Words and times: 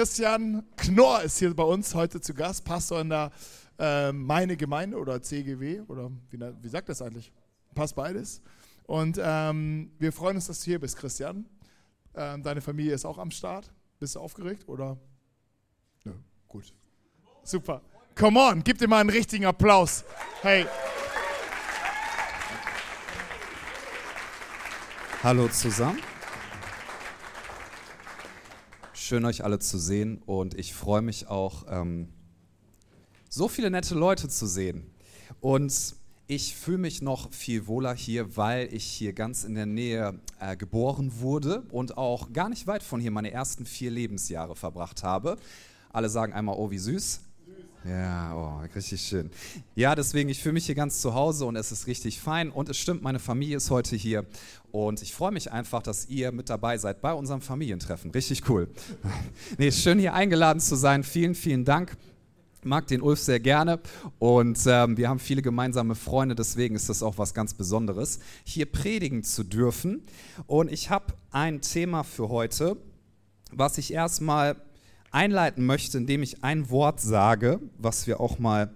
Christian 0.00 0.64
Knorr 0.78 1.24
ist 1.24 1.38
hier 1.40 1.54
bei 1.54 1.62
uns 1.62 1.94
heute 1.94 2.22
zu 2.22 2.32
Gast, 2.32 2.64
Pastor 2.64 3.02
in 3.02 3.10
der 3.10 3.30
äh, 3.78 4.10
Meine 4.12 4.56
Gemeinde 4.56 4.96
oder 4.96 5.20
CGW 5.20 5.82
oder 5.88 6.10
wie, 6.30 6.40
wie 6.40 6.68
sagt 6.70 6.88
das 6.88 7.02
eigentlich? 7.02 7.30
Passt 7.74 7.94
beides. 7.94 8.40
Und 8.84 9.20
ähm, 9.22 9.92
wir 9.98 10.10
freuen 10.10 10.36
uns, 10.36 10.46
dass 10.46 10.60
du 10.60 10.64
hier 10.64 10.80
bist, 10.80 10.96
Christian. 10.96 11.44
Ähm, 12.14 12.42
deine 12.42 12.62
Familie 12.62 12.94
ist 12.94 13.04
auch 13.04 13.18
am 13.18 13.30
Start. 13.30 13.70
Bist 13.98 14.14
du 14.14 14.20
aufgeregt 14.20 14.66
oder? 14.68 14.96
Nö, 16.04 16.14
gut. 16.48 16.72
Super. 17.42 17.82
Come 18.14 18.40
on, 18.40 18.64
gib 18.64 18.78
dir 18.78 18.88
mal 18.88 19.02
einen 19.02 19.10
richtigen 19.10 19.44
Applaus. 19.44 20.02
Hey. 20.40 20.64
Hallo 25.22 25.46
zusammen. 25.48 25.98
Schön 29.10 29.24
euch 29.24 29.42
alle 29.42 29.58
zu 29.58 29.76
sehen 29.76 30.22
und 30.24 30.54
ich 30.54 30.72
freue 30.72 31.02
mich 31.02 31.26
auch, 31.26 31.66
ähm, 31.68 32.10
so 33.28 33.48
viele 33.48 33.68
nette 33.68 33.96
Leute 33.96 34.28
zu 34.28 34.46
sehen. 34.46 34.86
Und 35.40 35.96
ich 36.28 36.54
fühle 36.54 36.78
mich 36.78 37.02
noch 37.02 37.32
viel 37.32 37.66
wohler 37.66 37.92
hier, 37.92 38.36
weil 38.36 38.72
ich 38.72 38.84
hier 38.84 39.12
ganz 39.12 39.42
in 39.42 39.56
der 39.56 39.66
Nähe 39.66 40.20
äh, 40.38 40.56
geboren 40.56 41.10
wurde 41.18 41.62
und 41.72 41.98
auch 41.98 42.32
gar 42.32 42.48
nicht 42.48 42.68
weit 42.68 42.84
von 42.84 43.00
hier 43.00 43.10
meine 43.10 43.32
ersten 43.32 43.66
vier 43.66 43.90
Lebensjahre 43.90 44.54
verbracht 44.54 45.02
habe. 45.02 45.38
Alle 45.92 46.08
sagen 46.08 46.32
einmal, 46.32 46.54
oh, 46.56 46.70
wie 46.70 46.78
süß. 46.78 47.18
Ja, 47.88 48.34
oh, 48.34 48.62
richtig 48.74 49.00
schön. 49.00 49.30
Ja, 49.74 49.94
deswegen, 49.94 50.28
ich 50.28 50.42
fühle 50.42 50.52
mich 50.52 50.66
hier 50.66 50.74
ganz 50.74 51.00
zu 51.00 51.14
Hause 51.14 51.46
und 51.46 51.56
es 51.56 51.72
ist 51.72 51.86
richtig 51.86 52.20
fein. 52.20 52.50
Und 52.50 52.68
es 52.68 52.76
stimmt, 52.76 53.02
meine 53.02 53.18
Familie 53.18 53.56
ist 53.56 53.70
heute 53.70 53.96
hier. 53.96 54.26
Und 54.70 55.00
ich 55.00 55.14
freue 55.14 55.32
mich 55.32 55.50
einfach, 55.50 55.82
dass 55.82 56.06
ihr 56.08 56.30
mit 56.30 56.50
dabei 56.50 56.76
seid 56.76 57.00
bei 57.00 57.14
unserem 57.14 57.40
Familientreffen. 57.40 58.10
Richtig 58.10 58.48
cool. 58.50 58.68
nee, 59.58 59.72
schön 59.72 59.98
hier 59.98 60.12
eingeladen 60.12 60.60
zu 60.60 60.76
sein. 60.76 61.02
Vielen, 61.02 61.34
vielen 61.34 61.64
Dank. 61.64 61.96
Mag 62.62 62.86
den 62.88 63.00
Ulf 63.00 63.18
sehr 63.18 63.40
gerne 63.40 63.80
und 64.18 64.58
ähm, 64.66 64.98
wir 64.98 65.08
haben 65.08 65.18
viele 65.18 65.40
gemeinsame 65.40 65.94
Freunde, 65.94 66.34
deswegen 66.34 66.74
ist 66.74 66.90
das 66.90 67.02
auch 67.02 67.16
was 67.16 67.32
ganz 67.32 67.54
Besonderes, 67.54 68.18
hier 68.44 68.70
predigen 68.70 69.24
zu 69.24 69.44
dürfen. 69.44 70.02
Und 70.46 70.70
ich 70.70 70.90
habe 70.90 71.14
ein 71.30 71.62
Thema 71.62 72.02
für 72.02 72.28
heute, 72.28 72.76
was 73.50 73.78
ich 73.78 73.94
erstmal 73.94 74.56
einleiten 75.10 75.66
möchte, 75.66 75.98
indem 75.98 76.22
ich 76.22 76.44
ein 76.44 76.70
Wort 76.70 77.00
sage, 77.00 77.60
was 77.78 78.06
wir 78.06 78.20
auch 78.20 78.38
mal 78.38 78.72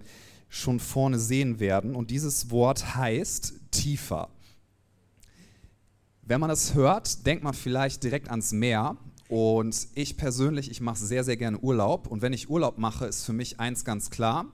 schon 0.49 0.79
vorne 0.79 1.19
sehen 1.19 1.59
werden. 1.59 1.95
Und 1.95 2.11
dieses 2.11 2.51
Wort 2.51 2.95
heißt 2.95 3.53
tiefer. 3.71 4.29
Wenn 6.21 6.39
man 6.39 6.49
das 6.49 6.73
hört, 6.73 7.25
denkt 7.25 7.43
man 7.43 7.53
vielleicht 7.53 8.03
direkt 8.03 8.29
ans 8.29 8.51
Meer. 8.51 8.97
Und 9.27 9.87
ich 9.95 10.17
persönlich, 10.17 10.69
ich 10.69 10.81
mache 10.81 10.97
sehr, 10.97 11.23
sehr 11.23 11.37
gerne 11.37 11.59
Urlaub. 11.59 12.07
Und 12.07 12.21
wenn 12.21 12.33
ich 12.33 12.49
Urlaub 12.49 12.77
mache, 12.77 13.05
ist 13.05 13.25
für 13.25 13.33
mich 13.33 13.59
eins 13.59 13.85
ganz 13.85 14.09
klar. 14.09 14.45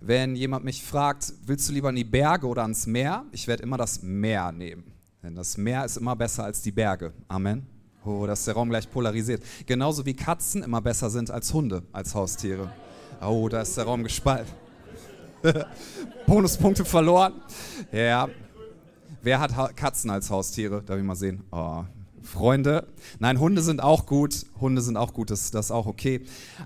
Wenn 0.00 0.36
jemand 0.36 0.64
mich 0.64 0.82
fragt, 0.82 1.32
willst 1.44 1.68
du 1.68 1.72
lieber 1.72 1.90
in 1.90 1.96
die 1.96 2.04
Berge 2.04 2.46
oder 2.46 2.62
ans 2.62 2.86
Meer? 2.86 3.24
Ich 3.32 3.48
werde 3.48 3.62
immer 3.64 3.76
das 3.76 4.02
Meer 4.02 4.52
nehmen. 4.52 4.92
Denn 5.22 5.34
das 5.34 5.56
Meer 5.56 5.84
ist 5.84 5.96
immer 5.96 6.14
besser 6.14 6.44
als 6.44 6.62
die 6.62 6.72
Berge. 6.72 7.12
Amen. 7.26 7.77
Oh, 8.08 8.26
dass 8.26 8.46
der 8.46 8.54
Raum 8.54 8.70
gleich 8.70 8.90
polarisiert. 8.90 9.42
Genauso 9.66 10.06
wie 10.06 10.14
Katzen 10.14 10.62
immer 10.62 10.80
besser 10.80 11.10
sind 11.10 11.30
als 11.30 11.52
Hunde, 11.52 11.82
als 11.92 12.14
Haustiere. 12.14 12.72
Oh, 13.20 13.48
da 13.50 13.60
ist 13.60 13.76
der 13.76 13.84
Raum 13.84 14.02
gespalten. 14.02 14.50
Bonuspunkte 16.26 16.86
verloren. 16.86 17.34
Ja. 17.92 18.30
Wer 19.20 19.40
hat 19.40 19.76
Katzen 19.76 20.08
als 20.08 20.30
Haustiere? 20.30 20.82
Darf 20.82 20.96
ich 20.96 21.04
mal 21.04 21.16
sehen? 21.16 21.44
Oh, 21.50 21.84
Freunde. 22.28 22.86
Nein, 23.18 23.40
Hunde 23.40 23.62
sind 23.62 23.82
auch 23.82 24.06
gut. 24.06 24.44
Hunde 24.60 24.82
sind 24.82 24.96
auch 24.96 25.14
gut, 25.14 25.30
das, 25.30 25.50
das 25.50 25.66
ist 25.66 25.70
auch 25.70 25.86
okay. 25.86 26.20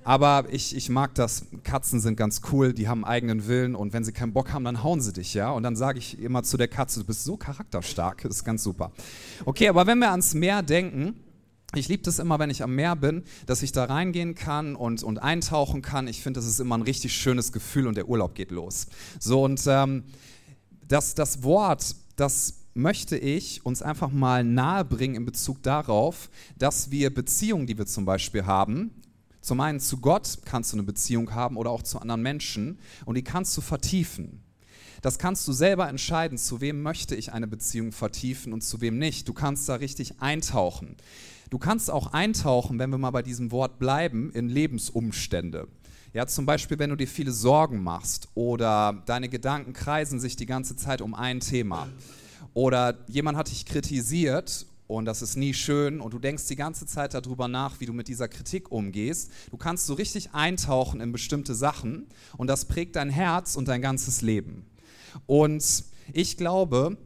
Aber 0.04 0.44
ich, 0.50 0.76
ich 0.76 0.90
mag 0.90 1.14
das. 1.14 1.46
Katzen 1.62 2.00
sind 2.00 2.16
ganz 2.16 2.42
cool, 2.50 2.72
die 2.72 2.88
haben 2.88 3.04
eigenen 3.04 3.46
Willen 3.46 3.74
und 3.74 3.92
wenn 3.92 4.04
sie 4.04 4.12
keinen 4.12 4.32
Bock 4.32 4.52
haben, 4.52 4.64
dann 4.64 4.82
hauen 4.82 5.00
sie 5.00 5.12
dich, 5.12 5.34
ja. 5.34 5.50
Und 5.52 5.62
dann 5.62 5.76
sage 5.76 5.98
ich 5.98 6.18
immer 6.20 6.42
zu 6.42 6.56
der 6.56 6.68
Katze, 6.68 7.00
du 7.00 7.06
bist 7.06 7.24
so 7.24 7.36
charakterstark, 7.36 8.22
das 8.22 8.36
ist 8.36 8.44
ganz 8.44 8.62
super. 8.62 8.90
Okay, 9.44 9.68
aber 9.68 9.86
wenn 9.86 9.98
wir 9.98 10.10
ans 10.10 10.34
Meer 10.34 10.62
denken, 10.62 11.14
ich 11.74 11.88
liebe 11.88 12.02
das 12.02 12.18
immer, 12.18 12.38
wenn 12.38 12.50
ich 12.50 12.62
am 12.62 12.74
Meer 12.74 12.96
bin, 12.96 13.24
dass 13.46 13.62
ich 13.62 13.72
da 13.72 13.84
reingehen 13.84 14.34
kann 14.34 14.76
und, 14.76 15.02
und 15.02 15.18
eintauchen 15.18 15.80
kann. 15.82 16.06
Ich 16.06 16.22
finde, 16.22 16.38
das 16.38 16.46
ist 16.46 16.60
immer 16.60 16.76
ein 16.76 16.82
richtig 16.82 17.14
schönes 17.14 17.52
Gefühl 17.52 17.86
und 17.86 17.96
der 17.96 18.08
Urlaub 18.08 18.34
geht 18.34 18.50
los. 18.50 18.86
So, 19.18 19.44
und 19.44 19.62
ähm, 19.66 20.04
das, 20.86 21.14
das 21.14 21.42
Wort, 21.42 21.96
das 22.16 22.54
möchte 22.74 23.16
ich 23.16 23.64
uns 23.64 23.82
einfach 23.82 24.10
mal 24.10 24.44
nahebringen 24.44 25.16
in 25.16 25.24
Bezug 25.24 25.62
darauf, 25.62 26.30
dass 26.58 26.90
wir 26.90 27.12
Beziehungen, 27.12 27.66
die 27.66 27.76
wir 27.76 27.86
zum 27.86 28.04
Beispiel 28.04 28.46
haben, 28.46 28.90
zum 29.40 29.60
einen 29.60 29.80
zu 29.80 29.98
Gott 29.98 30.38
kannst 30.44 30.72
du 30.72 30.76
eine 30.76 30.84
Beziehung 30.84 31.34
haben 31.34 31.56
oder 31.56 31.70
auch 31.70 31.82
zu 31.82 31.98
anderen 31.98 32.22
Menschen 32.22 32.78
und 33.04 33.16
die 33.16 33.24
kannst 33.24 33.56
du 33.56 33.60
vertiefen. 33.60 34.42
Das 35.02 35.18
kannst 35.18 35.48
du 35.48 35.52
selber 35.52 35.88
entscheiden, 35.88 36.38
zu 36.38 36.60
wem 36.60 36.80
möchte 36.80 37.16
ich 37.16 37.32
eine 37.32 37.48
Beziehung 37.48 37.90
vertiefen 37.90 38.52
und 38.52 38.62
zu 38.62 38.80
wem 38.80 38.98
nicht. 38.98 39.28
Du 39.28 39.32
kannst 39.32 39.68
da 39.68 39.74
richtig 39.74 40.20
eintauchen. 40.20 40.96
Du 41.52 41.58
kannst 41.58 41.90
auch 41.90 42.14
eintauchen, 42.14 42.78
wenn 42.78 42.88
wir 42.88 42.96
mal 42.96 43.10
bei 43.10 43.20
diesem 43.20 43.50
Wort 43.50 43.78
bleiben, 43.78 44.30
in 44.32 44.48
Lebensumstände. 44.48 45.68
Ja, 46.14 46.26
zum 46.26 46.46
Beispiel, 46.46 46.78
wenn 46.78 46.88
du 46.88 46.96
dir 46.96 47.06
viele 47.06 47.30
Sorgen 47.30 47.82
machst 47.82 48.28
oder 48.34 49.02
deine 49.04 49.28
Gedanken 49.28 49.74
kreisen 49.74 50.18
sich 50.18 50.34
die 50.34 50.46
ganze 50.46 50.76
Zeit 50.76 51.02
um 51.02 51.14
ein 51.14 51.40
Thema. 51.40 51.90
Oder 52.54 52.96
jemand 53.06 53.36
hat 53.36 53.50
dich 53.50 53.66
kritisiert 53.66 54.64
und 54.86 55.04
das 55.04 55.20
ist 55.20 55.36
nie 55.36 55.52
schön 55.52 56.00
und 56.00 56.14
du 56.14 56.18
denkst 56.18 56.46
die 56.46 56.56
ganze 56.56 56.86
Zeit 56.86 57.12
darüber 57.12 57.48
nach, 57.48 57.80
wie 57.80 57.86
du 57.86 57.92
mit 57.92 58.08
dieser 58.08 58.28
Kritik 58.28 58.72
umgehst. 58.72 59.30
Du 59.50 59.58
kannst 59.58 59.84
so 59.84 59.92
richtig 59.92 60.32
eintauchen 60.32 61.02
in 61.02 61.12
bestimmte 61.12 61.54
Sachen 61.54 62.06
und 62.38 62.46
das 62.46 62.64
prägt 62.64 62.96
dein 62.96 63.10
Herz 63.10 63.56
und 63.56 63.68
dein 63.68 63.82
ganzes 63.82 64.22
Leben. 64.22 64.64
Und 65.26 65.84
ich 66.14 66.38
glaube, 66.38 66.96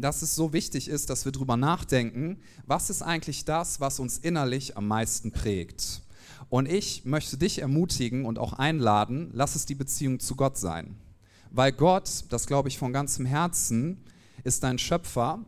dass 0.00 0.22
es 0.22 0.34
so 0.34 0.52
wichtig 0.52 0.88
ist, 0.88 1.10
dass 1.10 1.24
wir 1.24 1.32
darüber 1.32 1.56
nachdenken, 1.56 2.38
was 2.66 2.90
ist 2.90 3.02
eigentlich 3.02 3.44
das, 3.44 3.80
was 3.80 3.98
uns 4.00 4.18
innerlich 4.18 4.76
am 4.76 4.88
meisten 4.88 5.32
prägt. 5.32 6.02
Und 6.48 6.68
ich 6.68 7.04
möchte 7.04 7.36
dich 7.36 7.60
ermutigen 7.60 8.24
und 8.24 8.38
auch 8.38 8.52
einladen, 8.52 9.30
lass 9.32 9.56
es 9.56 9.66
die 9.66 9.74
Beziehung 9.74 10.20
zu 10.20 10.36
Gott 10.36 10.56
sein. 10.56 10.96
Weil 11.50 11.72
Gott, 11.72 12.24
das 12.28 12.46
glaube 12.46 12.68
ich 12.68 12.78
von 12.78 12.92
ganzem 12.92 13.26
Herzen, 13.26 14.04
ist 14.44 14.62
dein 14.62 14.78
Schöpfer. 14.78 15.44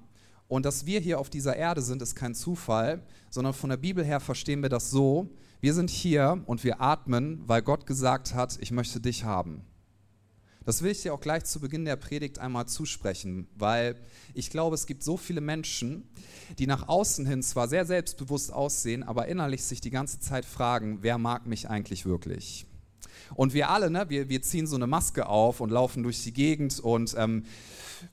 Und 0.49 0.65
dass 0.65 0.87
wir 0.87 1.01
hier 1.01 1.21
auf 1.21 1.31
dieser 1.31 1.57
Erde 1.57 1.83
sind, 1.83 2.03
ist 2.03 2.17
kein 2.17 2.35
Zufall, 2.35 3.03
sondern 3.31 3.53
von 3.53 3.71
der 3.71 3.77
Bibel 3.77 4.05
her 4.05 4.19
verstehen 4.19 4.63
wir 4.63 4.71
das 4.71 4.91
so, 4.91 5.29
wir 5.61 5.75
sind 5.75 5.91
hier 5.91 6.43
und 6.47 6.63
wir 6.65 6.81
atmen, 6.81 7.43
weil 7.47 7.63
Gott 7.63 7.85
gesagt 7.85 8.35
hat, 8.35 8.59
ich 8.61 8.71
möchte 8.71 9.01
dich 9.01 9.25
haben. 9.25 9.63
Das 10.69 10.83
will 10.83 10.91
ich 10.91 11.01
dir 11.01 11.15
auch 11.15 11.21
gleich 11.23 11.45
zu 11.45 11.61
Beginn 11.61 11.87
der 11.87 11.97
Predigt 11.97 12.41
einmal 12.41 12.67
zusprechen, 12.67 13.49
weil 13.57 13.97
ich 14.35 14.51
glaube, 14.51 14.75
es 14.75 14.85
gibt 14.85 15.03
so 15.03 15.17
viele 15.17 15.41
Menschen, 15.41 16.07
die 16.59 16.67
nach 16.67 16.89
außen 16.89 17.25
hin 17.25 17.43
zwar 17.43 17.69
sehr 17.69 17.87
selbstbewusst 17.87 18.53
aussehen, 18.53 19.03
aber 19.03 19.29
innerlich 19.29 19.65
sich 19.65 19.81
die 19.81 19.89
ganze 19.89 20.21
Zeit 20.21 20.45
fragen, 20.45 20.99
wer 21.01 21.17
mag 21.17 21.47
mich 21.47 21.71
eigentlich 21.71 22.05
wirklich? 22.05 22.67
Und 23.35 23.55
wir 23.55 23.71
alle, 23.71 23.89
ne, 23.89 24.11
wir, 24.11 24.29
wir 24.29 24.43
ziehen 24.43 24.67
so 24.67 24.77
eine 24.77 24.87
Maske 24.87 25.27
auf 25.27 25.63
und 25.63 25.71
laufen 25.71 26.03
durch 26.03 26.23
die 26.23 26.35
Gegend 26.35 26.81
und 26.81 27.15
ähm, 27.17 27.47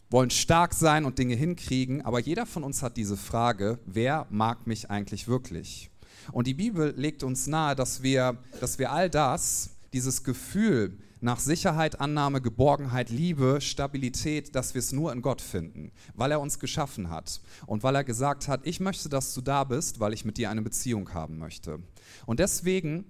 wollen 0.09 0.29
stark 0.29 0.73
sein 0.73 1.03
und 1.03 1.19
Dinge 1.19 1.35
hinkriegen, 1.35 2.03
aber 2.03 2.21
jeder 2.21 2.45
von 2.45 2.63
uns 2.63 2.81
hat 2.81 2.95
diese 2.95 3.17
Frage, 3.17 3.79
wer 3.85 4.27
mag 4.29 4.65
mich 4.65 4.89
eigentlich 4.89 5.27
wirklich? 5.27 5.89
Und 6.31 6.47
die 6.47 6.53
Bibel 6.53 6.93
legt 6.95 7.21
uns 7.21 7.47
nahe, 7.47 7.75
dass 7.75 8.01
wir, 8.01 8.37
dass 8.61 8.79
wir 8.79 8.93
all 8.93 9.09
das, 9.09 9.71
dieses 9.91 10.23
Gefühl 10.23 10.99
nach 11.21 11.39
Sicherheit, 11.39 11.99
Annahme, 11.99 12.41
Geborgenheit, 12.41 13.09
Liebe, 13.09 13.59
Stabilität, 13.61 14.55
dass 14.55 14.73
wir 14.73 14.79
es 14.79 14.91
nur 14.91 15.11
in 15.11 15.21
Gott 15.21 15.41
finden, 15.41 15.91
weil 16.13 16.31
er 16.31 16.41
uns 16.41 16.59
geschaffen 16.59 17.09
hat 17.09 17.41
und 17.65 17.83
weil 17.83 17.95
er 17.95 18.03
gesagt 18.03 18.47
hat, 18.47 18.61
ich 18.63 18.79
möchte, 18.79 19.09
dass 19.09 19.33
du 19.33 19.41
da 19.41 19.63
bist, 19.63 19.99
weil 19.99 20.13
ich 20.13 20.25
mit 20.25 20.37
dir 20.37 20.49
eine 20.49 20.61
Beziehung 20.61 21.13
haben 21.13 21.37
möchte. 21.37 21.79
Und 22.25 22.39
deswegen 22.39 23.05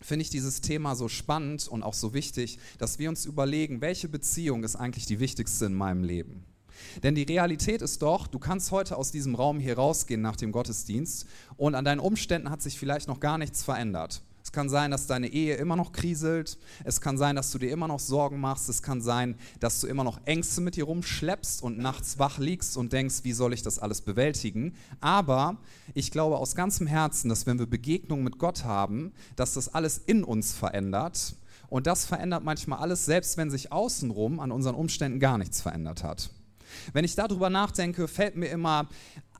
finde 0.00 0.22
ich 0.22 0.30
dieses 0.30 0.60
Thema 0.60 0.94
so 0.94 1.08
spannend 1.08 1.66
und 1.68 1.82
auch 1.82 1.94
so 1.94 2.14
wichtig, 2.14 2.58
dass 2.78 2.98
wir 2.98 3.08
uns 3.08 3.24
überlegen, 3.26 3.80
welche 3.80 4.08
Beziehung 4.08 4.62
ist 4.62 4.76
eigentlich 4.76 5.06
die 5.06 5.20
wichtigste 5.20 5.66
in 5.66 5.74
meinem 5.74 6.04
Leben. 6.04 6.44
Denn 7.02 7.16
die 7.16 7.24
Realität 7.24 7.82
ist 7.82 8.02
doch, 8.02 8.28
du 8.28 8.38
kannst 8.38 8.70
heute 8.70 8.96
aus 8.96 9.10
diesem 9.10 9.34
Raum 9.34 9.58
hier 9.58 9.76
rausgehen 9.76 10.20
nach 10.20 10.36
dem 10.36 10.52
Gottesdienst 10.52 11.26
und 11.56 11.74
an 11.74 11.84
deinen 11.84 11.98
Umständen 11.98 12.50
hat 12.50 12.62
sich 12.62 12.78
vielleicht 12.78 13.08
noch 13.08 13.18
gar 13.18 13.38
nichts 13.38 13.64
verändert. 13.64 14.22
Es 14.48 14.52
kann 14.52 14.70
sein, 14.70 14.90
dass 14.90 15.06
deine 15.06 15.28
Ehe 15.28 15.56
immer 15.56 15.76
noch 15.76 15.92
kriselt. 15.92 16.56
Es 16.82 17.02
kann 17.02 17.18
sein, 17.18 17.36
dass 17.36 17.50
du 17.50 17.58
dir 17.58 17.70
immer 17.70 17.86
noch 17.86 18.00
Sorgen 18.00 18.40
machst. 18.40 18.70
Es 18.70 18.82
kann 18.82 19.02
sein, 19.02 19.34
dass 19.60 19.82
du 19.82 19.86
immer 19.86 20.04
noch 20.04 20.20
Ängste 20.24 20.62
mit 20.62 20.76
dir 20.76 20.84
rumschleppst 20.84 21.62
und 21.62 21.76
nachts 21.76 22.18
wach 22.18 22.38
liegst 22.38 22.78
und 22.78 22.94
denkst, 22.94 23.24
wie 23.24 23.34
soll 23.34 23.52
ich 23.52 23.60
das 23.60 23.78
alles 23.78 24.00
bewältigen. 24.00 24.74
Aber 25.02 25.58
ich 25.92 26.10
glaube 26.10 26.38
aus 26.38 26.54
ganzem 26.54 26.86
Herzen, 26.86 27.28
dass 27.28 27.44
wenn 27.44 27.58
wir 27.58 27.66
Begegnungen 27.66 28.24
mit 28.24 28.38
Gott 28.38 28.64
haben, 28.64 29.12
dass 29.36 29.52
das 29.52 29.74
alles 29.74 29.98
in 29.98 30.24
uns 30.24 30.54
verändert. 30.54 31.36
Und 31.68 31.86
das 31.86 32.06
verändert 32.06 32.42
manchmal 32.42 32.78
alles, 32.78 33.04
selbst 33.04 33.36
wenn 33.36 33.50
sich 33.50 33.70
außenrum 33.70 34.40
an 34.40 34.50
unseren 34.50 34.76
Umständen 34.76 35.20
gar 35.20 35.36
nichts 35.36 35.60
verändert 35.60 36.02
hat. 36.02 36.30
Wenn 36.94 37.04
ich 37.04 37.14
darüber 37.14 37.50
nachdenke, 37.50 38.08
fällt 38.08 38.34
mir 38.34 38.48
immer 38.48 38.88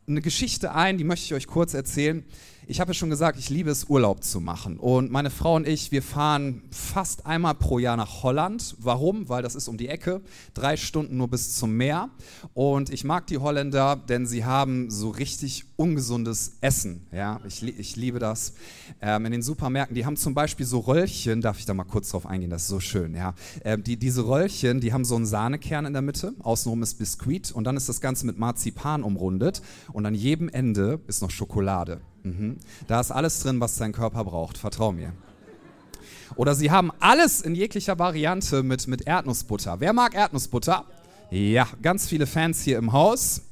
eine 0.06 0.20
Geschichte 0.20 0.75
ein, 0.75 0.99
die 0.99 1.05
möchte 1.05 1.25
ich 1.25 1.34
euch 1.34 1.46
kurz 1.46 1.72
erzählen. 1.72 2.25
Ich 2.69 2.81
habe 2.81 2.91
ja 2.91 2.94
schon 2.94 3.09
gesagt, 3.09 3.38
ich 3.38 3.49
liebe 3.49 3.70
es, 3.70 3.85
Urlaub 3.88 4.23
zu 4.23 4.41
machen. 4.41 4.79
Und 4.79 5.11
meine 5.11 5.31
Frau 5.31 5.56
und 5.56 5.67
ich, 5.67 5.91
wir 5.91 6.03
fahren 6.03 6.62
fast 6.70 7.25
einmal 7.25 7.55
pro 7.55 7.79
Jahr 7.79 7.97
nach 7.97 8.23
Holland. 8.23 8.76
Warum? 8.79 9.31
Weil 9.31 9.43
das 9.43 9.55
ist 9.55 9.69
um 9.69 9.79
die 9.79 9.88
Ecke, 9.88 10.20
drei 10.53 10.76
Stunden 10.76 11.17
nur 11.17 11.29
bis 11.29 11.55
zum 11.55 11.79
Meer. 11.79 12.11
Und 12.53 12.91
ich 12.91 13.05
mag 13.05 13.26
die 13.26 13.38
Holländer, 13.38 13.97
denn 13.97 14.26
sie 14.26 14.44
haben 14.44 14.91
so 14.91 15.09
richtig 15.09 15.65
ungesundes 15.76 16.59
Essen. 16.61 17.06
Ja, 17.11 17.41
ich, 17.47 17.62
ich 17.62 17.97
liebe 17.97 18.19
das. 18.19 18.53
Ähm, 19.00 19.25
in 19.25 19.32
den 19.32 19.43
Supermärkten, 19.43 19.94
die 19.94 20.05
haben 20.05 20.17
zum 20.17 20.35
Beispiel 20.35 20.67
so 20.67 20.81
Röllchen, 20.81 21.41
darf 21.41 21.59
ich 21.59 21.65
da 21.65 21.73
mal 21.73 21.85
kurz 21.85 22.11
drauf 22.11 22.26
eingehen, 22.26 22.50
das 22.50 22.62
ist 22.62 22.69
so 22.69 22.81
schön. 22.81 23.15
Ja, 23.15 23.35
ähm, 23.65 23.82
die, 23.82 23.97
diese 23.97 24.26
Röllchen, 24.26 24.81
die 24.81 24.93
haben 24.93 25.06
so 25.06 25.17
einen 25.17 25.25
Sahnekern 25.25 25.87
in 25.87 25.94
der 25.94 26.03
Mitte, 26.03 26.35
außenrum 26.41 26.82
ist 26.82 26.99
Biskuit 26.99 27.50
und 27.50 27.65
dann 27.65 27.79
ist 27.79 27.88
das 27.88 28.03
Ganze 28.03 28.26
mit 28.26 28.38
Marzipan 28.38 29.03
umrundet 29.03 29.62
und 29.93 30.05
an 30.05 30.15
jedem 30.15 30.50
Ende 30.50 31.00
ist 31.06 31.23
noch 31.23 31.31
Schokolade. 31.31 32.03
Mhm. 32.23 32.56
Da 32.87 33.00
ist 33.00 33.11
alles 33.11 33.41
drin, 33.41 33.61
was 33.61 33.76
dein 33.76 33.93
Körper 33.93 34.25
braucht, 34.25 34.59
vertrau 34.59 34.93
mir. 34.93 35.12
Oder 36.37 36.55
sie 36.55 36.70
haben 36.70 36.93
alles 37.00 37.41
in 37.41 37.55
jeglicher 37.55 37.99
Variante 37.99 38.62
mit, 38.62 38.87
mit 38.87 39.06
Erdnussbutter. 39.06 39.81
Wer 39.81 39.93
mag 39.93 40.15
Erdnussbutter? 40.15 40.85
Ja, 41.31 41.69
ganz 41.82 42.06
viele 42.06 42.26
Fans 42.26 42.62
hier 42.62 42.79
im 42.79 42.93
Haus. 42.93 43.43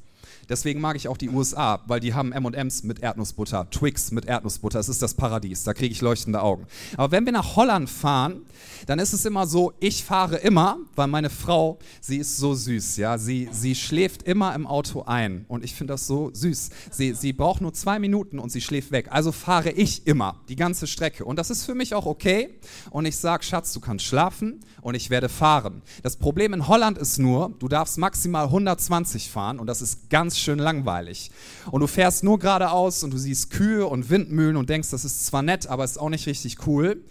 Deswegen 0.49 0.79
mag 0.79 0.95
ich 0.95 1.07
auch 1.07 1.17
die 1.17 1.29
USA, 1.29 1.81
weil 1.87 1.99
die 1.99 2.13
haben 2.13 2.31
M&M's 2.31 2.83
mit 2.83 2.99
Erdnussbutter, 2.99 3.69
Twix 3.69 4.11
mit 4.11 4.25
Erdnussbutter. 4.25 4.79
Es 4.79 4.89
ist 4.89 5.01
das 5.01 5.13
Paradies, 5.13 5.63
da 5.63 5.73
kriege 5.73 5.91
ich 5.91 6.01
leuchtende 6.01 6.41
Augen. 6.41 6.65
Aber 6.95 7.11
wenn 7.11 7.25
wir 7.25 7.33
nach 7.33 7.55
Holland 7.55 7.89
fahren, 7.89 8.45
dann 8.85 8.99
ist 8.99 9.13
es 9.13 9.25
immer 9.25 9.45
so, 9.47 9.73
ich 9.79 10.03
fahre 10.03 10.37
immer, 10.37 10.77
weil 10.95 11.07
meine 11.07 11.29
Frau, 11.29 11.79
sie 11.99 12.17
ist 12.17 12.37
so 12.37 12.53
süß, 12.53 12.97
ja, 12.97 13.17
sie, 13.17 13.49
sie 13.51 13.75
schläft 13.75 14.23
immer 14.23 14.55
im 14.55 14.65
Auto 14.67 15.03
ein 15.03 15.45
und 15.47 15.63
ich 15.63 15.73
finde 15.73 15.93
das 15.93 16.07
so 16.07 16.31
süß. 16.33 16.69
Sie, 16.91 17.13
sie 17.13 17.33
braucht 17.33 17.61
nur 17.61 17.73
zwei 17.73 17.99
Minuten 17.99 18.39
und 18.39 18.51
sie 18.51 18.61
schläft 18.61 18.91
weg. 18.91 19.07
Also 19.09 19.31
fahre 19.31 19.71
ich 19.71 20.07
immer 20.07 20.41
die 20.47 20.55
ganze 20.55 20.87
Strecke 20.87 21.25
und 21.25 21.37
das 21.37 21.49
ist 21.49 21.65
für 21.65 21.75
mich 21.75 21.93
auch 21.93 22.05
okay 22.05 22.59
und 22.89 23.05
ich 23.05 23.17
sage, 23.17 23.43
Schatz, 23.43 23.73
du 23.73 23.79
kannst 23.79 24.05
schlafen 24.05 24.61
und 24.81 24.95
ich 24.95 25.09
werde 25.09 25.29
fahren. 25.29 25.81
Das 26.03 26.15
Problem 26.15 26.53
in 26.53 26.67
Holland 26.67 26.97
ist 26.97 27.17
nur, 27.17 27.53
du 27.59 27.67
darfst 27.67 27.97
maximal 27.97 28.45
120 28.45 29.29
fahren 29.29 29.59
und 29.59 29.67
das 29.67 29.81
ist 29.81 30.09
ganz 30.09 30.36
schön 30.39 30.59
langweilig. 30.59 31.31
Und 31.71 31.81
du 31.81 31.87
fährst 31.87 32.23
nur 32.23 32.39
geradeaus 32.39 33.03
und 33.03 33.11
du 33.11 33.17
siehst 33.17 33.49
Kühe 33.49 33.85
und 33.85 34.09
Windmühlen 34.09 34.57
und 34.57 34.69
denkst, 34.69 34.89
das 34.91 35.05
ist 35.05 35.25
zwar 35.25 35.41
nett, 35.41 35.67
aber 35.67 35.83
ist 35.83 35.99
auch 35.99 36.09
nicht 36.09 36.27
richtig 36.27 36.67
cool. 36.67 37.03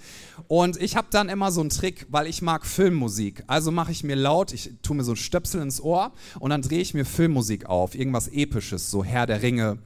Und 0.48 0.80
ich 0.80 0.96
habe 0.96 1.08
dann 1.10 1.28
immer 1.28 1.50
so 1.50 1.60
einen 1.60 1.70
Trick, 1.70 2.06
weil 2.10 2.26
ich 2.26 2.42
mag 2.42 2.66
Filmmusik. 2.66 3.42
Also 3.46 3.70
mache 3.70 3.92
ich 3.92 4.04
mir 4.04 4.16
laut, 4.16 4.52
ich 4.52 4.72
tue 4.82 4.96
mir 4.96 5.04
so 5.04 5.14
Stöpsel 5.14 5.62
ins 5.62 5.80
Ohr 5.80 6.12
und 6.38 6.50
dann 6.50 6.62
drehe 6.62 6.80
ich 6.80 6.94
mir 6.94 7.04
Filmmusik 7.04 7.66
auf. 7.66 7.94
Irgendwas 7.94 8.28
Episches, 8.28 8.90
so 8.90 9.04
Herr 9.04 9.26
der 9.26 9.42
Ringe 9.42 9.78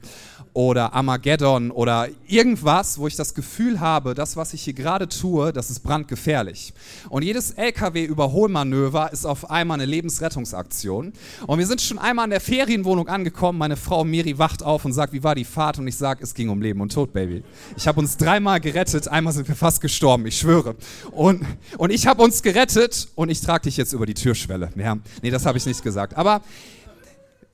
oder 0.53 0.93
Armageddon 0.93 1.71
oder 1.71 2.09
irgendwas, 2.27 2.97
wo 2.97 3.07
ich 3.07 3.15
das 3.15 3.33
Gefühl 3.33 3.79
habe, 3.79 4.13
das, 4.13 4.35
was 4.35 4.53
ich 4.53 4.63
hier 4.63 4.73
gerade 4.73 5.07
tue, 5.07 5.53
das 5.53 5.69
ist 5.69 5.79
brandgefährlich. 5.79 6.73
Und 7.09 7.23
jedes 7.23 7.51
LKW-Überholmanöver 7.51 9.11
ist 9.13 9.25
auf 9.25 9.49
einmal 9.49 9.75
eine 9.75 9.85
Lebensrettungsaktion. 9.85 11.13
Und 11.47 11.59
wir 11.59 11.65
sind 11.65 11.81
schon 11.81 11.99
einmal 11.99 12.25
in 12.25 12.31
der 12.31 12.41
Ferienwohnung 12.41 13.07
angekommen. 13.07 13.57
Meine 13.57 13.77
Frau 13.77 14.03
Miri 14.03 14.37
wacht 14.37 14.61
auf 14.61 14.83
und 14.83 14.93
sagt, 14.93 15.13
wie 15.13 15.23
war 15.23 15.35
die 15.35 15.45
Fahrt? 15.45 15.79
Und 15.79 15.87
ich 15.87 15.95
sage, 15.95 16.23
es 16.23 16.33
ging 16.33 16.49
um 16.49 16.61
Leben 16.61 16.81
und 16.81 16.91
Tod, 16.91 17.13
Baby. 17.13 17.43
Ich 17.77 17.87
habe 17.87 17.99
uns 17.99 18.17
dreimal 18.17 18.59
gerettet, 18.59 19.07
einmal 19.07 19.33
sind 19.33 19.47
wir 19.47 19.55
fast 19.55 19.79
gestorben, 19.79 20.25
ich 20.25 20.37
schwöre. 20.37 20.75
Und, 21.11 21.45
und 21.77 21.91
ich 21.91 22.07
habe 22.07 22.21
uns 22.21 22.43
gerettet 22.43 23.07
und 23.15 23.29
ich 23.29 23.39
trage 23.39 23.63
dich 23.63 23.77
jetzt 23.77 23.93
über 23.93 24.05
die 24.05 24.13
Türschwelle. 24.13 24.69
Ja, 24.75 24.97
nee, 25.21 25.29
das 25.29 25.45
habe 25.45 25.57
ich 25.57 25.65
nicht 25.65 25.81
gesagt. 25.81 26.17
Aber 26.17 26.41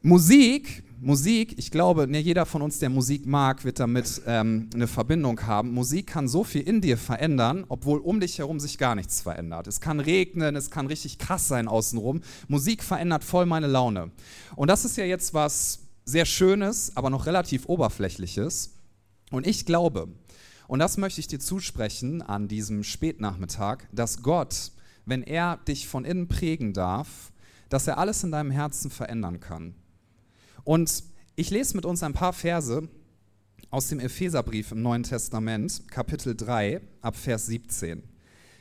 Musik 0.02 0.84
Musik, 1.00 1.54
ich 1.58 1.70
glaube, 1.70 2.08
ne, 2.08 2.20
jeder 2.20 2.48
von 2.48 2.64
uns, 2.64 2.80
der 2.80 2.90
Musik 2.90 3.28
mag, 3.28 3.64
wird 3.64 3.80
damit 3.80 4.22
ähm, 4.26 4.70
eine 4.74 4.88
Verbindung 4.88 5.40
haben. 5.44 5.72
Musik 5.72 6.08
kann 6.08 6.28
so 6.28 6.44
viel 6.44 6.62
in 6.62 6.82
dir 6.82 6.98
verändern, 6.98 7.66
obwohl 7.70 8.00
um 8.00 8.20
dich 8.20 8.40
herum 8.40 8.60
sich 8.60 8.80
gar 8.80 8.96
nichts 8.96 9.22
verändert. 9.22 9.68
Es 9.68 9.80
kann 9.80 10.00
regnen, 10.00 10.56
es 10.56 10.72
kann 10.72 10.88
richtig 10.88 11.20
krass 11.20 11.48
sein 11.48 11.68
außenrum. 11.68 12.22
Musik 12.48 12.84
verändert 12.84 13.24
voll 13.24 13.46
meine 13.46 13.68
Laune. 13.68 14.12
Und 14.56 14.70
das 14.70 14.86
ist 14.86 14.98
ja 14.98 15.06
jetzt 15.06 15.36
was 15.36 15.82
sehr 16.04 16.26
Schönes, 16.26 16.94
aber 16.96 17.12
noch 17.12 17.28
relativ 17.28 17.68
Oberflächliches. 17.68 18.72
Und 19.30 19.46
ich 19.46 19.66
glaube, 19.66 20.08
und 20.68 20.80
das 20.80 20.98
möchte 20.98 21.22
ich 21.22 21.28
dir 21.28 21.40
zusprechen 21.40 22.24
an 22.24 22.48
diesem 22.48 22.84
Spätnachmittag, 22.84 23.84
dass 23.92 24.24
Gott, 24.24 24.72
wenn 25.06 25.22
er 25.22 25.58
dich 25.68 25.88
von 25.88 26.06
innen 26.06 26.28
prägen 26.28 26.74
darf, 26.74 27.32
dass 27.70 27.88
er 27.88 28.00
alles 28.00 28.24
in 28.24 28.32
deinem 28.32 28.52
Herzen 28.52 28.90
verändern 28.90 29.40
kann. 29.40 29.76
Und 30.68 31.06
ich 31.38 31.50
lese 31.50 31.78
mit 31.78 31.86
uns 31.86 32.04
ein 32.04 32.12
paar 32.12 32.34
Verse 32.34 32.90
aus 33.70 33.88
dem 33.88 34.02
Epheserbrief 34.02 34.74
im 34.74 34.82
Neuen 34.82 35.04
Testament, 35.04 35.88
Kapitel 35.88 36.36
3, 36.36 36.82
ab 37.00 37.16
Vers 37.16 37.46
17. 37.46 38.04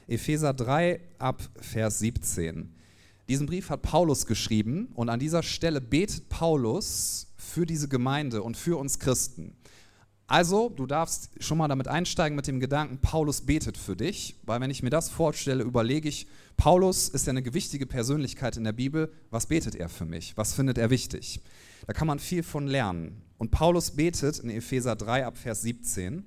Epheser 0.07 0.55
3, 0.55 1.01
ab 1.19 1.43
Vers 1.57 1.99
17. 1.99 2.73
Diesen 3.29 3.49
Brief 3.49 3.71
hat 3.71 3.83
Paulus 3.83 4.27
geschrieben 4.27 4.93
und 4.95 5.09
an 5.09 5.19
dieser 5.19 5.43
Stelle 5.43 5.81
betet 5.81 6.29
Paulus 6.29 7.27
für 7.37 7.67
diese 7.67 7.89
Gemeinde 7.89 8.41
und 8.45 8.57
für 8.57 8.79
uns 8.79 9.01
Christen. 9.01 9.57
Also, 10.29 10.69
du 10.69 10.87
darfst 10.87 11.31
schon 11.41 11.59
mal 11.59 11.67
damit 11.67 11.89
einsteigen 11.89 12.37
mit 12.37 12.47
dem 12.47 12.61
Gedanken, 12.61 12.99
Paulus 12.99 13.41
betet 13.41 13.77
für 13.77 13.97
dich, 13.97 14.37
weil 14.45 14.61
wenn 14.61 14.71
ich 14.71 14.83
mir 14.85 14.91
das 14.91 15.09
vorstelle, 15.09 15.65
überlege 15.65 16.09
ich, 16.09 16.29
Paulus 16.57 17.09
ist 17.09 17.27
ja 17.27 17.31
eine 17.31 17.43
gewichtige 17.43 17.87
Persönlichkeit 17.87 18.57
in 18.57 18.63
der 18.63 18.73
Bibel, 18.73 19.13
was 19.31 19.47
betet 19.47 19.75
er 19.75 19.89
für 19.89 20.05
mich? 20.05 20.37
Was 20.37 20.55
findet 20.55 20.79
er 20.79 20.91
wichtig? 20.91 21.41
Da 21.87 21.93
kann 21.93 22.07
man 22.07 22.19
viel 22.19 22.43
von 22.43 22.67
lernen. 22.67 23.23
Und 23.39 23.51
Paulus 23.51 23.93
betet 23.93 24.39
in 24.39 24.51
Epheser 24.51 24.97
3 24.97 25.27
ab 25.27 25.37
Vers 25.37 25.63
17, 25.63 26.25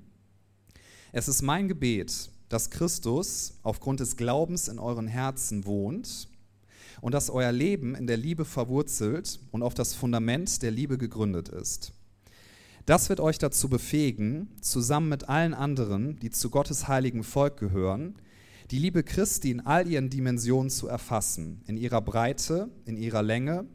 es 1.12 1.28
ist 1.28 1.42
mein 1.42 1.68
Gebet, 1.68 2.30
dass 2.50 2.70
Christus 2.70 3.60
aufgrund 3.64 4.00
des 4.00 4.16
Glaubens 4.16 4.68
in 4.68 4.78
euren 4.78 5.08
Herzen 5.08 5.66
wohnt 5.66 6.28
und 7.02 7.14
dass 7.14 7.32
euer 7.32 7.52
Leben 7.52 7.96
in 7.96 8.06
der 8.06 8.18
Liebe 8.18 8.46
verwurzelt 8.46 9.40
und 9.52 9.64
auf 9.64 9.74
das 9.74 9.96
Fundament 9.96 10.62
der 10.62 10.70
Liebe 10.70 11.00
gegründet 11.00 11.50
ist. 11.50 11.94
Das 12.86 13.10
wird 13.10 13.20
euch 13.20 13.40
dazu 13.40 13.70
befähigen, 13.70 14.50
zusammen 14.62 15.10
mit 15.10 15.30
allen 15.30 15.54
anderen, 15.54 16.20
die 16.20 16.30
zu 16.30 16.50
Gottes 16.52 16.88
heiligen 16.88 17.24
Volk 17.24 17.58
gehören, 17.58 18.16
die 18.72 18.80
Liebe 18.80 19.04
Christi 19.04 19.50
in 19.50 19.66
all 19.66 19.88
ihren 19.88 20.12
Dimensionen 20.12 20.70
zu 20.70 20.88
erfassen, 20.88 21.64
in 21.66 21.78
ihrer 21.78 22.02
Breite, 22.02 22.70
in 22.86 22.98
ihrer 22.98 23.24
Länge, 23.24 23.66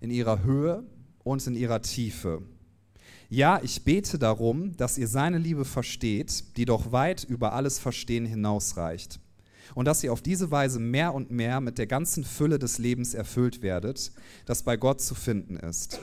in 0.00 0.10
ihrer 0.10 0.44
Höhe 0.44 0.84
und 1.24 1.46
in 1.46 1.56
ihrer 1.56 1.82
Tiefe. 1.82 2.42
Ja, 3.28 3.60
ich 3.62 3.84
bete 3.84 4.18
darum, 4.18 4.76
dass 4.76 4.98
ihr 4.98 5.08
seine 5.08 5.38
Liebe 5.38 5.64
versteht, 5.64 6.56
die 6.56 6.66
doch 6.66 6.92
weit 6.92 7.24
über 7.24 7.52
alles 7.54 7.78
Verstehen 7.78 8.26
hinausreicht. 8.26 9.18
Und 9.74 9.86
dass 9.86 10.04
ihr 10.04 10.12
auf 10.12 10.22
diese 10.22 10.50
Weise 10.50 10.78
mehr 10.78 11.14
und 11.14 11.30
mehr 11.30 11.60
mit 11.60 11.78
der 11.78 11.86
ganzen 11.86 12.22
Fülle 12.22 12.58
des 12.58 12.78
Lebens 12.78 13.14
erfüllt 13.14 13.62
werdet, 13.62 14.12
das 14.44 14.62
bei 14.62 14.76
Gott 14.76 15.00
zu 15.00 15.14
finden 15.14 15.56
ist. 15.56 15.98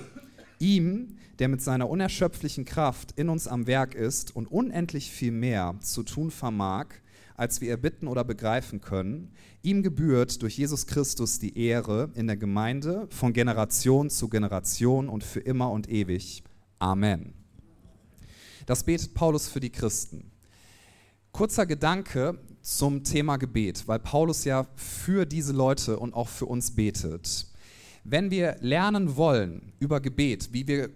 Ihm, 0.59 1.17
der 1.39 1.47
mit 1.47 1.61
seiner 1.61 1.89
unerschöpflichen 1.89 2.65
Kraft 2.65 3.13
in 3.17 3.29
uns 3.29 3.47
am 3.47 3.65
Werk 3.67 3.95
ist 3.95 4.35
und 4.35 4.47
unendlich 4.47 5.11
viel 5.11 5.31
mehr 5.31 5.75
zu 5.79 6.03
tun 6.03 6.31
vermag, 6.31 6.87
als 7.35 7.61
wir 7.61 7.69
erbitten 7.69 8.07
oder 8.07 8.23
begreifen 8.23 8.81
können, 8.81 9.31
Ihm 9.63 9.83
gebührt 9.83 10.41
durch 10.41 10.57
Jesus 10.57 10.87
Christus 10.87 11.37
die 11.37 11.55
Ehre 11.55 12.09
in 12.15 12.25
der 12.25 12.37
Gemeinde 12.37 13.07
von 13.11 13.31
Generation 13.31 14.09
zu 14.09 14.27
Generation 14.27 15.07
und 15.07 15.23
für 15.23 15.39
immer 15.39 15.69
und 15.69 15.87
ewig. 15.87 16.43
Amen. 16.79 17.35
Das 18.65 18.83
betet 18.83 19.13
Paulus 19.13 19.47
für 19.47 19.59
die 19.59 19.69
Christen. 19.69 20.31
Kurzer 21.31 21.67
Gedanke 21.67 22.39
zum 22.61 23.03
Thema 23.03 23.37
Gebet, 23.37 23.87
weil 23.87 23.99
Paulus 23.99 24.45
ja 24.45 24.65
für 24.75 25.25
diese 25.25 25.53
Leute 25.53 25.99
und 25.99 26.15
auch 26.15 26.27
für 26.27 26.47
uns 26.47 26.71
betet. 26.71 27.47
Wenn 28.03 28.31
wir 28.31 28.57
lernen 28.61 29.15
wollen 29.15 29.73
über 29.79 30.01
Gebet, 30.01 30.49
wie 30.53 30.67
wir 30.67 30.89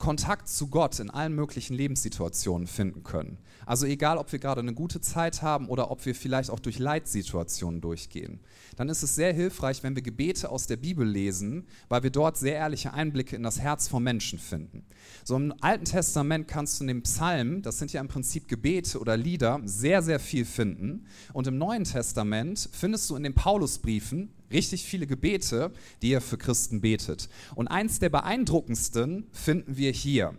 Kontakt 0.00 0.48
zu 0.48 0.68
Gott 0.68 0.98
in 0.98 1.10
allen 1.10 1.34
möglichen 1.34 1.74
Lebenssituationen 1.74 2.66
finden 2.66 3.04
können. 3.04 3.36
Also 3.66 3.84
egal, 3.84 4.16
ob 4.16 4.32
wir 4.32 4.38
gerade 4.38 4.62
eine 4.62 4.72
gute 4.72 5.02
Zeit 5.02 5.42
haben 5.42 5.68
oder 5.68 5.90
ob 5.90 6.06
wir 6.06 6.14
vielleicht 6.14 6.48
auch 6.50 6.58
durch 6.58 6.78
Leitsituationen 6.78 7.82
durchgehen, 7.82 8.40
dann 8.76 8.88
ist 8.88 9.02
es 9.02 9.14
sehr 9.14 9.34
hilfreich, 9.34 9.82
wenn 9.82 9.94
wir 9.94 10.02
Gebete 10.02 10.48
aus 10.50 10.66
der 10.66 10.78
Bibel 10.78 11.06
lesen, 11.06 11.66
weil 11.90 12.02
wir 12.02 12.08
dort 12.08 12.38
sehr 12.38 12.54
ehrliche 12.54 12.94
Einblicke 12.94 13.36
in 13.36 13.42
das 13.42 13.60
Herz 13.60 13.88
von 13.88 14.02
Menschen 14.02 14.38
finden. 14.38 14.86
So 15.22 15.36
im 15.36 15.52
Alten 15.60 15.84
Testament 15.84 16.48
kannst 16.48 16.80
du 16.80 16.84
in 16.84 16.88
den 16.88 17.02
Psalmen, 17.02 17.60
das 17.60 17.78
sind 17.78 17.92
ja 17.92 18.00
im 18.00 18.08
Prinzip 18.08 18.48
Gebete 18.48 18.98
oder 18.98 19.18
Lieder, 19.18 19.60
sehr, 19.64 20.00
sehr 20.00 20.18
viel 20.18 20.46
finden. 20.46 21.04
Und 21.34 21.46
im 21.46 21.58
Neuen 21.58 21.84
Testament 21.84 22.70
findest 22.72 23.10
du 23.10 23.16
in 23.16 23.22
den 23.22 23.34
Paulusbriefen 23.34 24.30
richtig 24.52 24.84
viele 24.84 25.06
Gebete, 25.06 25.72
die 26.02 26.12
er 26.12 26.20
für 26.20 26.38
Christen 26.38 26.80
betet. 26.80 27.28
Und 27.54 27.68
eins 27.68 27.98
der 27.98 28.10
beeindruckendsten 28.10 29.26
finden 29.32 29.76
wir 29.76 29.92
hier. 29.92 30.34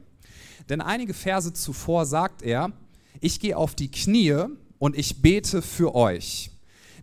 Denn 0.69 0.81
einige 0.81 1.13
Verse 1.13 1.53
zuvor 1.53 2.05
sagt 2.05 2.41
er, 2.41 2.71
ich 3.19 3.39
gehe 3.39 3.57
auf 3.57 3.75
die 3.75 3.91
Knie 3.91 4.45
und 4.79 4.97
ich 4.97 5.21
bete 5.21 5.61
für 5.61 5.95
euch. 5.95 6.51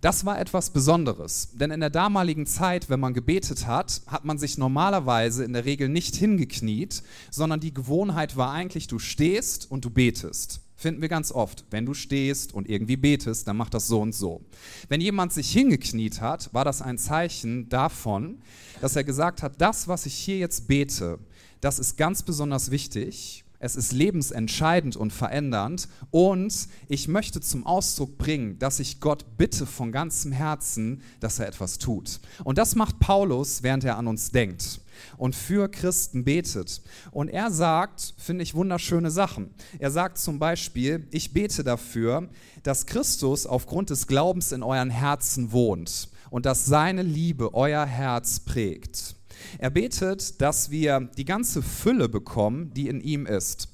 Das 0.00 0.24
war 0.24 0.38
etwas 0.38 0.70
Besonderes, 0.70 1.50
denn 1.54 1.72
in 1.72 1.80
der 1.80 1.90
damaligen 1.90 2.46
Zeit, 2.46 2.88
wenn 2.88 3.00
man 3.00 3.14
gebetet 3.14 3.66
hat, 3.66 4.02
hat 4.06 4.24
man 4.24 4.38
sich 4.38 4.56
normalerweise 4.56 5.44
in 5.44 5.52
der 5.52 5.64
Regel 5.64 5.88
nicht 5.88 6.14
hingekniet, 6.14 7.02
sondern 7.32 7.58
die 7.58 7.74
Gewohnheit 7.74 8.36
war 8.36 8.52
eigentlich, 8.52 8.86
du 8.86 9.00
stehst 9.00 9.68
und 9.68 9.84
du 9.84 9.90
betest. 9.90 10.60
Finden 10.80 11.02
wir 11.02 11.08
ganz 11.08 11.32
oft. 11.32 11.64
Wenn 11.70 11.84
du 11.84 11.92
stehst 11.92 12.54
und 12.54 12.70
irgendwie 12.70 12.96
betest, 12.96 13.48
dann 13.48 13.56
macht 13.56 13.74
das 13.74 13.88
so 13.88 14.00
und 14.00 14.14
so. 14.14 14.42
Wenn 14.88 15.00
jemand 15.00 15.32
sich 15.32 15.50
hingekniet 15.50 16.20
hat, 16.20 16.54
war 16.54 16.64
das 16.64 16.82
ein 16.82 16.98
Zeichen 16.98 17.68
davon, 17.68 18.38
dass 18.80 18.94
er 18.94 19.02
gesagt 19.02 19.42
hat, 19.42 19.60
das, 19.60 19.88
was 19.88 20.06
ich 20.06 20.14
hier 20.14 20.38
jetzt 20.38 20.68
bete, 20.68 21.18
das 21.60 21.80
ist 21.80 21.96
ganz 21.96 22.22
besonders 22.22 22.70
wichtig 22.70 23.44
es 23.60 23.74
ist 23.74 23.92
lebensentscheidend 23.92 24.96
und 24.96 25.12
verändernd 25.12 25.88
und 26.12 26.68
ich 26.86 27.08
möchte 27.08 27.40
zum 27.40 27.66
Ausdruck 27.66 28.16
bringen, 28.16 28.58
dass 28.58 28.78
ich 28.78 29.00
Gott 29.00 29.36
bitte 29.36 29.66
von 29.66 29.90
ganzem 29.90 30.30
Herzen, 30.30 31.02
dass 31.18 31.40
er 31.40 31.48
etwas 31.48 31.78
tut. 31.78 32.20
Und 32.44 32.56
das 32.58 32.76
macht 32.76 33.00
Paulus, 33.00 33.64
während 33.64 33.82
er 33.82 33.98
an 33.98 34.06
uns 34.06 34.30
denkt 34.30 34.80
und 35.16 35.34
für 35.34 35.68
Christen 35.68 36.24
betet. 36.24 36.82
Und 37.10 37.28
er 37.28 37.50
sagt, 37.50 38.14
finde 38.18 38.42
ich, 38.42 38.54
wunderschöne 38.54 39.10
Sachen. 39.10 39.54
Er 39.78 39.90
sagt 39.90 40.18
zum 40.18 40.38
Beispiel, 40.38 41.06
ich 41.10 41.32
bete 41.32 41.64
dafür, 41.64 42.28
dass 42.62 42.86
Christus 42.86 43.46
aufgrund 43.46 43.90
des 43.90 44.06
Glaubens 44.06 44.52
in 44.52 44.62
euren 44.62 44.90
Herzen 44.90 45.52
wohnt 45.52 46.08
und 46.30 46.46
dass 46.46 46.66
seine 46.66 47.02
Liebe 47.02 47.54
euer 47.54 47.86
Herz 47.86 48.40
prägt. 48.40 49.16
Er 49.58 49.70
betet, 49.70 50.40
dass 50.40 50.70
wir 50.70 51.08
die 51.16 51.24
ganze 51.24 51.62
Fülle 51.62 52.08
bekommen, 52.08 52.72
die 52.74 52.88
in 52.88 53.00
ihm 53.00 53.26
ist. 53.26 53.68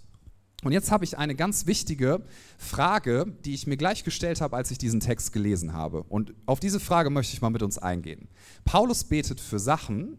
Und 0.65 0.73
jetzt 0.73 0.91
habe 0.91 1.05
ich 1.05 1.19
eine 1.19 1.35
ganz 1.35 1.67
wichtige 1.67 2.23
Frage, 2.57 3.27
die 3.45 3.53
ich 3.53 3.67
mir 3.67 3.77
gleich 3.77 4.03
gestellt 4.03 4.41
habe, 4.41 4.57
als 4.57 4.71
ich 4.71 4.79
diesen 4.79 5.01
Text 5.01 5.33
gelesen 5.33 5.75
habe. 5.75 6.03
Und 6.05 6.33
auf 6.47 6.59
diese 6.59 6.81
Frage 6.81 7.11
möchte 7.11 7.35
ich 7.35 7.43
mal 7.43 7.51
mit 7.51 7.63
uns 7.63 7.77
eingehen. 7.77 8.29
Paulus 8.65 9.05
betet 9.05 9.41
für 9.41 9.59
Sachen, 9.59 10.19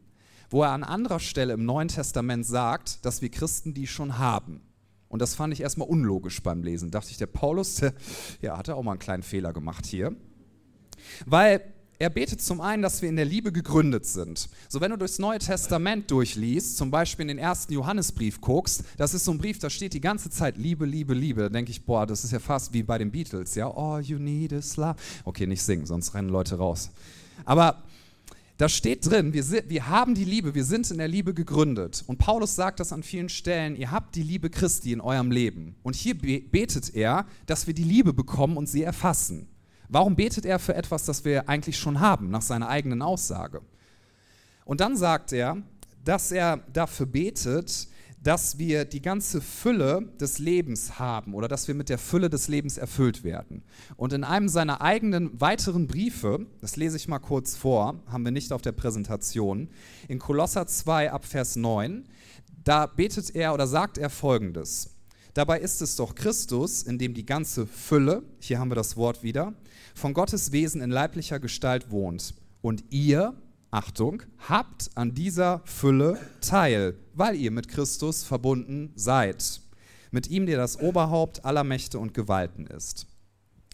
wo 0.49 0.63
er 0.63 0.71
an 0.71 0.83
anderer 0.83 1.19
Stelle 1.19 1.53
im 1.53 1.65
Neuen 1.65 1.87
Testament 1.87 2.45
sagt, 2.45 3.05
dass 3.05 3.21
wir 3.21 3.29
Christen 3.29 3.73
die 3.73 3.87
schon 3.87 4.17
haben. 4.17 4.61
Und 5.07 5.21
das 5.21 5.35
fand 5.35 5.53
ich 5.53 5.61
erstmal 5.61 5.87
unlogisch 5.87 6.41
beim 6.41 6.63
Lesen. 6.63 6.91
Da 6.91 6.99
dachte 6.99 7.11
ich, 7.11 7.17
der 7.17 7.27
Paulus, 7.27 7.75
der, 7.75 7.93
ja, 8.41 8.57
hat 8.57 8.67
er 8.67 8.75
auch 8.75 8.83
mal 8.83 8.91
einen 8.91 8.99
kleinen 8.99 9.23
Fehler 9.23 9.53
gemacht 9.53 9.85
hier. 9.85 10.15
Weil 11.25 11.61
er 11.97 12.09
betet 12.09 12.41
zum 12.41 12.59
einen, 12.59 12.83
dass 12.83 13.01
wir 13.01 13.07
in 13.07 13.15
der 13.15 13.25
Liebe 13.25 13.51
gegründet 13.51 14.05
sind. 14.05 14.49
So, 14.67 14.81
wenn 14.81 14.91
du 14.91 14.97
durchs 14.97 15.19
Neue 15.19 15.39
Testament 15.39 16.11
durchliest, 16.11 16.75
zum 16.75 16.91
Beispiel 16.91 17.23
in 17.23 17.29
den 17.29 17.37
ersten 17.37 17.71
Johannesbrief 17.73 18.41
guckst, 18.41 18.83
das 18.97 19.13
ist 19.13 19.23
so 19.23 19.31
ein 19.31 19.37
Brief, 19.37 19.59
da 19.59 19.69
steht 19.69 19.93
die 19.93 20.01
ganze 20.01 20.29
Zeit 20.29 20.57
Liebe, 20.57 20.85
Liebe, 20.85 21.13
Liebe. 21.13 21.43
Da 21.43 21.49
denke 21.49 21.71
ich, 21.71 21.85
boah, 21.85 22.05
das 22.05 22.25
ist 22.25 22.31
ja 22.31 22.39
fast 22.39 22.73
wie 22.73 22.83
bei 22.83 22.97
den 22.97 23.11
Beatles, 23.11 23.55
ja. 23.55 23.71
All 23.71 24.01
you 24.01 24.17
need 24.17 24.51
is 24.51 24.75
love. 24.75 24.95
Okay, 25.23 25.47
nicht 25.47 25.61
singen, 25.61 25.85
sonst 25.85 26.13
rennen 26.13 26.29
Leute 26.29 26.57
raus. 26.57 26.91
Aber 27.45 27.83
da 28.57 28.69
steht 28.69 29.09
drin, 29.09 29.33
wir, 29.33 29.43
sind, 29.43 29.69
wir 29.69 29.89
haben 29.89 30.15
die 30.15 30.23
Liebe, 30.23 30.55
wir 30.55 30.63
sind 30.63 30.89
in 30.89 30.97
der 30.97 31.09
Liebe 31.09 31.33
gegründet. 31.33 32.03
Und 32.07 32.19
Paulus 32.19 32.55
sagt 32.55 32.79
das 32.79 32.93
an 32.93 33.03
vielen 33.03 33.27
Stellen, 33.27 33.75
ihr 33.75 33.91
habt 33.91 34.15
die 34.15 34.23
Liebe 34.23 34.49
Christi 34.49 34.93
in 34.93 35.01
eurem 35.01 35.29
Leben. 35.29 35.75
Und 35.83 35.95
hier 35.95 36.17
betet 36.17 36.95
er, 36.95 37.25
dass 37.47 37.67
wir 37.67 37.73
die 37.73 37.83
Liebe 37.83 38.13
bekommen 38.13 38.55
und 38.55 38.67
sie 38.67 38.83
erfassen. 38.83 39.49
Warum 39.89 40.15
betet 40.15 40.45
er 40.45 40.59
für 40.59 40.73
etwas, 40.73 41.03
das 41.03 41.25
wir 41.25 41.49
eigentlich 41.49 41.77
schon 41.77 41.99
haben, 41.99 42.29
nach 42.29 42.41
seiner 42.41 42.69
eigenen 42.69 43.01
Aussage? 43.01 43.61
Und 44.63 44.79
dann 44.79 44.95
sagt 44.95 45.33
er, 45.33 45.57
dass 46.03 46.31
er 46.31 46.57
dafür 46.71 47.05
betet, 47.07 47.89
dass 48.25 48.57
wir 48.57 48.85
die 48.85 49.03
ganze 49.03 49.39
Fülle 49.39 50.09
des 50.19 50.39
Lebens 50.39 50.97
haben 50.97 51.35
oder 51.35 51.47
dass 51.47 51.67
wir 51.67 51.75
mit 51.75 51.89
der 51.89 51.99
Fülle 51.99 52.27
des 52.27 52.47
Lebens 52.47 52.75
erfüllt 52.75 53.23
werden. 53.23 53.61
Und 53.97 54.13
in 54.13 54.23
einem 54.23 54.49
seiner 54.49 54.81
eigenen 54.81 55.39
weiteren 55.39 55.85
Briefe, 55.85 56.47
das 56.59 56.75
lese 56.75 56.97
ich 56.97 57.07
mal 57.07 57.19
kurz 57.19 57.55
vor, 57.55 58.01
haben 58.07 58.25
wir 58.25 58.31
nicht 58.31 58.51
auf 58.51 58.63
der 58.63 58.71
Präsentation, 58.71 59.69
in 60.07 60.17
Kolosser 60.17 60.65
2 60.65 61.11
ab 61.11 61.23
Vers 61.23 61.55
9, 61.55 62.05
da 62.63 62.87
betet 62.87 63.35
er 63.35 63.53
oder 63.53 63.67
sagt 63.67 63.99
er 63.99 64.09
folgendes. 64.09 64.95
Dabei 65.35 65.59
ist 65.59 65.83
es 65.83 65.95
doch 65.95 66.15
Christus, 66.15 66.81
in 66.81 66.97
dem 66.97 67.13
die 67.13 67.27
ganze 67.27 67.67
Fülle, 67.67 68.23
hier 68.39 68.57
haben 68.57 68.71
wir 68.71 68.75
das 68.75 68.97
Wort 68.97 69.21
wieder, 69.21 69.53
von 69.93 70.15
Gottes 70.15 70.51
Wesen 70.51 70.81
in 70.81 70.89
leiblicher 70.89 71.39
Gestalt 71.39 71.91
wohnt. 71.91 72.33
Und 72.61 72.85
ihr, 72.89 73.35
Achtung, 73.75 74.23
habt 74.47 74.89
an 74.95 75.13
dieser 75.13 75.61
Fülle 75.65 76.17
teil, 76.39 76.95
weil 77.13 77.35
ihr 77.35 77.51
mit 77.51 77.67
Christus 77.67 78.23
verbunden 78.23 78.93
seid. 78.95 79.59
Mit 80.11 80.29
ihm, 80.29 80.45
der 80.45 80.55
das 80.55 80.79
Oberhaupt 80.79 81.43
aller 81.43 81.65
Mächte 81.65 81.99
und 81.99 82.13
Gewalten 82.13 82.67
ist. 82.67 83.05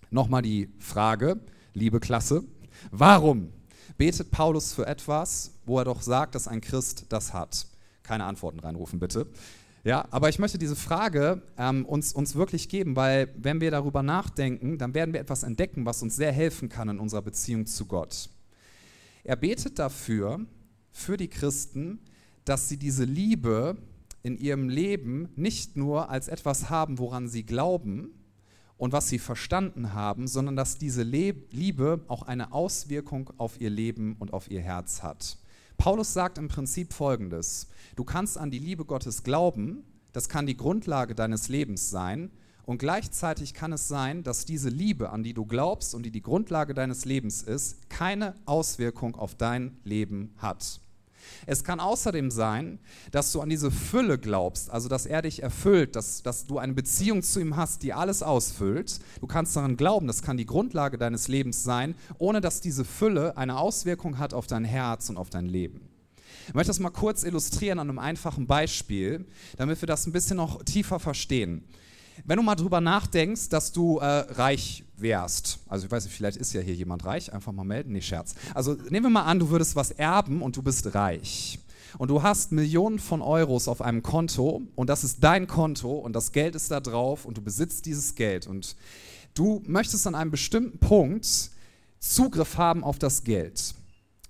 Nochmal 0.09 0.41
die 0.41 0.73
Frage, 0.79 1.39
liebe 1.75 1.99
Klasse, 1.99 2.43
warum 2.89 3.53
betet 3.99 4.31
Paulus 4.31 4.73
für 4.73 4.87
etwas, 4.87 5.51
wo 5.67 5.77
er 5.77 5.85
doch 5.85 6.01
sagt, 6.01 6.33
dass 6.33 6.47
ein 6.47 6.61
Christ 6.61 7.05
das 7.09 7.31
hat? 7.31 7.67
Keine 8.01 8.23
Antworten 8.23 8.59
reinrufen, 8.59 8.99
bitte. 8.99 9.27
Ja, 9.83 10.07
aber 10.09 10.29
ich 10.29 10.39
möchte 10.39 10.57
diese 10.57 10.75
Frage 10.75 11.43
ähm, 11.59 11.85
uns, 11.85 12.11
uns 12.11 12.33
wirklich 12.33 12.69
geben, 12.69 12.95
weil 12.95 13.31
wenn 13.37 13.61
wir 13.61 13.69
darüber 13.69 14.01
nachdenken, 14.01 14.79
dann 14.79 14.95
werden 14.95 15.13
wir 15.13 15.21
etwas 15.21 15.43
entdecken, 15.43 15.85
was 15.85 16.01
uns 16.01 16.15
sehr 16.15 16.31
helfen 16.31 16.69
kann 16.69 16.89
in 16.89 16.99
unserer 16.99 17.21
Beziehung 17.21 17.67
zu 17.67 17.85
Gott. 17.85 18.31
Er 19.23 19.35
betet 19.35 19.79
dafür, 19.79 20.45
für 20.91 21.17
die 21.17 21.29
Christen, 21.29 21.99
dass 22.45 22.69
sie 22.69 22.77
diese 22.77 23.05
Liebe 23.05 23.77
in 24.23 24.37
ihrem 24.37 24.69
Leben 24.69 25.29
nicht 25.35 25.77
nur 25.77 26.09
als 26.09 26.27
etwas 26.27 26.69
haben, 26.69 26.99
woran 26.99 27.27
sie 27.27 27.43
glauben 27.43 28.13
und 28.77 28.93
was 28.93 29.09
sie 29.09 29.19
verstanden 29.19 29.93
haben, 29.93 30.27
sondern 30.27 30.55
dass 30.55 30.77
diese 30.77 31.03
Liebe 31.03 32.03
auch 32.07 32.23
eine 32.23 32.51
Auswirkung 32.51 33.31
auf 33.37 33.61
ihr 33.61 33.69
Leben 33.69 34.15
und 34.19 34.33
auf 34.33 34.49
ihr 34.49 34.61
Herz 34.61 35.03
hat. 35.03 35.37
Paulus 35.77 36.13
sagt 36.13 36.37
im 36.37 36.47
Prinzip 36.47 36.93
Folgendes. 36.93 37.67
Du 37.95 38.03
kannst 38.03 38.37
an 38.37 38.51
die 38.51 38.59
Liebe 38.59 38.85
Gottes 38.85 39.23
glauben, 39.23 39.83
das 40.13 40.29
kann 40.29 40.45
die 40.45 40.57
Grundlage 40.57 41.15
deines 41.15 41.47
Lebens 41.47 41.89
sein. 41.89 42.31
Und 42.71 42.77
gleichzeitig 42.77 43.53
kann 43.53 43.73
es 43.73 43.89
sein, 43.89 44.23
dass 44.23 44.45
diese 44.45 44.69
Liebe, 44.69 45.09
an 45.09 45.23
die 45.23 45.33
du 45.33 45.45
glaubst 45.45 45.93
und 45.93 46.03
die 46.03 46.09
die 46.09 46.21
Grundlage 46.21 46.73
deines 46.73 47.03
Lebens 47.03 47.41
ist, 47.41 47.89
keine 47.89 48.33
Auswirkung 48.45 49.17
auf 49.17 49.35
dein 49.35 49.77
Leben 49.83 50.33
hat. 50.37 50.79
Es 51.45 51.65
kann 51.65 51.81
außerdem 51.81 52.31
sein, 52.31 52.79
dass 53.11 53.33
du 53.33 53.41
an 53.41 53.49
diese 53.49 53.71
Fülle 53.71 54.17
glaubst, 54.17 54.69
also 54.69 54.87
dass 54.87 55.05
er 55.05 55.21
dich 55.21 55.43
erfüllt, 55.43 55.97
dass, 55.97 56.23
dass 56.23 56.47
du 56.47 56.59
eine 56.59 56.71
Beziehung 56.71 57.23
zu 57.23 57.41
ihm 57.41 57.57
hast, 57.57 57.83
die 57.83 57.91
alles 57.91 58.23
ausfüllt. 58.23 59.01
Du 59.19 59.27
kannst 59.27 59.53
daran 59.57 59.75
glauben, 59.75 60.07
das 60.07 60.21
kann 60.21 60.37
die 60.37 60.45
Grundlage 60.45 60.97
deines 60.97 61.27
Lebens 61.27 61.65
sein, 61.65 61.93
ohne 62.19 62.39
dass 62.39 62.61
diese 62.61 62.85
Fülle 62.85 63.35
eine 63.35 63.57
Auswirkung 63.57 64.17
hat 64.17 64.33
auf 64.33 64.47
dein 64.47 64.63
Herz 64.63 65.09
und 65.09 65.17
auf 65.17 65.29
dein 65.29 65.47
Leben. 65.47 65.89
Ich 66.47 66.53
möchte 66.53 66.69
das 66.69 66.79
mal 66.79 66.89
kurz 66.89 67.23
illustrieren 67.23 67.79
an 67.79 67.89
einem 67.89 67.99
einfachen 67.99 68.47
Beispiel, 68.47 69.25
damit 69.57 69.81
wir 69.81 69.87
das 69.87 70.07
ein 70.07 70.13
bisschen 70.13 70.37
noch 70.37 70.63
tiefer 70.63 71.01
verstehen. 71.01 71.65
Wenn 72.25 72.37
du 72.37 72.43
mal 72.43 72.55
drüber 72.55 72.81
nachdenkst, 72.81 73.49
dass 73.49 73.71
du 73.71 73.99
äh, 73.99 74.05
reich 74.05 74.83
wärst, 74.97 75.59
also 75.67 75.85
ich 75.85 75.91
weiß 75.91 76.05
nicht, 76.05 76.15
vielleicht 76.15 76.37
ist 76.37 76.53
ja 76.53 76.61
hier 76.61 76.75
jemand 76.75 77.05
reich, 77.05 77.33
einfach 77.33 77.51
mal 77.51 77.63
melden, 77.63 77.93
nee, 77.93 78.01
Scherz. 78.01 78.35
Also 78.53 78.73
nehmen 78.89 79.07
wir 79.07 79.09
mal 79.09 79.23
an, 79.23 79.39
du 79.39 79.49
würdest 79.49 79.75
was 79.75 79.91
erben 79.91 80.41
und 80.41 80.55
du 80.55 80.61
bist 80.61 80.93
reich. 80.93 81.59
Und 81.97 82.09
du 82.09 82.23
hast 82.23 82.51
Millionen 82.51 82.99
von 82.99 83.21
Euros 83.21 83.67
auf 83.67 83.81
einem 83.81 84.01
Konto 84.01 84.61
und 84.75 84.89
das 84.89 85.03
ist 85.03 85.23
dein 85.23 85.47
Konto 85.47 85.91
und 85.91 86.13
das 86.13 86.31
Geld 86.31 86.55
ist 86.55 86.71
da 86.71 86.79
drauf 86.79 87.25
und 87.25 87.37
du 87.37 87.41
besitzt 87.41 87.85
dieses 87.85 88.15
Geld 88.15 88.47
und 88.47 88.75
du 89.33 89.61
möchtest 89.65 90.07
an 90.07 90.15
einem 90.15 90.31
bestimmten 90.31 90.79
Punkt 90.79 91.51
Zugriff 91.99 92.57
haben 92.57 92.83
auf 92.83 92.97
das 92.97 93.23
Geld. 93.23 93.75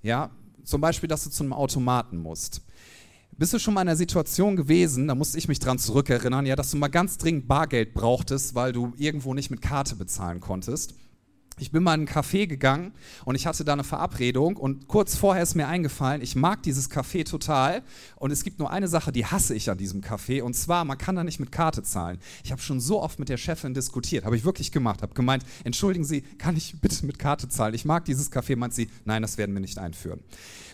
Ja, 0.02 0.32
zum 0.64 0.82
Beispiel, 0.82 1.08
dass 1.08 1.24
du 1.24 1.30
zu 1.30 1.44
einem 1.44 1.54
Automaten 1.54 2.18
musst. 2.18 2.62
Bist 3.42 3.54
du 3.54 3.58
schon 3.58 3.74
mal 3.74 3.82
in 3.82 3.88
einer 3.88 3.98
Situation 3.98 4.56
gewesen, 4.56 5.08
da 5.08 5.16
musste 5.16 5.36
ich 5.40 5.48
mich 5.48 5.58
dran 5.58 5.80
zurückerinnern, 5.80 6.46
ja, 6.46 6.56
dass 6.56 6.70
du 6.70 6.78
mal 6.78 6.90
ganz 6.90 7.18
dringend 7.18 7.48
Bargeld 7.48 7.96
brauchtest, 7.96 8.54
weil 8.54 8.72
du 8.72 8.94
irgendwo 9.00 9.34
nicht 9.34 9.50
mit 9.50 9.64
Karte 9.64 9.96
bezahlen 9.96 10.40
konntest? 10.40 10.94
Ich 11.58 11.72
bin 11.72 11.82
mal 11.82 11.96
in 11.96 12.02
einen 12.02 12.08
Café 12.08 12.46
gegangen 12.46 12.94
und 13.26 13.34
ich 13.34 13.48
hatte 13.48 13.66
da 13.66 13.74
eine 13.74 13.84
Verabredung 13.84 14.58
und 14.58 14.88
kurz 14.88 15.16
vorher 15.16 15.42
ist 15.42 15.56
mir 15.56 15.68
eingefallen, 15.68 16.22
ich 16.22 16.36
mag 16.36 16.62
dieses 16.62 16.92
Café 16.92 17.28
total 17.28 17.82
und 18.16 18.30
es 18.30 18.44
gibt 18.44 18.60
nur 18.60 18.72
eine 18.72 18.88
Sache, 18.88 19.12
die 19.12 19.26
hasse 19.26 19.56
ich 19.56 19.72
an 19.72 19.78
diesem 19.78 20.02
Café 20.02 20.44
und 20.44 20.56
zwar, 20.56 20.86
man 20.86 21.00
kann 21.00 21.16
da 21.16 21.24
nicht 21.24 21.40
mit 21.40 21.52
Karte 21.52 21.82
zahlen. 21.82 22.20
Ich 22.44 22.52
habe 22.52 22.62
schon 22.62 22.80
so 22.80 23.02
oft 23.02 23.18
mit 23.18 23.30
der 23.30 23.38
Chefin 23.38 23.74
diskutiert, 23.74 24.24
habe 24.24 24.36
ich 24.36 24.46
wirklich 24.46 24.72
gemacht, 24.72 25.02
habe 25.02 25.16
gemeint, 25.16 25.44
entschuldigen 25.64 26.06
Sie, 26.06 26.22
kann 26.22 26.58
ich 26.58 26.80
bitte 26.80 27.06
mit 27.08 27.18
Karte 27.18 27.50
zahlen? 27.50 27.74
Ich 27.74 27.86
mag 27.86 28.06
dieses 28.06 28.32
Café, 28.32 28.56
meint 28.56 28.76
sie, 28.76 28.88
nein, 29.06 29.24
das 29.24 29.40
werden 29.40 29.54
wir 29.54 29.62
nicht 29.62 29.80
einführen. 29.80 30.20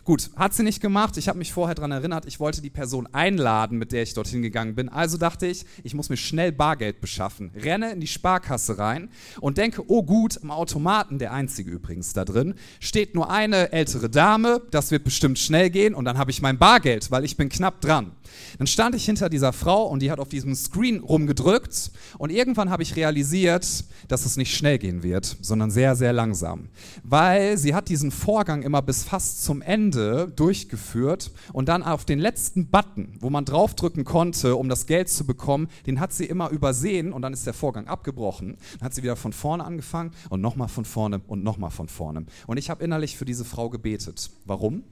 Gut, 0.08 0.30
hat 0.38 0.54
sie 0.54 0.64
nicht 0.64 0.82
gemacht. 0.82 1.18
Ich 1.18 1.28
habe 1.28 1.38
mich 1.38 1.52
vorher 1.52 1.76
daran 1.76 1.92
erinnert, 1.92 2.26
ich 2.28 2.40
wollte 2.40 2.62
die 2.62 2.70
Person 2.70 3.08
einladen, 3.12 3.78
mit 3.78 3.92
der 3.92 4.04
ich 4.04 4.14
dorthin 4.14 4.42
gegangen 4.42 4.74
bin. 4.74 4.88
Also 4.88 5.18
dachte 5.18 5.48
ich, 5.48 5.66
ich 5.84 5.94
muss 5.94 6.08
mir 6.08 6.16
schnell 6.16 6.54
Bargeld 6.54 7.02
beschaffen. 7.02 7.52
Renne 7.62 7.92
in 7.92 8.00
die 8.00 8.08
Sparkasse 8.08 8.78
rein 8.78 9.10
und 9.42 9.58
denke, 9.58 9.84
oh 9.90 10.04
gut, 10.04 10.40
Auto 10.48 10.78
Automaten, 10.78 11.20
der 11.20 11.34
einzige 11.34 11.72
übrigens 11.72 12.14
da 12.14 12.24
drin, 12.24 12.54
steht 12.80 13.16
nur 13.16 13.30
eine 13.30 13.74
ältere 13.74 14.10
Dame, 14.10 14.62
das 14.72 14.92
wird 14.92 15.04
bestimmt 15.04 15.40
schnell 15.40 15.70
gehen 15.70 15.94
und 15.94 16.06
dann 16.06 16.18
habe 16.18 16.32
ich 16.32 16.42
mein 16.42 16.58
Bargeld, 16.58 17.12
weil 17.12 17.26
ich 17.26 17.36
bin 17.36 17.50
knapp 17.50 17.82
dran. 17.82 18.12
Dann 18.60 18.68
stand 18.68 18.96
ich 18.96 19.04
hinter 19.04 19.28
dieser 19.28 19.52
Frau 19.52 19.88
und 19.88 20.02
die 20.02 20.12
hat 20.12 20.20
auf 20.20 20.30
diesem 20.30 20.56
Screen 20.56 21.00
rumgedrückt 21.00 21.92
und 22.18 22.30
irgendwann 22.30 22.70
habe 22.70 22.84
ich 22.84 22.96
realisiert, 22.96 23.84
dass 24.08 24.26
es 24.26 24.38
nicht 24.38 24.56
schnell 24.56 24.78
gehen 24.78 25.04
wird, 25.04 25.38
sondern 25.42 25.70
sehr, 25.70 25.98
sehr 25.98 26.14
langsam. 26.14 26.70
Weil 27.04 27.58
sie 27.58 27.76
hat 27.76 27.90
diesen 27.90 28.12
Vorgang 28.12 28.62
immer 28.62 28.82
bis 28.82 29.04
fast 29.04 29.44
zum 29.44 29.62
Ende 29.62 29.97
durchgeführt 30.36 31.32
und 31.54 31.70
dann 31.70 31.84
auf 31.84 32.06
den 32.06 32.20
letzten 32.20 32.68
Button, 32.68 33.18
wo 33.20 33.30
man 33.30 33.46
draufdrücken 33.46 34.04
konnte, 34.04 34.56
um 34.56 34.70
das 34.70 34.86
Geld 34.86 35.10
zu 35.10 35.26
bekommen, 35.26 35.68
den 35.86 36.00
hat 36.00 36.14
sie 36.14 36.26
immer 36.26 36.50
übersehen 36.50 37.14
und 37.14 37.22
dann 37.22 37.34
ist 37.34 37.46
der 37.46 37.54
Vorgang 37.54 37.88
abgebrochen. 37.88 38.58
Dann 38.80 38.86
hat 38.86 38.94
sie 38.94 39.04
wieder 39.04 39.16
von 39.16 39.34
vorne 39.34 39.64
angefangen 39.64 40.12
und 40.30 40.42
nochmal 40.42 40.68
von 40.68 40.86
vorne 40.86 41.22
und 41.28 41.44
nochmal 41.44 41.72
von 41.72 41.88
vorne. 41.88 42.26
Und 42.48 42.58
ich 42.58 42.70
habe 42.70 42.84
innerlich 42.84 43.18
für 43.18 43.26
diese 43.26 43.46
Frau 43.46 43.70
gebetet. 43.70 44.30
Warum? 44.46 44.84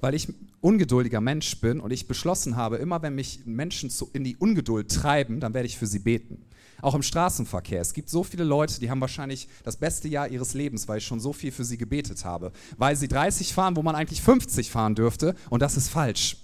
weil 0.00 0.14
ich 0.14 0.28
ungeduldiger 0.60 1.20
Mensch 1.20 1.60
bin 1.60 1.80
und 1.80 1.92
ich 1.92 2.08
beschlossen 2.08 2.56
habe, 2.56 2.76
immer 2.76 3.02
wenn 3.02 3.14
mich 3.14 3.40
Menschen 3.44 3.90
in 4.12 4.24
die 4.24 4.36
Ungeduld 4.36 4.90
treiben, 4.90 5.40
dann 5.40 5.54
werde 5.54 5.66
ich 5.66 5.78
für 5.78 5.86
sie 5.86 5.98
beten. 5.98 6.42
Auch 6.82 6.94
im 6.94 7.02
Straßenverkehr. 7.02 7.80
Es 7.80 7.94
gibt 7.94 8.10
so 8.10 8.22
viele 8.22 8.44
Leute, 8.44 8.80
die 8.80 8.90
haben 8.90 9.00
wahrscheinlich 9.00 9.48
das 9.64 9.76
beste 9.76 10.08
Jahr 10.08 10.28
ihres 10.28 10.54
Lebens, 10.54 10.88
weil 10.88 10.98
ich 10.98 11.06
schon 11.06 11.20
so 11.20 11.32
viel 11.32 11.52
für 11.52 11.64
sie 11.64 11.78
gebetet 11.78 12.24
habe. 12.24 12.52
Weil 12.76 12.96
sie 12.96 13.08
30 13.08 13.54
fahren, 13.54 13.76
wo 13.76 13.82
man 13.82 13.94
eigentlich 13.94 14.22
50 14.22 14.70
fahren 14.70 14.94
dürfte 14.94 15.34
und 15.50 15.62
das 15.62 15.76
ist 15.76 15.88
falsch. 15.88 16.36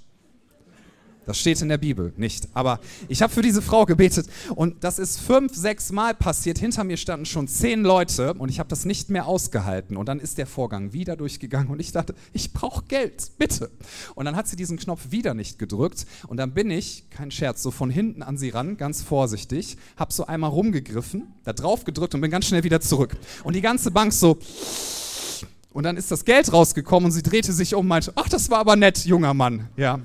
Das 1.24 1.38
steht 1.38 1.62
in 1.62 1.68
der 1.68 1.78
Bibel 1.78 2.12
nicht. 2.16 2.48
Aber 2.54 2.80
ich 3.08 3.22
habe 3.22 3.32
für 3.32 3.42
diese 3.42 3.62
Frau 3.62 3.86
gebetet 3.86 4.26
und 4.54 4.82
das 4.82 4.98
ist 4.98 5.20
fünf, 5.20 5.54
sechs 5.54 5.92
Mal 5.92 6.14
passiert. 6.14 6.58
Hinter 6.58 6.84
mir 6.84 6.96
standen 6.96 7.26
schon 7.26 7.46
zehn 7.46 7.82
Leute 7.82 8.34
und 8.34 8.48
ich 8.48 8.58
habe 8.58 8.68
das 8.68 8.84
nicht 8.84 9.10
mehr 9.10 9.26
ausgehalten. 9.26 9.96
Und 9.96 10.08
dann 10.08 10.18
ist 10.18 10.38
der 10.38 10.46
Vorgang 10.46 10.92
wieder 10.92 11.16
durchgegangen 11.16 11.68
und 11.68 11.80
ich 11.80 11.92
dachte, 11.92 12.14
ich 12.32 12.52
brauche 12.52 12.84
Geld, 12.84 13.30
bitte. 13.38 13.70
Und 14.14 14.24
dann 14.24 14.36
hat 14.36 14.48
sie 14.48 14.56
diesen 14.56 14.78
Knopf 14.78 15.10
wieder 15.10 15.34
nicht 15.34 15.58
gedrückt 15.58 16.06
und 16.26 16.36
dann 16.36 16.54
bin 16.54 16.70
ich, 16.70 17.08
kein 17.10 17.30
Scherz, 17.30 17.62
so 17.62 17.70
von 17.70 17.90
hinten 17.90 18.22
an 18.22 18.36
sie 18.36 18.50
ran, 18.50 18.76
ganz 18.76 19.02
vorsichtig, 19.02 19.76
habe 19.96 20.12
so 20.12 20.26
einmal 20.26 20.50
rumgegriffen, 20.50 21.32
da 21.44 21.52
drauf 21.52 21.84
gedrückt 21.84 22.14
und 22.14 22.20
bin 22.20 22.30
ganz 22.30 22.46
schnell 22.46 22.64
wieder 22.64 22.80
zurück. 22.80 23.16
Und 23.44 23.54
die 23.54 23.60
ganze 23.60 23.90
Bank 23.90 24.12
so. 24.12 24.38
Und 25.72 25.84
dann 25.84 25.96
ist 25.96 26.10
das 26.10 26.24
Geld 26.24 26.52
rausgekommen 26.52 27.06
und 27.06 27.12
sie 27.12 27.22
drehte 27.22 27.52
sich 27.52 27.74
um 27.74 27.80
und 27.80 27.88
meinte, 27.88 28.12
ach, 28.16 28.28
das 28.28 28.50
war 28.50 28.58
aber 28.58 28.76
nett, 28.76 29.04
junger 29.06 29.32
Mann. 29.32 29.68
Ja, 29.76 30.00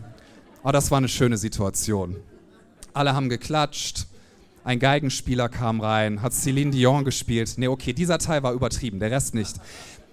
Oh, 0.67 0.71
das 0.73 0.91
war 0.91 0.97
eine 0.97 1.07
schöne 1.07 1.37
Situation. 1.37 2.17
Alle 2.93 3.15
haben 3.15 3.29
geklatscht. 3.29 4.05
Ein 4.65 4.79
Geigenspieler 4.79 5.47
kam 5.47 5.79
rein, 5.79 6.21
hat 6.21 6.33
Celine 6.33 6.71
Dion 6.71 7.05
gespielt. 7.05 7.53
Nee, 7.55 7.69
okay, 7.69 7.93
dieser 7.93 8.19
Teil 8.19 8.43
war 8.43 8.51
übertrieben, 8.51 8.99
der 8.99 9.09
Rest 9.09 9.33
nicht. 9.33 9.55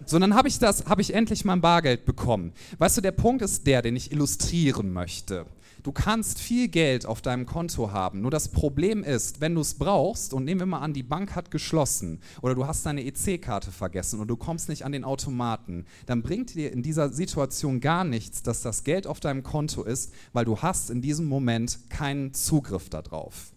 So, 0.07 0.17
dann 0.21 0.37
habe 0.37 0.47
ich 0.47 0.61
das, 0.61 0.87
habe 0.87 1.03
ich 1.03 1.13
endlich 1.13 1.45
mein 1.45 1.61
Bargeld 1.61 2.05
bekommen. 2.05 2.53
Weißt 2.79 2.97
du, 2.97 3.01
der 3.01 3.11
Punkt 3.11 3.43
ist 3.43 3.67
der, 3.67 3.83
den 3.83 3.97
ich 3.97 4.13
illustrieren 4.13 4.93
möchte. 4.93 5.45
Du 5.85 5.93
kannst 5.93 6.39
viel 6.39 6.69
Geld 6.69 7.05
auf 7.05 7.21
deinem 7.21 7.45
Konto 7.45 7.93
haben. 7.93 8.23
Nur 8.23 8.31
das 8.31 8.49
Problem 8.49 9.05
ist, 9.05 9.43
wenn 9.43 9.55
du 9.55 9.61
es 9.61 9.75
brauchst, 9.75 10.33
und 10.33 10.45
nehmen 10.45 10.63
wir 10.63 10.67
mal 10.67 10.79
an, 10.79 10.95
die 10.95 11.03
Bank 11.03 11.37
hat 11.37 11.51
geschlossen 11.51 12.23
oder 12.41 12.55
du 12.55 12.67
hast 12.67 12.87
deine 12.87 13.05
EC-Karte 13.05 13.71
vergessen 13.71 14.19
und 14.19 14.29
du 14.29 14.37
kommst 14.39 14.71
nicht 14.71 14.87
an 14.87 14.93
den 14.93 15.05
Automaten, 15.05 15.85
dann 16.07 16.23
bringt 16.23 16.55
dir 16.55 16.73
in 16.73 16.83
dieser 16.83 17.11
Situation 17.11 17.81
gar 17.81 18.03
nichts, 18.03 18.43
dass 18.43 18.63
das 18.63 18.83
Geld 18.85 19.07
auf 19.07 19.21
deinem 19.21 19.43
Konto 19.43 19.83
ist, 19.83 20.15
weil 20.33 20.47
du 20.47 20.63
hast 20.63 20.89
in 20.89 21.03
diesem 21.03 21.27
Moment 21.27 21.79
keinen 21.91 22.33
Zugriff 22.33 22.89
darauf. 22.89 23.53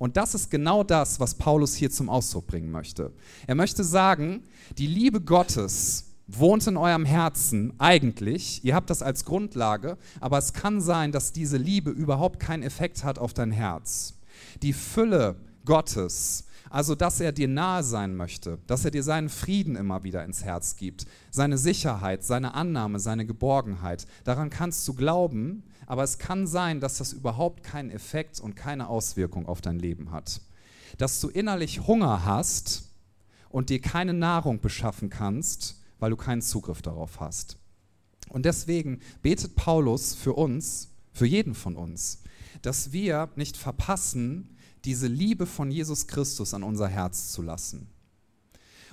Und 0.00 0.16
das 0.16 0.34
ist 0.34 0.50
genau 0.50 0.82
das, 0.82 1.20
was 1.20 1.36
Paulus 1.36 1.76
hier 1.76 1.92
zum 1.92 2.10
Ausdruck 2.10 2.48
bringen 2.48 2.72
möchte. 2.72 3.12
Er 3.46 3.54
möchte 3.54 3.84
sagen, 3.84 4.42
die 4.78 4.88
Liebe 4.88 5.20
Gottes 5.20 6.07
wohnt 6.28 6.66
in 6.66 6.76
eurem 6.76 7.06
Herzen 7.06 7.72
eigentlich, 7.78 8.62
ihr 8.62 8.74
habt 8.74 8.90
das 8.90 9.02
als 9.02 9.24
Grundlage, 9.24 9.96
aber 10.20 10.36
es 10.38 10.52
kann 10.52 10.80
sein, 10.80 11.10
dass 11.10 11.32
diese 11.32 11.56
Liebe 11.56 11.90
überhaupt 11.90 12.38
keinen 12.38 12.62
Effekt 12.62 13.02
hat 13.02 13.18
auf 13.18 13.32
dein 13.32 13.50
Herz. 13.50 14.14
Die 14.62 14.74
Fülle 14.74 15.36
Gottes, 15.64 16.44
also 16.70 16.94
dass 16.94 17.20
er 17.20 17.32
dir 17.32 17.48
nahe 17.48 17.82
sein 17.82 18.14
möchte, 18.14 18.58
dass 18.66 18.84
er 18.84 18.90
dir 18.90 19.02
seinen 19.02 19.30
Frieden 19.30 19.74
immer 19.74 20.04
wieder 20.04 20.22
ins 20.24 20.44
Herz 20.44 20.76
gibt, 20.76 21.06
seine 21.30 21.56
Sicherheit, 21.56 22.22
seine 22.22 22.52
Annahme, 22.52 23.00
seine 23.00 23.24
Geborgenheit, 23.24 24.06
daran 24.24 24.50
kannst 24.50 24.86
du 24.86 24.92
glauben, 24.92 25.62
aber 25.86 26.02
es 26.02 26.18
kann 26.18 26.46
sein, 26.46 26.80
dass 26.80 26.98
das 26.98 27.14
überhaupt 27.14 27.62
keinen 27.62 27.90
Effekt 27.90 28.38
und 28.40 28.54
keine 28.54 28.88
Auswirkung 28.88 29.46
auf 29.46 29.62
dein 29.62 29.78
Leben 29.78 30.12
hat. 30.12 30.42
Dass 30.98 31.20
du 31.20 31.28
innerlich 31.28 31.86
Hunger 31.86 32.26
hast 32.26 32.90
und 33.48 33.70
dir 33.70 33.80
keine 33.80 34.12
Nahrung 34.12 34.60
beschaffen 34.60 35.08
kannst, 35.08 35.77
weil 35.98 36.10
du 36.10 36.16
keinen 36.16 36.42
Zugriff 36.42 36.82
darauf 36.82 37.20
hast. 37.20 37.56
Und 38.28 38.44
deswegen 38.44 39.00
betet 39.22 39.56
Paulus 39.56 40.14
für 40.14 40.34
uns, 40.34 40.90
für 41.12 41.26
jeden 41.26 41.54
von 41.54 41.76
uns, 41.76 42.22
dass 42.62 42.92
wir 42.92 43.30
nicht 43.36 43.56
verpassen, 43.56 44.56
diese 44.84 45.06
Liebe 45.06 45.46
von 45.46 45.70
Jesus 45.70 46.06
Christus 46.06 46.54
an 46.54 46.62
unser 46.62 46.88
Herz 46.88 47.32
zu 47.32 47.42
lassen. 47.42 47.88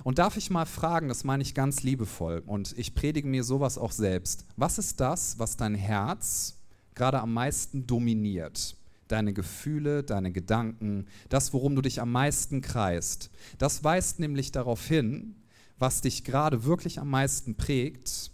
Und 0.04 0.18
darf 0.18 0.36
ich 0.36 0.50
mal 0.50 0.66
fragen, 0.66 1.08
das 1.08 1.24
meine 1.24 1.42
ich 1.42 1.54
ganz 1.54 1.82
liebevoll 1.82 2.42
und 2.46 2.76
ich 2.76 2.94
predige 2.94 3.28
mir 3.28 3.44
sowas 3.44 3.78
auch 3.78 3.92
selbst. 3.92 4.44
Was 4.56 4.78
ist 4.78 5.00
das, 5.00 5.38
was 5.38 5.56
dein 5.56 5.74
Herz 5.74 6.58
gerade 6.94 7.20
am 7.20 7.32
meisten 7.32 7.86
dominiert? 7.86 8.76
Deine 9.08 9.32
Gefühle, 9.32 10.02
deine 10.02 10.32
Gedanken, 10.32 11.06
das, 11.28 11.52
worum 11.52 11.76
du 11.76 11.82
dich 11.82 12.00
am 12.00 12.12
meisten 12.12 12.60
kreist. 12.60 13.30
Das 13.58 13.84
weist 13.84 14.18
nämlich 14.18 14.52
darauf 14.52 14.84
hin, 14.84 15.36
was 15.78 16.00
dich 16.00 16.24
gerade 16.24 16.64
wirklich 16.64 16.98
am 16.98 17.10
meisten 17.10 17.56
prägt 17.56 18.30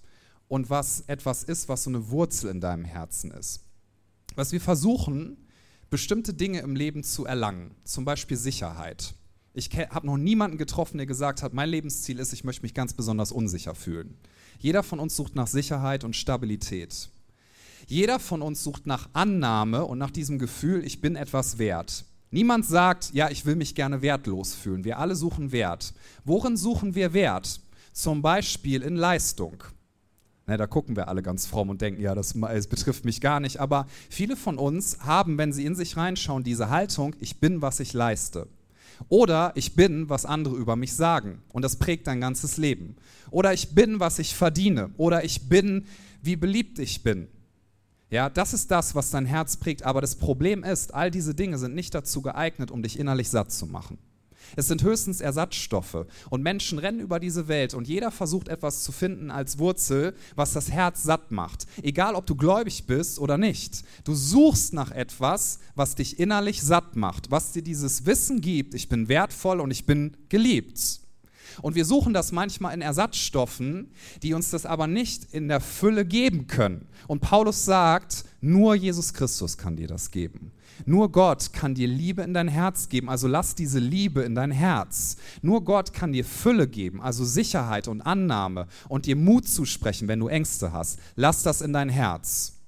und 0.48 0.70
was 0.70 1.04
etwas 1.06 1.44
ist, 1.44 1.68
was 1.68 1.84
so 1.84 1.90
eine 1.90 2.10
Wurzel 2.10 2.50
in 2.50 2.60
deinem 2.60 2.84
Herzen 2.84 3.30
ist. 3.30 3.64
Was 4.34 4.52
wir 4.52 4.60
versuchen, 4.60 5.36
bestimmte 5.90 6.34
Dinge 6.34 6.60
im 6.60 6.76
Leben 6.76 7.04
zu 7.04 7.26
erlangen, 7.26 7.74
zum 7.84 8.04
Beispiel 8.04 8.36
Sicherheit. 8.36 9.14
Ich 9.54 9.68
habe 9.70 10.06
noch 10.06 10.16
niemanden 10.16 10.56
getroffen, 10.56 10.96
der 10.96 11.06
gesagt 11.06 11.42
hat, 11.42 11.52
mein 11.52 11.68
Lebensziel 11.68 12.18
ist, 12.18 12.32
ich 12.32 12.44
möchte 12.44 12.62
mich 12.62 12.72
ganz 12.72 12.94
besonders 12.94 13.32
unsicher 13.32 13.74
fühlen. 13.74 14.16
Jeder 14.58 14.82
von 14.82 14.98
uns 14.98 15.16
sucht 15.16 15.34
nach 15.34 15.46
Sicherheit 15.46 16.04
und 16.04 16.16
Stabilität. 16.16 17.10
Jeder 17.86 18.18
von 18.18 18.40
uns 18.40 18.62
sucht 18.62 18.86
nach 18.86 19.10
Annahme 19.12 19.84
und 19.84 19.98
nach 19.98 20.10
diesem 20.10 20.38
Gefühl, 20.38 20.84
ich 20.84 21.00
bin 21.00 21.16
etwas 21.16 21.58
wert. 21.58 22.04
Niemand 22.32 22.64
sagt, 22.64 23.12
ja, 23.12 23.28
ich 23.30 23.44
will 23.44 23.56
mich 23.56 23.74
gerne 23.74 24.00
wertlos 24.00 24.54
fühlen. 24.54 24.84
Wir 24.84 24.98
alle 24.98 25.14
suchen 25.14 25.52
Wert. 25.52 25.92
Worin 26.24 26.56
suchen 26.56 26.94
wir 26.94 27.12
Wert? 27.12 27.60
Zum 27.92 28.22
Beispiel 28.22 28.80
in 28.82 28.96
Leistung. 28.96 29.62
Na, 30.46 30.56
da 30.56 30.66
gucken 30.66 30.96
wir 30.96 31.08
alle 31.08 31.22
ganz 31.22 31.46
fromm 31.46 31.68
und 31.68 31.82
denken, 31.82 32.00
ja, 32.00 32.14
das, 32.14 32.32
das 32.32 32.66
betrifft 32.66 33.04
mich 33.04 33.20
gar 33.20 33.38
nicht. 33.38 33.60
Aber 33.60 33.86
viele 34.08 34.36
von 34.36 34.56
uns 34.56 34.98
haben, 35.00 35.36
wenn 35.36 35.52
sie 35.52 35.66
in 35.66 35.74
sich 35.74 35.98
reinschauen, 35.98 36.42
diese 36.42 36.70
Haltung, 36.70 37.14
ich 37.20 37.38
bin, 37.38 37.60
was 37.60 37.80
ich 37.80 37.92
leiste. 37.92 38.48
Oder 39.10 39.52
ich 39.54 39.76
bin, 39.76 40.08
was 40.08 40.24
andere 40.24 40.56
über 40.56 40.74
mich 40.74 40.94
sagen. 40.94 41.42
Und 41.52 41.62
das 41.62 41.76
prägt 41.76 42.06
dein 42.06 42.22
ganzes 42.22 42.56
Leben. 42.56 42.96
Oder 43.30 43.52
ich 43.52 43.74
bin, 43.74 44.00
was 44.00 44.18
ich 44.18 44.34
verdiene. 44.34 44.90
Oder 44.96 45.22
ich 45.22 45.50
bin, 45.50 45.84
wie 46.22 46.36
beliebt 46.36 46.78
ich 46.78 47.02
bin. 47.02 47.28
Ja, 48.12 48.28
das 48.28 48.52
ist 48.52 48.70
das, 48.70 48.94
was 48.94 49.10
dein 49.10 49.24
Herz 49.24 49.56
prägt. 49.56 49.84
Aber 49.84 50.02
das 50.02 50.16
Problem 50.16 50.64
ist, 50.64 50.92
all 50.92 51.10
diese 51.10 51.34
Dinge 51.34 51.56
sind 51.56 51.74
nicht 51.74 51.94
dazu 51.94 52.20
geeignet, 52.20 52.70
um 52.70 52.82
dich 52.82 52.98
innerlich 52.98 53.30
satt 53.30 53.50
zu 53.50 53.66
machen. 53.66 53.96
Es 54.54 54.68
sind 54.68 54.82
höchstens 54.82 55.22
Ersatzstoffe. 55.22 56.04
Und 56.28 56.42
Menschen 56.42 56.78
rennen 56.78 57.00
über 57.00 57.18
diese 57.18 57.48
Welt 57.48 57.72
und 57.72 57.88
jeder 57.88 58.10
versucht 58.10 58.48
etwas 58.48 58.82
zu 58.82 58.92
finden 58.92 59.30
als 59.30 59.58
Wurzel, 59.58 60.14
was 60.36 60.52
das 60.52 60.70
Herz 60.70 61.02
satt 61.02 61.30
macht. 61.30 61.66
Egal, 61.82 62.14
ob 62.14 62.26
du 62.26 62.36
gläubig 62.36 62.86
bist 62.86 63.18
oder 63.18 63.38
nicht. 63.38 63.82
Du 64.04 64.14
suchst 64.14 64.74
nach 64.74 64.90
etwas, 64.90 65.60
was 65.74 65.94
dich 65.94 66.18
innerlich 66.18 66.62
satt 66.62 66.96
macht, 66.96 67.30
was 67.30 67.52
dir 67.52 67.62
dieses 67.62 68.04
Wissen 68.04 68.42
gibt, 68.42 68.74
ich 68.74 68.90
bin 68.90 69.08
wertvoll 69.08 69.58
und 69.58 69.70
ich 69.70 69.86
bin 69.86 70.18
geliebt. 70.28 71.01
Und 71.60 71.74
wir 71.74 71.84
suchen 71.84 72.14
das 72.14 72.32
manchmal 72.32 72.74
in 72.74 72.82
Ersatzstoffen, 72.82 73.92
die 74.22 74.34
uns 74.34 74.50
das 74.50 74.66
aber 74.66 74.86
nicht 74.86 75.32
in 75.32 75.48
der 75.48 75.60
Fülle 75.60 76.04
geben 76.04 76.46
können. 76.46 76.86
Und 77.06 77.20
Paulus 77.20 77.64
sagt, 77.64 78.24
nur 78.40 78.74
Jesus 78.74 79.12
Christus 79.12 79.58
kann 79.58 79.76
dir 79.76 79.88
das 79.88 80.10
geben. 80.10 80.52
Nur 80.86 81.12
Gott 81.12 81.52
kann 81.52 81.74
dir 81.74 81.86
Liebe 81.86 82.22
in 82.22 82.34
dein 82.34 82.48
Herz 82.48 82.88
geben, 82.88 83.08
also 83.08 83.28
lass 83.28 83.54
diese 83.54 83.78
Liebe 83.78 84.22
in 84.22 84.34
dein 84.34 84.50
Herz. 84.50 85.16
Nur 85.42 85.64
Gott 85.64 85.92
kann 85.92 86.12
dir 86.12 86.24
Fülle 86.24 86.66
geben, 86.66 87.00
also 87.00 87.24
Sicherheit 87.24 87.88
und 87.88 88.00
Annahme 88.00 88.66
und 88.88 89.06
dir 89.06 89.16
Mut 89.16 89.46
zusprechen, 89.46 90.08
wenn 90.08 90.20
du 90.20 90.28
Ängste 90.28 90.72
hast. 90.72 90.98
Lass 91.14 91.42
das 91.42 91.60
in 91.60 91.72
dein 91.72 91.88
Herz. 91.88 92.61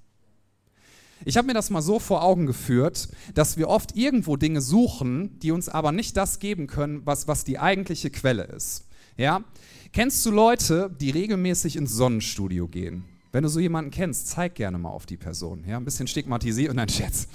Ich 1.25 1.37
habe 1.37 1.47
mir 1.47 1.55
das 1.55 1.71
mal 1.71 1.83
so 1.83 1.99
vor 1.99 2.23
Augen 2.23 2.47
geführt, 2.47 3.09
dass 3.35 3.57
wir 3.57 3.69
oft 3.69 3.97
irgendwo 3.97 4.37
Dinge 4.37 4.61
suchen, 4.61 5.39
die 5.41 5.53
uns 5.53 5.69
aber 5.69 5.93
nicht 5.93 6.17
das 6.17 6.39
geben 6.39 6.67
können, 6.67 7.03
was, 7.05 7.29
was 7.29 7.45
die 7.45 7.59
eigentliche 7.59 8.11
Quelle 8.11 8.45
ist. 8.45 8.85
Ja? 9.17 9.45
Kennst 9.93 10.25
du 10.27 10.31
Leute, 10.31 10.95
die 11.01 11.11
regelmäßig 11.11 11.77
ins 11.77 11.93
Sonnenstudio 11.93 12.69
gehen? 12.69 13.05
Wenn 13.33 13.43
du 13.43 13.49
so 13.49 13.59
jemanden 13.59 13.91
kennst, 13.91 14.29
zeig 14.29 14.55
gerne 14.55 14.79
mal 14.79 14.91
auf 14.91 15.07
die 15.07 15.17
Person. 15.17 15.65
Ja? 15.67 15.77
Ein 15.77 15.85
bisschen 15.85 16.07
stigmatisiert 16.07 16.71
und 16.73 16.79
ein 16.79 16.89
Scherz. 16.89 17.27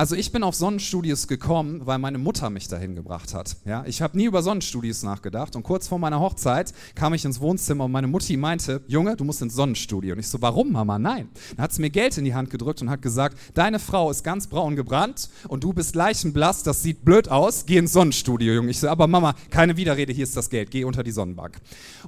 Also 0.00 0.16
ich 0.16 0.32
bin 0.32 0.42
auf 0.44 0.54
Sonnenstudios 0.54 1.28
gekommen, 1.28 1.82
weil 1.84 1.98
meine 1.98 2.16
Mutter 2.16 2.48
mich 2.48 2.68
dahin 2.68 2.94
gebracht 2.94 3.34
hat. 3.34 3.58
Ja, 3.66 3.84
ich 3.84 4.00
habe 4.00 4.16
nie 4.16 4.24
über 4.24 4.42
Sonnenstudios 4.42 5.02
nachgedacht 5.02 5.56
und 5.56 5.62
kurz 5.62 5.88
vor 5.88 5.98
meiner 5.98 6.20
Hochzeit 6.20 6.72
kam 6.94 7.12
ich 7.12 7.26
ins 7.26 7.38
Wohnzimmer 7.38 7.84
und 7.84 7.92
meine 7.92 8.06
Mutti 8.06 8.38
meinte, 8.38 8.80
Junge, 8.88 9.14
du 9.14 9.24
musst 9.24 9.42
ins 9.42 9.52
Sonnenstudio. 9.52 10.14
Und 10.14 10.20
ich 10.20 10.28
so, 10.28 10.40
warum, 10.40 10.72
Mama? 10.72 10.98
Nein. 10.98 11.28
Dann 11.54 11.64
hat 11.64 11.74
sie 11.74 11.82
mir 11.82 11.90
Geld 11.90 12.16
in 12.16 12.24
die 12.24 12.34
Hand 12.34 12.48
gedrückt 12.48 12.80
und 12.80 12.88
hat 12.88 13.02
gesagt, 13.02 13.36
deine 13.52 13.78
Frau 13.78 14.10
ist 14.10 14.24
ganz 14.24 14.46
braun 14.46 14.74
gebrannt 14.74 15.28
und 15.48 15.64
du 15.64 15.74
bist 15.74 15.94
leichenblass, 15.94 16.62
das 16.62 16.82
sieht 16.82 17.04
blöd 17.04 17.28
aus, 17.28 17.66
geh 17.66 17.76
ins 17.76 17.92
Sonnenstudio, 17.92 18.54
Junge. 18.54 18.70
Ich 18.70 18.80
so, 18.80 18.88
aber 18.88 19.06
Mama, 19.06 19.34
keine 19.50 19.76
Widerrede, 19.76 20.14
hier 20.14 20.24
ist 20.24 20.34
das 20.34 20.48
Geld, 20.48 20.70
geh 20.70 20.84
unter 20.84 21.02
die 21.02 21.12
Sonnenbank. 21.12 21.58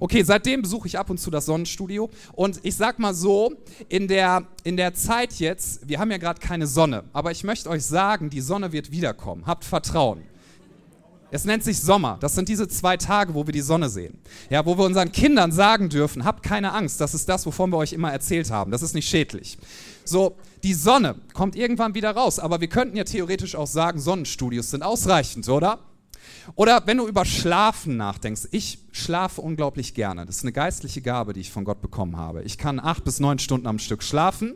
Okay, 0.00 0.22
seitdem 0.22 0.62
besuche 0.62 0.88
ich 0.88 0.98
ab 0.98 1.10
und 1.10 1.18
zu 1.18 1.30
das 1.30 1.44
Sonnenstudio 1.44 2.08
und 2.32 2.58
ich 2.62 2.74
sag 2.74 2.98
mal 2.98 3.12
so, 3.12 3.52
in 3.90 4.08
der, 4.08 4.46
in 4.64 4.78
der 4.78 4.94
Zeit 4.94 5.34
jetzt, 5.34 5.86
wir 5.86 5.98
haben 5.98 6.10
ja 6.10 6.16
gerade 6.16 6.40
keine 6.40 6.66
Sonne, 6.66 7.04
aber 7.12 7.32
ich 7.32 7.44
möchte 7.44 7.68
euch 7.68 7.81
sagen, 7.86 8.30
die 8.30 8.40
Sonne 8.40 8.72
wird 8.72 8.90
wiederkommen. 8.90 9.46
Habt 9.46 9.64
Vertrauen. 9.64 10.22
Es 11.34 11.46
nennt 11.46 11.64
sich 11.64 11.80
Sommer. 11.80 12.18
Das 12.20 12.34
sind 12.34 12.50
diese 12.50 12.68
zwei 12.68 12.98
Tage, 12.98 13.32
wo 13.32 13.46
wir 13.46 13.54
die 13.54 13.62
Sonne 13.62 13.88
sehen. 13.88 14.18
Ja, 14.50 14.66
wo 14.66 14.76
wir 14.76 14.84
unseren 14.84 15.12
Kindern 15.12 15.50
sagen 15.50 15.88
dürfen, 15.88 16.26
habt 16.26 16.42
keine 16.42 16.72
Angst. 16.72 17.00
Das 17.00 17.14
ist 17.14 17.26
das, 17.26 17.46
wovon 17.46 17.70
wir 17.70 17.78
euch 17.78 17.94
immer 17.94 18.12
erzählt 18.12 18.50
haben. 18.50 18.70
Das 18.70 18.82
ist 18.82 18.94
nicht 18.94 19.08
schädlich. 19.08 19.56
So, 20.04 20.36
die 20.62 20.74
Sonne 20.74 21.14
kommt 21.32 21.56
irgendwann 21.56 21.94
wieder 21.94 22.10
raus. 22.10 22.38
Aber 22.38 22.60
wir 22.60 22.68
könnten 22.68 22.98
ja 22.98 23.04
theoretisch 23.04 23.56
auch 23.56 23.66
sagen, 23.66 23.98
Sonnenstudios 23.98 24.70
sind 24.70 24.82
ausreichend, 24.82 25.48
oder? 25.48 25.78
Oder 26.54 26.86
wenn 26.86 26.98
du 26.98 27.08
über 27.08 27.24
Schlafen 27.24 27.96
nachdenkst, 27.96 28.48
ich 28.50 28.78
schlafe 28.92 29.40
unglaublich 29.40 29.94
gerne. 29.94 30.26
Das 30.26 30.36
ist 30.36 30.42
eine 30.42 30.52
geistliche 30.52 31.00
Gabe, 31.00 31.32
die 31.32 31.40
ich 31.40 31.50
von 31.50 31.64
Gott 31.64 31.80
bekommen 31.80 32.18
habe. 32.18 32.42
Ich 32.42 32.58
kann 32.58 32.78
acht 32.78 33.04
bis 33.04 33.20
neun 33.20 33.38
Stunden 33.38 33.66
am 33.66 33.78
Stück 33.78 34.02
schlafen 34.02 34.54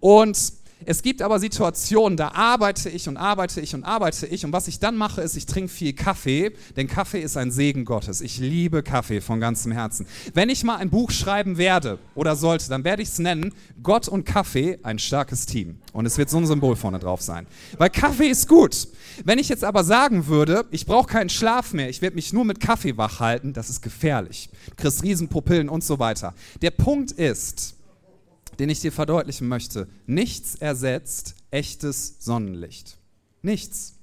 und 0.00 0.59
es 0.86 1.02
gibt 1.02 1.22
aber 1.22 1.38
Situationen, 1.38 2.16
da 2.16 2.28
arbeite 2.28 2.88
ich 2.88 3.08
und 3.08 3.16
arbeite 3.16 3.60
ich 3.60 3.74
und 3.74 3.84
arbeite 3.84 4.26
ich 4.26 4.44
und 4.44 4.52
was 4.52 4.68
ich 4.68 4.78
dann 4.78 4.96
mache, 4.96 5.20
ist, 5.20 5.36
ich 5.36 5.46
trinke 5.46 5.68
viel 5.68 5.92
Kaffee, 5.92 6.52
denn 6.76 6.86
Kaffee 6.86 7.20
ist 7.20 7.36
ein 7.36 7.50
Segen 7.50 7.84
Gottes. 7.84 8.20
Ich 8.20 8.38
liebe 8.38 8.82
Kaffee 8.82 9.20
von 9.20 9.40
ganzem 9.40 9.72
Herzen. 9.72 10.06
Wenn 10.34 10.48
ich 10.48 10.64
mal 10.64 10.76
ein 10.76 10.90
Buch 10.90 11.10
schreiben 11.10 11.58
werde 11.58 11.98
oder 12.14 12.36
sollte, 12.36 12.68
dann 12.68 12.84
werde 12.84 13.02
ich 13.02 13.08
es 13.08 13.18
nennen, 13.18 13.52
Gott 13.82 14.08
und 14.08 14.24
Kaffee, 14.24 14.78
ein 14.82 14.98
starkes 14.98 15.46
Team. 15.46 15.78
Und 15.92 16.06
es 16.06 16.18
wird 16.18 16.30
so 16.30 16.38
ein 16.38 16.46
Symbol 16.46 16.76
vorne 16.76 16.98
drauf 16.98 17.20
sein. 17.20 17.46
Weil 17.78 17.90
Kaffee 17.90 18.28
ist 18.28 18.48
gut. 18.48 18.88
Wenn 19.24 19.38
ich 19.38 19.48
jetzt 19.48 19.64
aber 19.64 19.84
sagen 19.84 20.26
würde, 20.26 20.64
ich 20.70 20.86
brauche 20.86 21.08
keinen 21.08 21.28
Schlaf 21.28 21.72
mehr, 21.72 21.90
ich 21.90 22.00
werde 22.00 22.16
mich 22.16 22.32
nur 22.32 22.44
mit 22.44 22.60
Kaffee 22.60 22.96
wach 22.96 23.20
halten, 23.20 23.52
das 23.52 23.70
ist 23.70 23.82
gefährlich. 23.82 24.48
Du 24.70 24.76
kriegst 24.76 25.02
Riesenpupillen 25.02 25.68
und 25.68 25.84
so 25.84 25.98
weiter. 25.98 26.34
Der 26.62 26.70
Punkt 26.70 27.12
ist, 27.12 27.74
den 28.60 28.68
ich 28.68 28.80
dir 28.80 28.92
verdeutlichen 28.92 29.48
möchte. 29.48 29.88
Nichts 30.06 30.54
ersetzt 30.54 31.34
echtes 31.50 32.16
Sonnenlicht. 32.20 32.98
Nichts. 33.40 33.94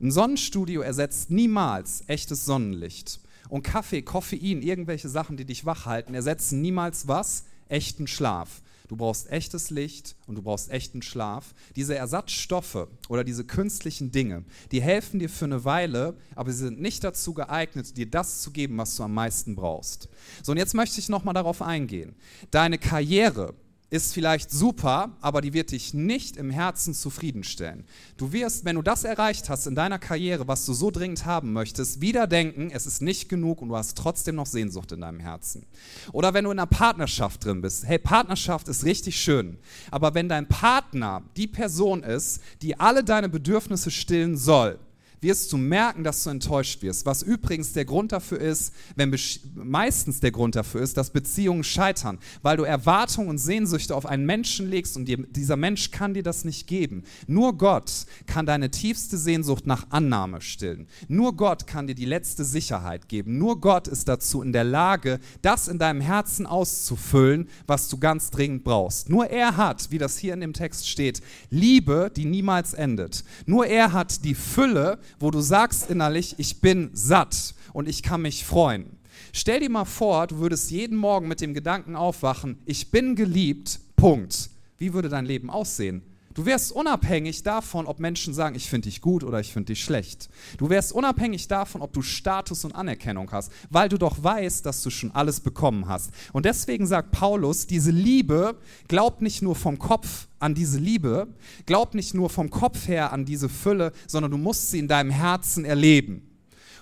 Ein 0.00 0.12
Sonnenstudio 0.12 0.80
ersetzt 0.80 1.30
niemals 1.30 2.04
echtes 2.06 2.44
Sonnenlicht. 2.44 3.20
Und 3.48 3.64
Kaffee, 3.64 4.02
Koffein, 4.02 4.62
irgendwelche 4.62 5.08
Sachen, 5.08 5.36
die 5.36 5.44
dich 5.44 5.66
wach 5.66 5.86
halten, 5.86 6.14
ersetzen 6.14 6.62
niemals 6.62 7.08
was? 7.08 7.46
Echten 7.68 8.06
Schlaf. 8.06 8.62
Du 8.88 8.96
brauchst 8.96 9.30
echtes 9.30 9.70
Licht 9.70 10.16
und 10.26 10.36
du 10.36 10.42
brauchst 10.42 10.70
echten 10.70 11.02
Schlaf. 11.02 11.54
Diese 11.76 11.94
Ersatzstoffe 11.94 12.88
oder 13.08 13.22
diese 13.22 13.44
künstlichen 13.44 14.10
Dinge, 14.10 14.44
die 14.72 14.80
helfen 14.80 15.20
dir 15.20 15.28
für 15.28 15.44
eine 15.44 15.64
Weile, 15.64 16.16
aber 16.34 16.50
sie 16.52 16.64
sind 16.64 16.80
nicht 16.80 17.04
dazu 17.04 17.34
geeignet, 17.34 17.96
dir 17.96 18.10
das 18.10 18.40
zu 18.40 18.50
geben, 18.50 18.78
was 18.78 18.96
du 18.96 19.02
am 19.02 19.12
meisten 19.14 19.54
brauchst. 19.54 20.08
So, 20.42 20.52
und 20.52 20.58
jetzt 20.58 20.74
möchte 20.74 20.98
ich 20.98 21.08
nochmal 21.10 21.34
darauf 21.34 21.60
eingehen. 21.60 22.14
Deine 22.50 22.78
Karriere, 22.78 23.54
ist 23.90 24.12
vielleicht 24.12 24.50
super, 24.50 25.16
aber 25.20 25.40
die 25.40 25.54
wird 25.54 25.70
dich 25.70 25.94
nicht 25.94 26.36
im 26.36 26.50
Herzen 26.50 26.92
zufriedenstellen. 26.92 27.84
Du 28.18 28.32
wirst, 28.32 28.64
wenn 28.66 28.76
du 28.76 28.82
das 28.82 29.04
erreicht 29.04 29.48
hast 29.48 29.66
in 29.66 29.74
deiner 29.74 29.98
Karriere, 29.98 30.46
was 30.46 30.66
du 30.66 30.74
so 30.74 30.90
dringend 30.90 31.24
haben 31.24 31.52
möchtest, 31.54 32.02
wieder 32.02 32.26
denken, 32.26 32.70
es 32.70 32.86
ist 32.86 33.00
nicht 33.00 33.28
genug 33.28 33.62
und 33.62 33.70
du 33.70 33.76
hast 33.76 33.96
trotzdem 33.96 34.34
noch 34.34 34.46
Sehnsucht 34.46 34.92
in 34.92 35.00
deinem 35.00 35.20
Herzen. 35.20 35.64
Oder 36.12 36.34
wenn 36.34 36.44
du 36.44 36.50
in 36.50 36.58
einer 36.58 36.66
Partnerschaft 36.66 37.44
drin 37.44 37.62
bist, 37.62 37.86
hey, 37.86 37.98
Partnerschaft 37.98 38.68
ist 38.68 38.84
richtig 38.84 39.18
schön, 39.18 39.58
aber 39.90 40.14
wenn 40.14 40.28
dein 40.28 40.48
Partner 40.48 41.22
die 41.36 41.46
Person 41.46 42.02
ist, 42.02 42.42
die 42.60 42.78
alle 42.78 43.04
deine 43.04 43.30
Bedürfnisse 43.30 43.90
stillen 43.90 44.36
soll, 44.36 44.78
wirst 45.20 45.52
du 45.52 45.56
merken, 45.56 46.04
dass 46.04 46.24
du 46.24 46.30
enttäuscht 46.30 46.82
wirst. 46.82 47.06
Was 47.06 47.22
übrigens 47.22 47.72
der 47.72 47.84
Grund 47.84 48.12
dafür 48.12 48.40
ist, 48.40 48.72
wenn 48.96 49.14
meistens 49.54 50.20
der 50.20 50.30
Grund 50.30 50.56
dafür 50.56 50.80
ist, 50.80 50.96
dass 50.96 51.10
Beziehungen 51.10 51.64
scheitern, 51.64 52.18
weil 52.42 52.56
du 52.56 52.64
Erwartungen 52.64 53.28
und 53.28 53.38
Sehnsüchte 53.38 53.94
auf 53.94 54.06
einen 54.06 54.26
Menschen 54.26 54.68
legst 54.68 54.96
und 54.96 55.06
dir, 55.06 55.18
dieser 55.18 55.56
Mensch 55.56 55.90
kann 55.90 56.14
dir 56.14 56.22
das 56.22 56.44
nicht 56.44 56.66
geben. 56.66 57.04
Nur 57.26 57.56
Gott 57.56 58.06
kann 58.26 58.46
deine 58.46 58.70
tiefste 58.70 59.18
Sehnsucht 59.18 59.66
nach 59.66 59.86
Annahme 59.90 60.40
stillen. 60.40 60.86
Nur 61.08 61.36
Gott 61.36 61.66
kann 61.66 61.86
dir 61.86 61.94
die 61.94 62.04
letzte 62.04 62.44
Sicherheit 62.44 63.08
geben. 63.08 63.38
Nur 63.38 63.60
Gott 63.60 63.88
ist 63.88 64.08
dazu 64.08 64.42
in 64.42 64.52
der 64.52 64.64
Lage, 64.64 65.18
das 65.42 65.68
in 65.68 65.78
deinem 65.78 66.00
Herzen 66.00 66.46
auszufüllen, 66.46 67.48
was 67.66 67.88
du 67.88 67.98
ganz 67.98 68.30
dringend 68.30 68.64
brauchst. 68.64 69.08
Nur 69.08 69.26
er 69.26 69.56
hat, 69.56 69.90
wie 69.90 69.98
das 69.98 70.18
hier 70.18 70.34
in 70.34 70.40
dem 70.40 70.52
Text 70.52 70.88
steht, 70.88 71.20
Liebe, 71.50 72.10
die 72.14 72.24
niemals 72.24 72.74
endet. 72.74 73.24
Nur 73.46 73.66
er 73.66 73.92
hat 73.92 74.24
die 74.24 74.34
Fülle, 74.34 74.98
wo 75.18 75.30
du 75.30 75.40
sagst 75.40 75.90
innerlich, 75.90 76.34
ich 76.38 76.60
bin 76.60 76.90
satt 76.92 77.54
und 77.72 77.88
ich 77.88 78.02
kann 78.02 78.22
mich 78.22 78.44
freuen. 78.44 78.86
Stell 79.32 79.60
dir 79.60 79.70
mal 79.70 79.84
vor, 79.84 80.26
du 80.26 80.38
würdest 80.38 80.70
jeden 80.70 80.96
Morgen 80.96 81.28
mit 81.28 81.40
dem 81.40 81.54
Gedanken 81.54 81.96
aufwachen, 81.96 82.58
ich 82.64 82.90
bin 82.90 83.14
geliebt, 83.16 83.80
Punkt. 83.96 84.50
Wie 84.78 84.92
würde 84.92 85.08
dein 85.08 85.26
Leben 85.26 85.50
aussehen? 85.50 86.02
Du 86.38 86.46
wärst 86.46 86.70
unabhängig 86.70 87.42
davon, 87.42 87.86
ob 87.86 87.98
Menschen 87.98 88.32
sagen, 88.32 88.54
ich 88.54 88.70
finde 88.70 88.88
dich 88.88 89.00
gut 89.00 89.24
oder 89.24 89.40
ich 89.40 89.52
finde 89.52 89.72
dich 89.72 89.82
schlecht. 89.82 90.28
Du 90.56 90.70
wärst 90.70 90.92
unabhängig 90.92 91.48
davon, 91.48 91.82
ob 91.82 91.92
du 91.92 92.00
Status 92.00 92.64
und 92.64 92.76
Anerkennung 92.76 93.32
hast, 93.32 93.50
weil 93.70 93.88
du 93.88 93.98
doch 93.98 94.22
weißt, 94.22 94.64
dass 94.64 94.80
du 94.84 94.90
schon 94.90 95.10
alles 95.10 95.40
bekommen 95.40 95.88
hast. 95.88 96.12
Und 96.32 96.46
deswegen 96.46 96.86
sagt 96.86 97.10
Paulus, 97.10 97.66
diese 97.66 97.90
Liebe 97.90 98.56
glaubt 98.86 99.20
nicht 99.20 99.42
nur 99.42 99.56
vom 99.56 99.80
Kopf 99.80 100.28
an 100.38 100.54
diese 100.54 100.78
Liebe, 100.78 101.26
glaubt 101.66 101.96
nicht 101.96 102.14
nur 102.14 102.30
vom 102.30 102.50
Kopf 102.50 102.86
her 102.86 103.12
an 103.12 103.24
diese 103.24 103.48
Fülle, 103.48 103.90
sondern 104.06 104.30
du 104.30 104.38
musst 104.38 104.70
sie 104.70 104.78
in 104.78 104.86
deinem 104.86 105.10
Herzen 105.10 105.64
erleben. 105.64 106.22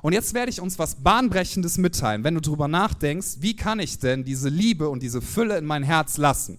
Und 0.02 0.12
jetzt 0.12 0.34
werde 0.34 0.50
ich 0.50 0.60
uns 0.60 0.78
was 0.78 0.96
Bahnbrechendes 0.96 1.78
mitteilen, 1.78 2.24
wenn 2.24 2.34
du 2.34 2.42
darüber 2.42 2.68
nachdenkst, 2.68 3.38
wie 3.40 3.56
kann 3.56 3.80
ich 3.80 3.98
denn 4.00 4.22
diese 4.22 4.50
Liebe 4.50 4.90
und 4.90 5.02
diese 5.02 5.22
Fülle 5.22 5.56
in 5.56 5.64
mein 5.64 5.82
Herz 5.82 6.18
lassen? 6.18 6.58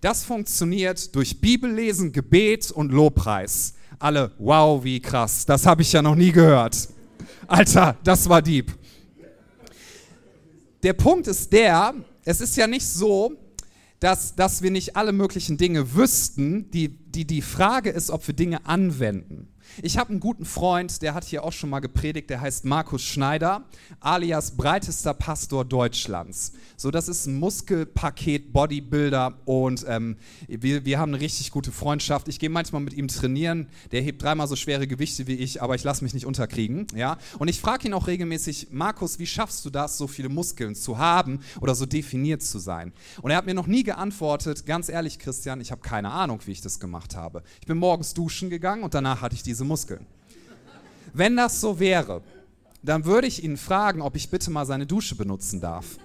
Das 0.00 0.24
funktioniert 0.24 1.14
durch 1.14 1.40
Bibellesen, 1.40 2.12
Gebet 2.12 2.70
und 2.70 2.92
Lobpreis. 2.92 3.74
Alle, 3.98 4.32
wow, 4.38 4.82
wie 4.84 5.00
krass, 5.00 5.46
das 5.46 5.64
habe 5.66 5.82
ich 5.82 5.92
ja 5.92 6.02
noch 6.02 6.14
nie 6.14 6.32
gehört. 6.32 6.88
Alter, 7.46 7.96
das 8.04 8.28
war 8.28 8.42
Dieb. 8.42 8.74
Der 10.82 10.92
Punkt 10.92 11.26
ist 11.26 11.52
der, 11.52 11.94
es 12.24 12.40
ist 12.40 12.56
ja 12.56 12.66
nicht 12.66 12.86
so, 12.86 13.32
dass, 14.00 14.34
dass 14.34 14.62
wir 14.62 14.70
nicht 14.70 14.96
alle 14.96 15.12
möglichen 15.12 15.56
Dinge 15.56 15.94
wüssten. 15.94 16.70
Die, 16.70 16.88
die, 16.88 17.26
die 17.26 17.42
Frage 17.42 17.90
ist, 17.90 18.10
ob 18.10 18.26
wir 18.26 18.34
Dinge 18.34 18.66
anwenden. 18.66 19.48
Ich 19.82 19.98
habe 19.98 20.10
einen 20.10 20.20
guten 20.20 20.44
Freund, 20.44 21.02
der 21.02 21.14
hat 21.14 21.24
hier 21.24 21.44
auch 21.44 21.52
schon 21.52 21.70
mal 21.70 21.80
gepredigt, 21.80 22.30
der 22.30 22.40
heißt 22.40 22.64
Markus 22.64 23.02
Schneider, 23.02 23.64
alias 24.00 24.56
breitester 24.56 25.14
Pastor 25.14 25.64
Deutschlands. 25.64 26.52
So, 26.76 26.90
das 26.90 27.08
ist 27.08 27.26
ein 27.26 27.38
Muskelpaket, 27.38 28.52
Bodybuilder 28.52 29.38
und 29.44 29.84
ähm, 29.88 30.16
wir, 30.48 30.84
wir 30.84 30.98
haben 30.98 31.14
eine 31.14 31.20
richtig 31.20 31.50
gute 31.50 31.72
Freundschaft. 31.72 32.28
Ich 32.28 32.38
gehe 32.38 32.50
manchmal 32.50 32.82
mit 32.82 32.94
ihm 32.94 33.08
trainieren. 33.08 33.68
Der 33.92 34.02
hebt 34.02 34.22
dreimal 34.22 34.48
so 34.48 34.56
schwere 34.56 34.86
Gewichte 34.86 35.26
wie 35.26 35.34
ich, 35.34 35.62
aber 35.62 35.74
ich 35.74 35.84
lasse 35.84 36.04
mich 36.04 36.14
nicht 36.14 36.26
unterkriegen. 36.26 36.86
Ja? 36.94 37.18
Und 37.38 37.48
ich 37.48 37.60
frage 37.60 37.88
ihn 37.88 37.94
auch 37.94 38.06
regelmäßig, 38.06 38.68
Markus, 38.70 39.18
wie 39.18 39.26
schaffst 39.26 39.64
du 39.64 39.70
das, 39.70 39.98
so 39.98 40.06
viele 40.06 40.28
Muskeln 40.28 40.74
zu 40.74 40.98
haben 40.98 41.40
oder 41.60 41.74
so 41.74 41.86
definiert 41.86 42.42
zu 42.42 42.58
sein? 42.58 42.92
Und 43.22 43.30
er 43.30 43.38
hat 43.38 43.46
mir 43.46 43.54
noch 43.54 43.66
nie 43.66 43.82
geantwortet, 43.82 44.66
ganz 44.66 44.88
ehrlich, 44.88 45.18
Christian, 45.18 45.60
ich 45.60 45.70
habe 45.70 45.80
keine 45.80 46.10
Ahnung, 46.10 46.40
wie 46.46 46.52
ich 46.52 46.60
das 46.60 46.80
gemacht 46.80 47.16
habe. 47.16 47.42
Ich 47.60 47.66
bin 47.66 47.78
morgens 47.78 48.14
duschen 48.14 48.50
gegangen 48.50 48.82
und 48.82 48.94
danach 48.94 49.22
hatte 49.22 49.34
ich 49.34 49.42
diese 49.42 49.55
Muskeln. 49.64 50.06
Wenn 51.12 51.36
das 51.36 51.60
so 51.60 51.78
wäre, 51.78 52.22
dann 52.82 53.04
würde 53.04 53.26
ich 53.26 53.42
ihn 53.42 53.56
fragen, 53.56 54.02
ob 54.02 54.16
ich 54.16 54.30
bitte 54.30 54.50
mal 54.50 54.66
seine 54.66 54.86
Dusche 54.86 55.14
benutzen 55.14 55.60
darf. 55.60 55.98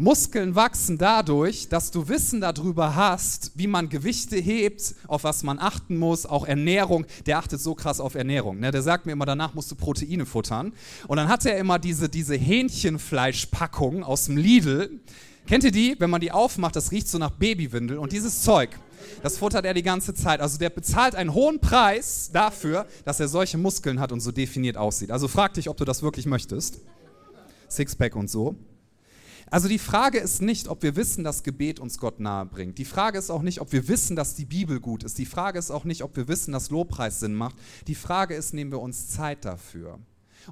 Muskeln 0.00 0.54
wachsen 0.54 0.96
dadurch, 0.96 1.68
dass 1.68 1.90
du 1.90 2.06
Wissen 2.06 2.40
darüber 2.40 2.94
hast, 2.94 3.50
wie 3.56 3.66
man 3.66 3.88
Gewichte 3.88 4.36
hebt, 4.36 4.94
auf 5.08 5.24
was 5.24 5.42
man 5.42 5.58
achten 5.58 5.98
muss, 5.98 6.24
auch 6.24 6.46
Ernährung. 6.46 7.04
Der 7.26 7.38
achtet 7.38 7.60
so 7.60 7.74
krass 7.74 7.98
auf 7.98 8.14
Ernährung. 8.14 8.60
Ne? 8.60 8.70
Der 8.70 8.82
sagt 8.82 9.06
mir 9.06 9.12
immer, 9.12 9.26
danach 9.26 9.54
musst 9.54 9.72
du 9.72 9.74
Proteine 9.74 10.24
futtern. 10.24 10.72
Und 11.08 11.16
dann 11.16 11.28
hat 11.28 11.44
er 11.46 11.58
immer 11.58 11.80
diese, 11.80 12.08
diese 12.08 12.36
Hähnchenfleischpackung 12.36 14.04
aus 14.04 14.26
dem 14.26 14.36
Lidl. 14.36 15.00
Kennt 15.48 15.64
ihr 15.64 15.72
die? 15.72 15.96
Wenn 15.98 16.10
man 16.10 16.20
die 16.20 16.30
aufmacht, 16.30 16.76
das 16.76 16.92
riecht 16.92 17.08
so 17.08 17.18
nach 17.18 17.32
Babywindel. 17.32 17.98
Und 17.98 18.12
dieses 18.12 18.42
Zeug, 18.42 18.78
das 19.22 19.38
futtert 19.38 19.64
er 19.64 19.74
die 19.74 19.82
ganze 19.82 20.14
Zeit. 20.14 20.40
Also 20.40 20.58
der 20.58 20.70
bezahlt 20.70 21.14
einen 21.14 21.34
hohen 21.34 21.60
Preis 21.60 22.30
dafür, 22.32 22.86
dass 23.04 23.20
er 23.20 23.28
solche 23.28 23.58
Muskeln 23.58 24.00
hat 24.00 24.12
und 24.12 24.20
so 24.20 24.32
definiert 24.32 24.76
aussieht. 24.76 25.10
Also 25.10 25.28
frag 25.28 25.54
dich, 25.54 25.68
ob 25.68 25.76
du 25.76 25.84
das 25.84 26.02
wirklich 26.02 26.26
möchtest. 26.26 26.80
Sixpack 27.68 28.16
und 28.16 28.30
so. 28.30 28.56
Also 29.50 29.68
die 29.68 29.78
Frage 29.78 30.18
ist 30.18 30.42
nicht, 30.42 30.68
ob 30.68 30.82
wir 30.82 30.94
wissen, 30.96 31.24
dass 31.24 31.42
Gebet 31.42 31.80
uns 31.80 31.98
Gott 31.98 32.20
nahe 32.20 32.44
bringt. 32.44 32.76
Die 32.78 32.84
Frage 32.84 33.18
ist 33.18 33.30
auch 33.30 33.42
nicht, 33.42 33.60
ob 33.60 33.72
wir 33.72 33.88
wissen, 33.88 34.14
dass 34.14 34.34
die 34.34 34.44
Bibel 34.44 34.78
gut 34.78 35.04
ist. 35.04 35.16
Die 35.18 35.26
Frage 35.26 35.58
ist 35.58 35.70
auch 35.70 35.84
nicht, 35.84 36.02
ob 36.02 36.16
wir 36.16 36.28
wissen, 36.28 36.52
dass 36.52 36.70
Lobpreis 36.70 37.20
Sinn 37.20 37.34
macht. 37.34 37.56
Die 37.86 37.94
Frage 37.94 38.34
ist, 38.34 38.52
nehmen 38.52 38.70
wir 38.70 38.80
uns 38.80 39.08
Zeit 39.08 39.44
dafür. 39.44 39.98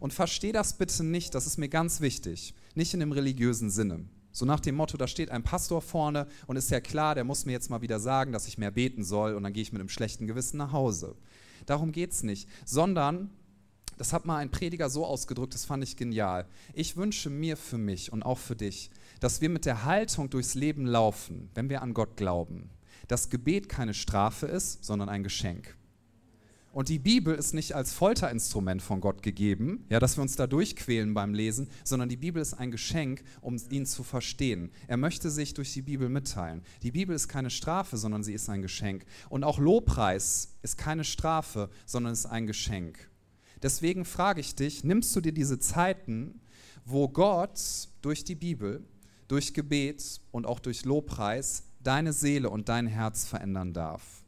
Und 0.01 0.13
versteh 0.13 0.53
das 0.53 0.75
bitte 0.79 1.05
nicht, 1.05 1.35
das 1.35 1.47
ist 1.47 1.59
mir 1.59 1.69
ganz 1.69 2.01
wichtig, 2.01 2.55
nicht 2.75 2.95
in 2.95 3.01
dem 3.01 3.13
religiösen 3.13 3.71
Sinne. 3.71 4.05
So 4.37 4.45
nach 4.45 4.61
dem 4.61 4.75
Motto, 4.75 4.99
da 4.99 5.09
steht 5.09 5.31
ein 5.31 5.43
Pastor 5.43 5.81
vorne 5.81 6.27
und 6.47 6.57
ist 6.57 6.71
ja 6.71 6.79
klar, 6.79 7.15
der 7.15 7.25
muss 7.25 7.47
mir 7.47 7.53
jetzt 7.53 7.71
mal 7.71 7.81
wieder 7.81 7.99
sagen, 7.99 8.33
dass 8.33 8.47
ich 8.47 8.59
mehr 8.59 8.71
beten 8.71 9.03
soll 9.03 9.33
und 9.33 9.43
dann 9.43 9.55
gehe 9.55 9.63
ich 9.63 9.73
mit 9.73 9.81
einem 9.81 9.89
schlechten 9.89 10.27
Gewissen 10.27 10.59
nach 10.59 10.73
Hause. 10.73 11.17
Darum 11.65 11.91
geht 11.91 12.13
es 12.13 12.23
nicht, 12.23 12.47
sondern, 12.67 13.31
das 13.97 14.13
hat 14.13 14.27
mal 14.27 14.37
ein 14.37 14.51
Prediger 14.51 14.91
so 14.91 15.07
ausgedrückt, 15.07 15.55
das 15.55 15.65
fand 15.65 15.83
ich 15.83 15.97
genial. 15.97 16.45
Ich 16.75 16.99
wünsche 16.99 17.31
mir 17.31 17.57
für 17.57 17.79
mich 17.79 18.13
und 18.13 18.25
auch 18.25 18.37
für 18.37 18.57
dich, 18.57 18.91
dass 19.21 19.41
wir 19.41 19.49
mit 19.49 19.65
der 19.65 19.87
Haltung 19.87 20.29
durchs 20.29 20.55
Leben 20.55 20.85
laufen, 20.85 21.49
wenn 21.55 21.71
wir 21.71 21.81
an 21.81 21.95
Gott 21.95 22.19
glauben, 22.19 22.69
dass 23.09 23.31
Gebet 23.31 23.71
keine 23.71 23.95
Strafe 23.95 24.45
ist, 24.45 24.85
sondern 24.85 25.09
ein 25.09 25.23
Geschenk. 25.23 25.79
Und 26.77 26.91
die 26.91 26.99
Bibel 26.99 27.35
ist 27.35 27.55
nicht 27.55 27.75
als 27.75 27.95
Folterinstrument 27.95 28.83
von 28.83 29.01
Gott 29.01 29.23
gegeben, 29.23 29.87
ja, 29.89 29.99
dass 29.99 30.19
wir 30.19 30.21
uns 30.21 30.37
da 30.37 30.47
durchquälen 30.47 31.15
beim 31.15 31.33
Lesen, 31.33 31.71
sondern 31.85 32.11
die 32.11 32.19
Bibel 32.19 32.43
ist 32.43 32.53
ein 32.53 32.71
Geschenk, 32.71 33.25
um 33.41 33.57
ihn 33.71 33.87
zu 33.87 34.03
verstehen. 34.03 34.71
Er 34.87 34.99
möchte 34.99 35.31
sich 35.31 35.55
durch 35.55 35.73
die 35.73 35.81
Bibel 35.81 36.11
mitteilen. 36.11 36.61
Die 36.83 36.91
Bibel 36.91 37.17
ist 37.17 37.29
keine 37.29 37.49
Strafe, 37.49 37.97
sondern 37.97 38.23
sie 38.23 38.35
ist 38.35 38.51
ein 38.51 38.61
Geschenk. 38.61 39.07
Und 39.31 39.43
auch 39.43 39.59
Lobpreis 39.59 40.59
ist 40.61 40.77
keine 40.77 41.05
Strafe, 41.05 41.71
sondern 41.87 42.13
ist 42.13 42.27
ein 42.27 42.47
Geschenk. 42.47 43.11
Deswegen 43.63 44.05
frage 44.05 44.43
ich 44.43 44.55
dich, 44.55 44.85
nimmst 44.85 45.17
du 45.17 45.23
dir 45.23 45.33
diese 45.33 45.59
Zeiten, 45.59 46.43
wo 46.85 47.09
Gott 47.09 47.89
durch 48.03 48.23
die 48.23 48.35
Bibel, 48.35 48.85
durch 49.29 49.55
Gebet 49.55 50.21
und 50.31 50.45
auch 50.45 50.61
durch 50.61 50.85
Lobpreis 50.85 51.63
deine 51.83 52.13
Seele 52.13 52.51
und 52.51 52.69
dein 52.69 52.87
Herz 52.87 53.25
verändern 53.25 53.73
darf? 53.73 54.26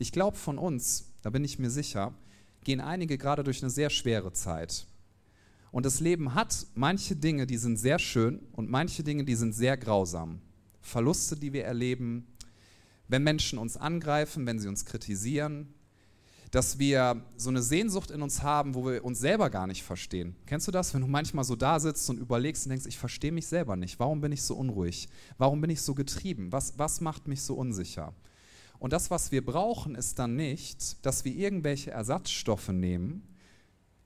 Ich 0.00 0.12
glaube, 0.12 0.38
von 0.38 0.56
uns, 0.56 1.12
da 1.20 1.28
bin 1.28 1.44
ich 1.44 1.58
mir 1.58 1.68
sicher, 1.68 2.14
gehen 2.64 2.80
einige 2.80 3.18
gerade 3.18 3.44
durch 3.44 3.62
eine 3.62 3.68
sehr 3.68 3.90
schwere 3.90 4.32
Zeit. 4.32 4.86
Und 5.72 5.84
das 5.84 6.00
Leben 6.00 6.34
hat 6.34 6.66
manche 6.74 7.16
Dinge, 7.16 7.46
die 7.46 7.58
sind 7.58 7.76
sehr 7.76 7.98
schön 7.98 8.40
und 8.52 8.70
manche 8.70 9.02
Dinge, 9.02 9.24
die 9.24 9.34
sind 9.34 9.52
sehr 9.52 9.76
grausam. 9.76 10.40
Verluste, 10.80 11.36
die 11.36 11.52
wir 11.52 11.66
erleben, 11.66 12.26
wenn 13.08 13.22
Menschen 13.22 13.58
uns 13.58 13.76
angreifen, 13.76 14.46
wenn 14.46 14.58
sie 14.58 14.68
uns 14.68 14.86
kritisieren, 14.86 15.74
dass 16.50 16.78
wir 16.78 17.22
so 17.36 17.50
eine 17.50 17.60
Sehnsucht 17.60 18.10
in 18.10 18.22
uns 18.22 18.42
haben, 18.42 18.74
wo 18.74 18.86
wir 18.86 19.04
uns 19.04 19.18
selber 19.18 19.50
gar 19.50 19.66
nicht 19.66 19.82
verstehen. 19.82 20.34
Kennst 20.46 20.66
du 20.66 20.72
das, 20.72 20.94
wenn 20.94 21.02
du 21.02 21.08
manchmal 21.08 21.44
so 21.44 21.56
da 21.56 21.78
sitzt 21.78 22.08
und 22.08 22.18
überlegst 22.18 22.64
und 22.64 22.70
denkst, 22.70 22.86
ich 22.86 22.96
verstehe 22.96 23.32
mich 23.32 23.48
selber 23.48 23.76
nicht. 23.76 24.00
Warum 24.00 24.22
bin 24.22 24.32
ich 24.32 24.42
so 24.44 24.56
unruhig? 24.56 25.10
Warum 25.36 25.60
bin 25.60 25.68
ich 25.68 25.82
so 25.82 25.94
getrieben? 25.94 26.52
Was, 26.52 26.78
was 26.78 27.02
macht 27.02 27.28
mich 27.28 27.42
so 27.42 27.54
unsicher? 27.54 28.14
Und 28.80 28.94
das, 28.94 29.10
was 29.10 29.30
wir 29.30 29.44
brauchen, 29.44 29.94
ist 29.94 30.18
dann 30.18 30.36
nicht, 30.36 31.04
dass 31.04 31.24
wir 31.26 31.34
irgendwelche 31.34 31.90
Ersatzstoffe 31.90 32.70
nehmen, 32.70 33.22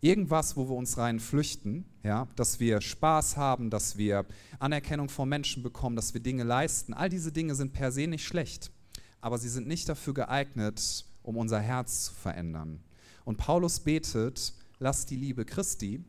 irgendwas, 0.00 0.56
wo 0.56 0.68
wir 0.68 0.74
uns 0.74 0.98
rein 0.98 1.20
flüchten, 1.20 1.84
ja, 2.02 2.26
dass 2.34 2.58
wir 2.58 2.80
Spaß 2.80 3.36
haben, 3.36 3.70
dass 3.70 3.96
wir 3.96 4.26
Anerkennung 4.58 5.08
von 5.08 5.28
Menschen 5.28 5.62
bekommen, 5.62 5.94
dass 5.94 6.12
wir 6.12 6.20
Dinge 6.20 6.42
leisten. 6.42 6.92
All 6.92 7.08
diese 7.08 7.30
Dinge 7.30 7.54
sind 7.54 7.72
per 7.72 7.92
se 7.92 8.08
nicht 8.08 8.26
schlecht, 8.26 8.72
aber 9.20 9.38
sie 9.38 9.48
sind 9.48 9.68
nicht 9.68 9.88
dafür 9.88 10.12
geeignet, 10.12 11.06
um 11.22 11.36
unser 11.36 11.60
Herz 11.60 12.06
zu 12.06 12.12
verändern. 12.14 12.80
Und 13.24 13.38
Paulus 13.38 13.78
betet, 13.78 14.54
lass 14.80 15.06
die 15.06 15.16
Liebe 15.16 15.44
Christi, 15.44 16.04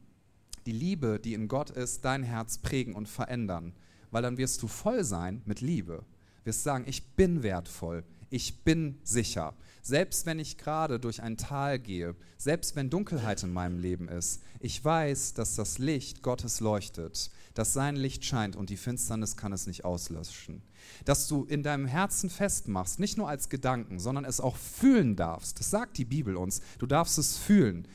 die 0.66 0.72
Liebe, 0.72 1.20
die 1.24 1.36
in 1.36 1.48
Gott 1.48 1.70
ist, 1.70 2.04
dein 2.04 2.24
Herz 2.24 2.58
prägen 2.58 2.96
und 2.96 3.08
verändern, 3.08 3.74
weil 4.10 4.24
dann 4.24 4.38
wirst 4.38 4.64
du 4.64 4.68
voll 4.68 5.04
sein 5.04 5.44
mit 5.46 5.62
Liebe. 5.62 6.04
Wirst 6.44 6.64
sagen, 6.64 6.86
ich 6.88 7.04
bin 7.16 7.44
wertvoll, 7.44 8.04
ich 8.30 8.64
bin 8.64 9.00
sicher. 9.04 9.54
Selbst 9.82 10.26
wenn 10.26 10.40
ich 10.40 10.58
gerade 10.58 11.00
durch 11.00 11.22
ein 11.22 11.38
Tal 11.38 11.78
gehe, 11.78 12.16
selbst 12.38 12.76
wenn 12.76 12.90
Dunkelheit 12.90 13.44
in 13.44 13.54
meinem 13.54 13.78
Leben 13.78 14.08
ist, 14.08 14.42
ich 14.60 14.84
weiß, 14.84 15.36
dass 15.36 15.56
das 15.56 15.78
Licht 15.78 16.24
Gottes 16.24 16.60
leuchtet, 16.60 17.30
dass 17.54 17.74
sein 17.74 17.96
Licht 17.96 18.26
scheint 18.26 18.56
und 18.56 18.70
die 18.70 18.78
Finsternis 18.78 19.38
kann 19.38 19.54
es 19.54 19.68
nicht 19.68 19.86
auslöschen. 19.86 20.64
Dass 21.06 21.28
du 21.28 21.46
in 21.46 21.62
deinem 21.62 21.86
Herzen 21.86 22.30
festmachst, 22.30 23.00
nicht 23.00 23.18
nur 23.18 23.30
als 23.30 23.50
Gedanken, 23.50 24.00
sondern 24.00 24.26
es 24.26 24.40
auch 24.40 24.56
fühlen 24.58 25.16
darfst. 25.16 25.60
Das 25.60 25.70
sagt 25.70 25.98
die 25.98 26.06
Bibel 26.06 26.36
uns. 26.36 26.62
Du 26.80 26.88
darfst 26.88 27.18
es 27.18 27.38
fühlen 27.38 27.88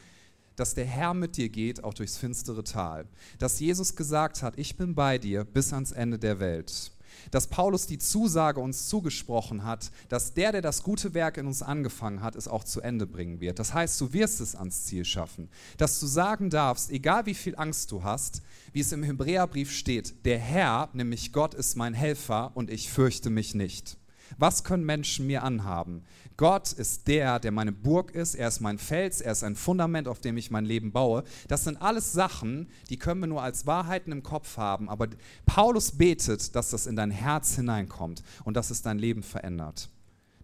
dass 0.56 0.74
der 0.74 0.84
Herr 0.84 1.14
mit 1.14 1.38
dir 1.38 1.48
geht, 1.48 1.82
auch 1.84 1.94
durchs 1.94 2.18
finstere 2.18 2.62
Tal. 2.62 3.06
Dass 3.38 3.60
Jesus 3.60 3.96
gesagt 3.96 4.42
hat, 4.42 4.58
ich 4.58 4.76
bin 4.76 4.94
bei 4.94 5.16
dir 5.16 5.44
bis 5.44 5.72
ans 5.72 5.90
Ende 5.90 6.18
der 6.18 6.38
Welt 6.38 6.92
dass 7.30 7.48
Paulus 7.48 7.86
die 7.86 7.98
Zusage 7.98 8.60
uns 8.60 8.88
zugesprochen 8.88 9.64
hat, 9.64 9.90
dass 10.08 10.34
der, 10.34 10.52
der 10.52 10.62
das 10.62 10.82
gute 10.82 11.14
Werk 11.14 11.36
in 11.36 11.46
uns 11.46 11.62
angefangen 11.62 12.22
hat, 12.22 12.36
es 12.36 12.48
auch 12.48 12.64
zu 12.64 12.80
Ende 12.80 13.06
bringen 13.06 13.40
wird. 13.40 13.58
Das 13.58 13.74
heißt, 13.74 14.00
du 14.00 14.12
wirst 14.12 14.40
es 14.40 14.54
ans 14.54 14.84
Ziel 14.84 15.04
schaffen. 15.04 15.48
Dass 15.76 16.00
du 16.00 16.06
sagen 16.06 16.50
darfst, 16.50 16.90
egal 16.90 17.26
wie 17.26 17.34
viel 17.34 17.56
Angst 17.56 17.90
du 17.92 18.02
hast, 18.02 18.42
wie 18.72 18.80
es 18.80 18.92
im 18.92 19.02
Hebräerbrief 19.02 19.72
steht, 19.72 20.24
der 20.24 20.38
Herr, 20.38 20.88
nämlich 20.92 21.32
Gott, 21.32 21.54
ist 21.54 21.76
mein 21.76 21.94
Helfer 21.94 22.52
und 22.54 22.70
ich 22.70 22.90
fürchte 22.90 23.30
mich 23.30 23.54
nicht. 23.54 23.96
Was 24.38 24.64
können 24.64 24.84
Menschen 24.84 25.26
mir 25.26 25.42
anhaben? 25.42 26.04
Gott 26.40 26.72
ist 26.72 27.06
der, 27.06 27.38
der 27.38 27.52
meine 27.52 27.70
Burg 27.70 28.12
ist, 28.12 28.34
er 28.34 28.48
ist 28.48 28.60
mein 28.60 28.78
Fels, 28.78 29.20
er 29.20 29.32
ist 29.32 29.44
ein 29.44 29.56
Fundament, 29.56 30.08
auf 30.08 30.20
dem 30.20 30.38
ich 30.38 30.50
mein 30.50 30.64
Leben 30.64 30.90
baue. 30.90 31.22
Das 31.48 31.64
sind 31.64 31.82
alles 31.82 32.12
Sachen, 32.12 32.70
die 32.88 32.96
können 32.96 33.20
wir 33.20 33.26
nur 33.26 33.42
als 33.42 33.66
Wahrheiten 33.66 34.10
im 34.10 34.22
Kopf 34.22 34.56
haben, 34.56 34.88
aber 34.88 35.08
Paulus 35.44 35.92
betet, 35.98 36.56
dass 36.56 36.70
das 36.70 36.86
in 36.86 36.96
dein 36.96 37.10
Herz 37.10 37.56
hineinkommt 37.56 38.22
und 38.42 38.56
dass 38.56 38.70
es 38.70 38.80
dein 38.80 38.98
Leben 38.98 39.22
verändert. 39.22 39.90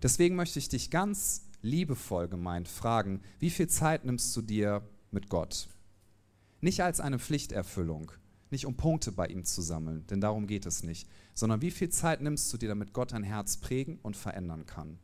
Deswegen 0.02 0.36
möchte 0.36 0.58
ich 0.58 0.68
dich 0.68 0.90
ganz 0.90 1.46
liebevoll 1.62 2.28
gemeint 2.28 2.68
fragen, 2.68 3.22
wie 3.38 3.48
viel 3.48 3.68
Zeit 3.68 4.04
nimmst 4.04 4.36
du 4.36 4.42
dir 4.42 4.82
mit 5.10 5.30
Gott? 5.30 5.66
Nicht 6.60 6.82
als 6.82 7.00
eine 7.00 7.18
Pflichterfüllung, 7.18 8.12
nicht 8.50 8.66
um 8.66 8.76
Punkte 8.76 9.12
bei 9.12 9.28
ihm 9.28 9.46
zu 9.46 9.62
sammeln, 9.62 10.06
denn 10.08 10.20
darum 10.20 10.46
geht 10.46 10.66
es 10.66 10.82
nicht, 10.82 11.08
sondern 11.32 11.62
wie 11.62 11.70
viel 11.70 11.88
Zeit 11.88 12.20
nimmst 12.20 12.52
du 12.52 12.58
dir, 12.58 12.68
damit 12.68 12.92
Gott 12.92 13.12
dein 13.12 13.22
Herz 13.22 13.56
prägen 13.56 13.98
und 14.02 14.14
verändern 14.14 14.66
kann. 14.66 14.98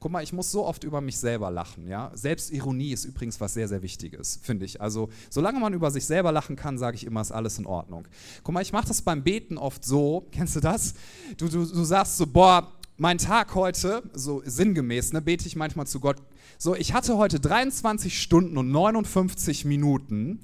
Guck 0.00 0.12
mal, 0.12 0.22
ich 0.22 0.32
muss 0.32 0.50
so 0.50 0.64
oft 0.66 0.84
über 0.84 1.00
mich 1.00 1.18
selber 1.18 1.50
lachen. 1.50 1.88
Ja? 1.88 2.10
Selbstironie 2.14 2.92
ist 2.92 3.04
übrigens 3.04 3.40
was 3.40 3.54
sehr, 3.54 3.68
sehr 3.68 3.82
Wichtiges, 3.82 4.38
finde 4.42 4.64
ich. 4.64 4.80
Also, 4.80 5.08
solange 5.30 5.60
man 5.60 5.72
über 5.72 5.90
sich 5.90 6.04
selber 6.04 6.32
lachen 6.32 6.56
kann, 6.56 6.78
sage 6.78 6.96
ich 6.96 7.04
immer, 7.04 7.20
ist 7.20 7.32
alles 7.32 7.58
in 7.58 7.66
Ordnung. 7.66 8.06
Guck 8.42 8.54
mal, 8.54 8.62
ich 8.62 8.72
mache 8.72 8.88
das 8.88 9.02
beim 9.02 9.22
Beten 9.22 9.58
oft 9.58 9.84
so. 9.84 10.26
Kennst 10.32 10.56
du 10.56 10.60
das? 10.60 10.94
Du, 11.36 11.48
du, 11.48 11.64
du 11.64 11.84
sagst 11.84 12.16
so, 12.16 12.26
boah, 12.26 12.72
mein 12.96 13.18
Tag 13.18 13.54
heute, 13.54 14.02
so 14.12 14.42
sinngemäß, 14.44 15.12
ne, 15.12 15.20
bete 15.20 15.46
ich 15.46 15.56
manchmal 15.56 15.86
zu 15.86 15.98
Gott. 15.98 16.16
So, 16.58 16.76
ich 16.76 16.92
hatte 16.92 17.16
heute 17.16 17.40
23 17.40 18.20
Stunden 18.20 18.56
und 18.56 18.70
59 18.70 19.64
Minuten, 19.64 20.38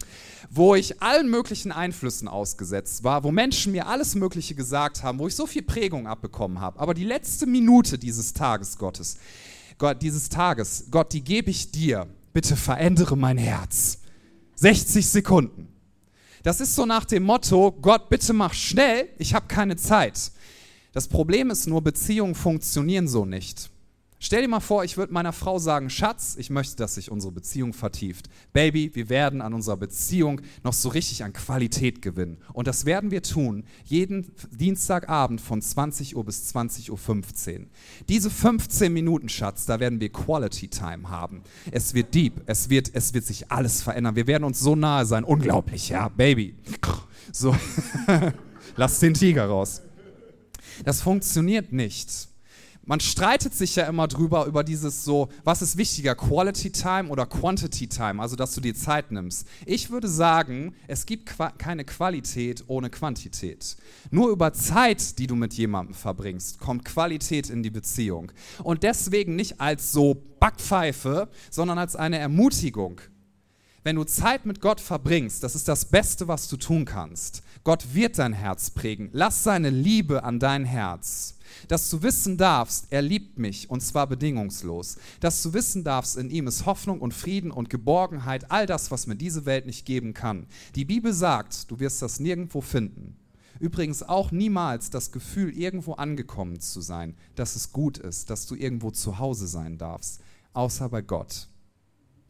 wo 0.50 0.74
ich 0.74 1.00
allen 1.00 1.30
möglichen 1.30 1.70
Einflüssen 1.70 2.26
ausgesetzt 2.26 3.04
war, 3.04 3.22
wo 3.22 3.30
Menschen 3.30 3.72
mir 3.72 3.86
alles 3.86 4.16
Mögliche 4.16 4.56
gesagt 4.56 5.04
haben, 5.04 5.20
wo 5.20 5.28
ich 5.28 5.36
so 5.36 5.46
viel 5.46 5.62
Prägung 5.62 6.08
abbekommen 6.08 6.60
habe. 6.60 6.80
Aber 6.80 6.94
die 6.94 7.04
letzte 7.04 7.46
Minute 7.46 7.98
dieses 7.98 8.32
Tages 8.32 8.76
Gottes, 8.78 9.18
Gott, 9.78 10.02
dieses 10.02 10.28
Tages, 10.28 10.86
Gott, 10.90 11.12
die 11.12 11.22
gebe 11.22 11.50
ich 11.50 11.70
dir. 11.70 12.08
Bitte 12.32 12.56
verändere 12.56 13.16
mein 13.16 13.38
Herz. 13.38 13.98
60 14.56 15.08
Sekunden. 15.08 15.68
Das 16.42 16.60
ist 16.60 16.74
so 16.74 16.84
nach 16.86 17.04
dem 17.04 17.22
Motto, 17.22 17.72
Gott, 17.72 18.08
bitte 18.08 18.32
mach 18.32 18.54
schnell, 18.54 19.08
ich 19.18 19.34
habe 19.34 19.46
keine 19.46 19.76
Zeit. 19.76 20.32
Das 20.92 21.08
Problem 21.08 21.50
ist 21.50 21.66
nur, 21.66 21.82
Beziehungen 21.82 22.34
funktionieren 22.34 23.06
so 23.06 23.24
nicht. 23.24 23.70
Stell 24.22 24.42
dir 24.42 24.48
mal 24.48 24.60
vor, 24.60 24.84
ich 24.84 24.98
würde 24.98 25.14
meiner 25.14 25.32
Frau 25.32 25.58
sagen, 25.58 25.88
Schatz, 25.88 26.36
ich 26.38 26.50
möchte, 26.50 26.76
dass 26.76 26.96
sich 26.96 27.10
unsere 27.10 27.32
Beziehung 27.32 27.72
vertieft. 27.72 28.28
Baby, 28.52 28.94
wir 28.94 29.08
werden 29.08 29.40
an 29.40 29.54
unserer 29.54 29.78
Beziehung 29.78 30.42
noch 30.62 30.74
so 30.74 30.90
richtig 30.90 31.24
an 31.24 31.32
Qualität 31.32 32.02
gewinnen. 32.02 32.36
Und 32.52 32.66
das 32.66 32.84
werden 32.84 33.10
wir 33.10 33.22
tun, 33.22 33.64
jeden 33.86 34.30
Dienstagabend 34.50 35.40
von 35.40 35.62
20 35.62 36.16
Uhr 36.16 36.24
bis 36.24 36.54
20.15 36.54 37.60
Uhr. 37.60 37.66
Diese 38.10 38.28
15 38.28 38.92
Minuten, 38.92 39.30
Schatz, 39.30 39.64
da 39.64 39.80
werden 39.80 40.00
wir 40.00 40.12
Quality 40.12 40.68
Time 40.68 41.08
haben. 41.08 41.42
Es 41.70 41.94
wird 41.94 42.14
deep, 42.14 42.42
es 42.44 42.68
wird, 42.68 42.90
es 42.92 43.14
wird 43.14 43.24
sich 43.24 43.50
alles 43.50 43.80
verändern. 43.80 44.16
Wir 44.16 44.26
werden 44.26 44.44
uns 44.44 44.60
so 44.60 44.76
nahe 44.76 45.06
sein. 45.06 45.24
Unglaublich, 45.24 45.88
ja, 45.88 46.10
Baby. 46.10 46.56
So, 47.32 47.56
lass 48.76 49.00
den 49.00 49.14
Tiger 49.14 49.46
raus. 49.46 49.80
Das 50.84 51.02
funktioniert 51.02 51.72
nicht. 51.72 52.30
Man 52.90 52.98
streitet 52.98 53.54
sich 53.54 53.76
ja 53.76 53.84
immer 53.84 54.08
drüber, 54.08 54.46
über 54.46 54.64
dieses 54.64 55.04
so, 55.04 55.28
was 55.44 55.62
ist 55.62 55.76
wichtiger, 55.76 56.14
Quality 56.14 56.72
Time 56.72 57.08
oder 57.08 57.26
Quantity 57.26 57.86
Time, 57.86 58.20
also 58.20 58.36
dass 58.36 58.54
du 58.54 58.60
dir 58.60 58.74
Zeit 58.74 59.12
nimmst. 59.12 59.46
Ich 59.66 59.90
würde 59.90 60.08
sagen, 60.08 60.74
es 60.88 61.06
gibt 61.06 61.26
qua 61.26 61.50
keine 61.50 61.84
Qualität 61.84 62.64
ohne 62.66 62.90
Quantität. 62.90 63.76
Nur 64.10 64.30
über 64.30 64.54
Zeit, 64.54 65.18
die 65.18 65.26
du 65.26 65.36
mit 65.36 65.54
jemandem 65.54 65.94
verbringst, 65.94 66.58
kommt 66.58 66.84
Qualität 66.84 67.50
in 67.50 67.62
die 67.62 67.70
Beziehung. 67.70 68.32
Und 68.64 68.82
deswegen 68.82 69.36
nicht 69.36 69.60
als 69.60 69.92
so 69.92 70.20
Backpfeife, 70.40 71.28
sondern 71.50 71.78
als 71.78 71.94
eine 71.94 72.18
Ermutigung. 72.18 73.02
Wenn 73.82 73.96
du 73.96 74.04
Zeit 74.04 74.46
mit 74.46 74.60
Gott 74.60 74.80
verbringst, 74.80 75.42
das 75.42 75.54
ist 75.54 75.68
das 75.68 75.84
Beste, 75.84 76.28
was 76.28 76.48
du 76.48 76.56
tun 76.56 76.84
kannst. 76.84 77.42
Gott 77.62 77.94
wird 77.94 78.18
dein 78.18 78.32
Herz 78.32 78.70
prägen. 78.70 79.10
Lass 79.12 79.44
seine 79.44 79.70
Liebe 79.70 80.24
an 80.24 80.38
dein 80.38 80.64
Herz. 80.64 81.36
Dass 81.68 81.90
du 81.90 82.02
wissen 82.02 82.36
darfst, 82.38 82.86
er 82.90 83.02
liebt 83.02 83.38
mich 83.38 83.68
und 83.68 83.80
zwar 83.82 84.06
bedingungslos. 84.06 84.96
Dass 85.20 85.42
du 85.42 85.52
wissen 85.52 85.84
darfst, 85.84 86.16
in 86.16 86.30
ihm 86.30 86.46
ist 86.46 86.64
Hoffnung 86.64 87.00
und 87.00 87.12
Frieden 87.12 87.50
und 87.50 87.68
Geborgenheit, 87.68 88.50
all 88.50 88.66
das, 88.66 88.90
was 88.90 89.06
mir 89.06 89.16
diese 89.16 89.44
Welt 89.44 89.66
nicht 89.66 89.84
geben 89.84 90.14
kann. 90.14 90.46
Die 90.74 90.84
Bibel 90.84 91.12
sagt, 91.12 91.70
du 91.70 91.80
wirst 91.80 92.00
das 92.00 92.18
nirgendwo 92.18 92.60
finden. 92.60 93.16
Übrigens 93.58 94.02
auch 94.02 94.32
niemals 94.32 94.88
das 94.88 95.12
Gefühl, 95.12 95.50
irgendwo 95.50 95.92
angekommen 95.92 96.60
zu 96.60 96.80
sein, 96.80 97.14
dass 97.34 97.56
es 97.56 97.72
gut 97.72 97.98
ist, 97.98 98.30
dass 98.30 98.46
du 98.46 98.54
irgendwo 98.54 98.90
zu 98.90 99.18
Hause 99.18 99.46
sein 99.46 99.76
darfst, 99.76 100.22
außer 100.54 100.88
bei 100.88 101.02
Gott. 101.02 101.48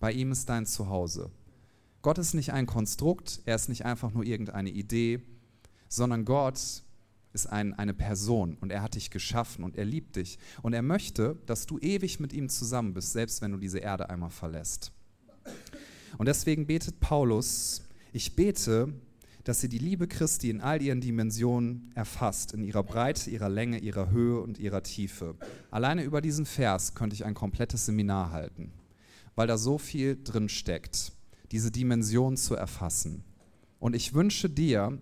Bei 0.01 0.11
ihm 0.11 0.33
ist 0.33 0.49
dein 0.49 0.67
Zuhause. 0.67 1.31
Gott 2.03 2.17
ist 2.17 2.33
nicht 2.33 2.53
ein 2.53 2.67
Konstrukt, 2.67 3.41
er 3.45 3.57
ist 3.57 3.69
nicht 3.69 3.85
einfach 3.85 4.13
nur 4.13 4.25
irgendeine 4.25 4.71
Idee, 4.71 5.21
sondern 5.89 6.25
Gott 6.25 6.83
ist 7.33 7.47
ein, 7.47 7.75
eine 7.75 7.93
Person 7.93 8.57
und 8.61 8.73
er 8.73 8.83
hat 8.83 8.95
dich 8.95 9.11
geschaffen 9.11 9.65
und 9.65 9.77
er 9.77 9.85
liebt 9.85 10.17
dich 10.17 10.39
und 10.63 10.73
er 10.73 10.83
möchte, 10.83 11.37
dass 11.47 11.67
du 11.67 11.79
ewig 11.79 12.19
mit 12.19 12.33
ihm 12.33 12.49
zusammen 12.49 12.95
bist, 12.95 13.13
selbst 13.13 13.43
wenn 13.43 13.53
du 13.53 13.59
diese 13.59 13.79
Erde 13.79 14.09
einmal 14.09 14.31
verlässt. 14.31 14.93
Und 16.17 16.27
deswegen 16.27 16.67
betet 16.67 17.01
Paulus, 17.01 17.83
ich 18.13 18.35
bete, 18.35 18.93
dass 19.45 19.61
sie 19.61 19.69
die 19.69 19.79
Liebe 19.79 20.09
Christi 20.09 20.51
in 20.51 20.61
all 20.61 20.83
ihren 20.83 21.01
Dimensionen 21.01 21.93
erfasst, 21.95 22.53
in 22.53 22.65
ihrer 22.65 22.83
Breite, 22.83 23.31
ihrer 23.31 23.49
Länge, 23.49 23.79
ihrer 23.79 24.11
Höhe 24.11 24.41
und 24.41 24.59
ihrer 24.59 24.83
Tiefe. 24.83 25.37
Alleine 25.71 26.03
über 26.03 26.21
diesen 26.21 26.47
Vers 26.47 26.95
könnte 26.95 27.15
ich 27.15 27.25
ein 27.25 27.35
komplettes 27.35 27.87
Seminar 27.87 28.33
halten, 28.33 28.73
weil 29.35 29.47
da 29.47 29.59
so 29.59 29.79
viel 29.79 30.19
drin 30.23 30.49
steckt 30.49 31.13
diese 31.53 31.71
Dimension 31.71 32.37
zu 32.37 32.55
erfassen. 32.55 33.25
Und 33.79 33.97
ich 33.97 34.15
wünsche 34.15 34.49
dir, 34.49 34.99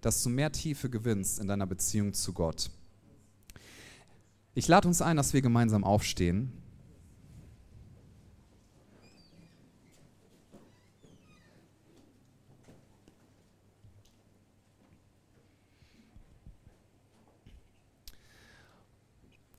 dass 0.00 0.22
du 0.22 0.28
mehr 0.28 0.52
Tiefe 0.52 0.90
gewinnst 0.90 1.38
in 1.38 1.46
deiner 1.46 1.66
Beziehung 1.66 2.12
zu 2.12 2.32
Gott. 2.32 2.70
Ich 4.54 4.68
lade 4.68 4.88
uns 4.88 5.00
ein, 5.00 5.16
dass 5.16 5.32
wir 5.32 5.42
gemeinsam 5.42 5.84
aufstehen. 5.84 6.52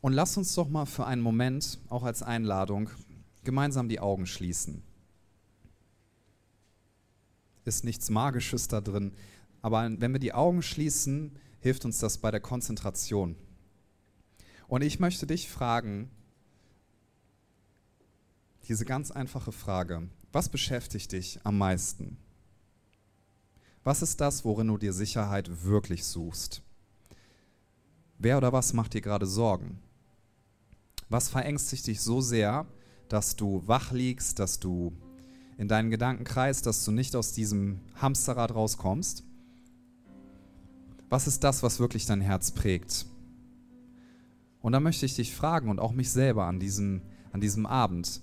Und 0.02 0.14
lass 0.14 0.36
uns 0.36 0.56
doch 0.56 0.68
mal 0.68 0.88
für 0.88 1.06
einen 1.06 1.22
Moment, 1.22 1.80
auch 1.90 2.04
als 2.04 2.24
Einladung, 2.24 2.90
gemeinsam 3.44 3.88
die 3.88 4.00
Augen 4.00 4.26
schließen 4.26 4.84
ist 7.66 7.84
nichts 7.84 8.10
Magisches 8.10 8.68
da 8.68 8.82
drin. 8.82 9.14
Aber 9.62 9.84
wenn 9.84 10.12
wir 10.12 10.20
die 10.20 10.34
Augen 10.34 10.62
schließen, 10.62 11.38
hilft 11.60 11.86
uns 11.86 12.00
das 12.00 12.18
bei 12.18 12.32
der 12.32 12.40
Konzentration. 12.40 13.36
Und 14.68 14.82
ich 14.82 15.00
möchte 15.00 15.28
dich 15.28 15.50
fragen, 15.50 16.10
diese 18.68 18.86
ganz 18.86 19.12
einfache 19.12 19.52
Frage, 19.52 20.10
was 20.32 20.50
beschäftigt 20.50 21.12
dich 21.12 21.40
am 21.44 21.58
meisten? 21.58 22.18
Was 23.84 24.02
ist 24.02 24.22
das, 24.22 24.46
worin 24.46 24.68
du 24.68 24.78
dir 24.78 24.94
Sicherheit 24.94 25.64
wirklich 25.64 26.06
suchst? 26.06 26.62
Wer 28.18 28.38
oder 28.38 28.54
was 28.54 28.74
macht 28.74 28.94
dir 28.94 29.02
gerade 29.02 29.26
Sorgen? 29.26 29.80
Was 31.10 31.30
verängstigt 31.30 31.88
dich 31.88 32.02
so 32.02 32.22
sehr, 32.22 32.66
dass 33.10 33.36
du 33.36 33.64
wach 33.68 33.92
liegst, 33.92 34.40
dass 34.40 34.60
du 34.60 34.94
in 35.58 35.68
deinen 35.68 35.92
Gedankenkreis, 35.92 36.62
dass 36.62 36.84
du 36.86 36.92
nicht 36.92 37.16
aus 37.16 37.34
diesem 37.34 37.80
Hamsterrad 37.96 38.54
rauskommst? 38.54 39.24
Was 41.10 41.28
ist 41.28 41.44
das, 41.44 41.62
was 41.62 41.80
wirklich 41.80 42.06
dein 42.06 42.22
Herz 42.22 42.52
prägt? 42.52 43.06
Und 44.62 44.72
da 44.74 44.80
möchte 44.80 45.06
ich 45.06 45.16
dich 45.16 45.34
fragen 45.34 45.70
und 45.70 45.80
auch 45.80 45.92
mich 45.92 46.10
selber 46.12 46.46
an 46.46 46.60
diesem, 46.60 47.02
an 47.32 47.42
diesem 47.42 47.66
Abend. 47.66 48.22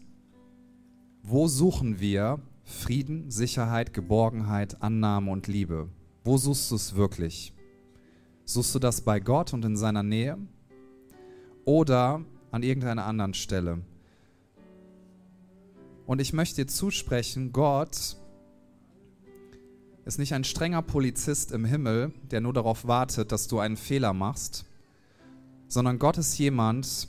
Wo 1.22 1.48
suchen 1.48 2.00
wir 2.00 2.40
Frieden, 2.64 3.30
Sicherheit, 3.30 3.92
Geborgenheit, 3.92 4.82
Annahme 4.82 5.30
und 5.30 5.46
Liebe? 5.46 5.88
Wo 6.24 6.38
suchst 6.38 6.70
du 6.70 6.76
es 6.76 6.94
wirklich? 6.94 7.52
Suchst 8.44 8.74
du 8.74 8.78
das 8.78 9.02
bei 9.02 9.20
Gott 9.20 9.52
und 9.52 9.64
in 9.64 9.76
seiner 9.76 10.02
Nähe? 10.02 10.38
Oder 11.64 12.24
an 12.50 12.62
irgendeiner 12.62 13.04
anderen 13.04 13.34
Stelle? 13.34 13.82
Und 16.08 16.22
ich 16.22 16.32
möchte 16.32 16.64
dir 16.64 16.66
zusprechen, 16.66 17.52
Gott 17.52 18.16
ist 20.06 20.18
nicht 20.18 20.32
ein 20.32 20.42
strenger 20.42 20.80
Polizist 20.80 21.52
im 21.52 21.66
Himmel, 21.66 22.12
der 22.30 22.40
nur 22.40 22.54
darauf 22.54 22.86
wartet, 22.86 23.30
dass 23.30 23.46
du 23.46 23.58
einen 23.58 23.76
Fehler 23.76 24.14
machst, 24.14 24.64
sondern 25.68 25.98
Gott 25.98 26.16
ist 26.16 26.38
jemand, 26.38 27.08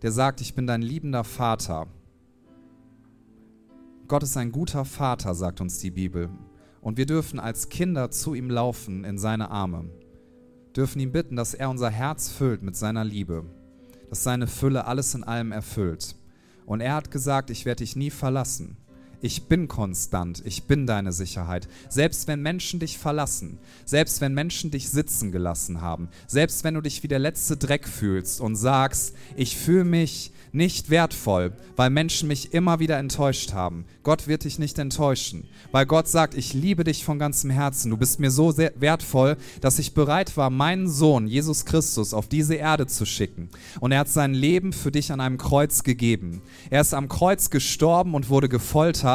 der 0.00 0.12
sagt, 0.12 0.40
ich 0.40 0.54
bin 0.54 0.66
dein 0.66 0.80
liebender 0.80 1.24
Vater. 1.24 1.88
Gott 4.08 4.22
ist 4.22 4.38
ein 4.38 4.50
guter 4.50 4.86
Vater, 4.86 5.34
sagt 5.34 5.60
uns 5.60 5.78
die 5.80 5.90
Bibel. 5.90 6.30
Und 6.80 6.96
wir 6.96 7.04
dürfen 7.04 7.38
als 7.38 7.68
Kinder 7.68 8.10
zu 8.10 8.32
ihm 8.32 8.48
laufen 8.48 9.04
in 9.04 9.18
seine 9.18 9.50
Arme, 9.50 9.90
dürfen 10.74 11.00
ihn 11.00 11.12
bitten, 11.12 11.36
dass 11.36 11.52
er 11.52 11.68
unser 11.68 11.90
Herz 11.90 12.30
füllt 12.30 12.62
mit 12.62 12.76
seiner 12.76 13.04
Liebe, 13.04 13.44
dass 14.08 14.24
seine 14.24 14.46
Fülle 14.46 14.86
alles 14.86 15.14
in 15.14 15.22
allem 15.22 15.52
erfüllt. 15.52 16.16
Und 16.68 16.82
er 16.82 16.92
hat 16.92 17.10
gesagt, 17.10 17.48
ich 17.48 17.64
werde 17.64 17.82
dich 17.82 17.96
nie 17.96 18.10
verlassen. 18.10 18.76
Ich 19.20 19.44
bin 19.44 19.66
konstant, 19.66 20.42
ich 20.44 20.64
bin 20.64 20.86
deine 20.86 21.12
Sicherheit. 21.12 21.68
Selbst 21.88 22.28
wenn 22.28 22.40
Menschen 22.40 22.78
dich 22.78 22.98
verlassen, 22.98 23.58
selbst 23.84 24.20
wenn 24.20 24.32
Menschen 24.32 24.70
dich 24.70 24.90
sitzen 24.90 25.32
gelassen 25.32 25.80
haben, 25.80 26.08
selbst 26.28 26.62
wenn 26.62 26.74
du 26.74 26.80
dich 26.80 27.02
wie 27.02 27.08
der 27.08 27.18
letzte 27.18 27.56
Dreck 27.56 27.88
fühlst 27.88 28.40
und 28.40 28.54
sagst, 28.54 29.16
ich 29.34 29.56
fühle 29.56 29.84
mich 29.84 30.32
nicht 30.52 30.88
wertvoll, 30.88 31.52
weil 31.76 31.90
Menschen 31.90 32.28
mich 32.28 32.54
immer 32.54 32.78
wieder 32.78 32.96
enttäuscht 32.98 33.52
haben. 33.52 33.84
Gott 34.02 34.28
wird 34.28 34.44
dich 34.44 34.58
nicht 34.58 34.78
enttäuschen, 34.78 35.46
weil 35.72 35.84
Gott 35.84 36.08
sagt, 36.08 36.34
ich 36.34 36.54
liebe 36.54 36.84
dich 36.84 37.04
von 37.04 37.18
ganzem 37.18 37.50
Herzen. 37.50 37.90
Du 37.90 37.96
bist 37.96 38.20
mir 38.20 38.30
so 38.30 38.56
wertvoll, 38.56 39.36
dass 39.60 39.78
ich 39.78 39.94
bereit 39.94 40.36
war, 40.36 40.48
meinen 40.48 40.88
Sohn 40.88 41.26
Jesus 41.26 41.64
Christus 41.64 42.14
auf 42.14 42.28
diese 42.28 42.54
Erde 42.54 42.86
zu 42.86 43.04
schicken. 43.04 43.50
Und 43.80 43.92
er 43.92 44.00
hat 44.00 44.08
sein 44.08 44.32
Leben 44.32 44.72
für 44.72 44.90
dich 44.90 45.12
an 45.12 45.20
einem 45.20 45.38
Kreuz 45.38 45.82
gegeben. 45.82 46.40
Er 46.70 46.80
ist 46.80 46.94
am 46.94 47.08
Kreuz 47.08 47.50
gestorben 47.50 48.14
und 48.14 48.30
wurde 48.30 48.48
gefoltert. 48.48 49.07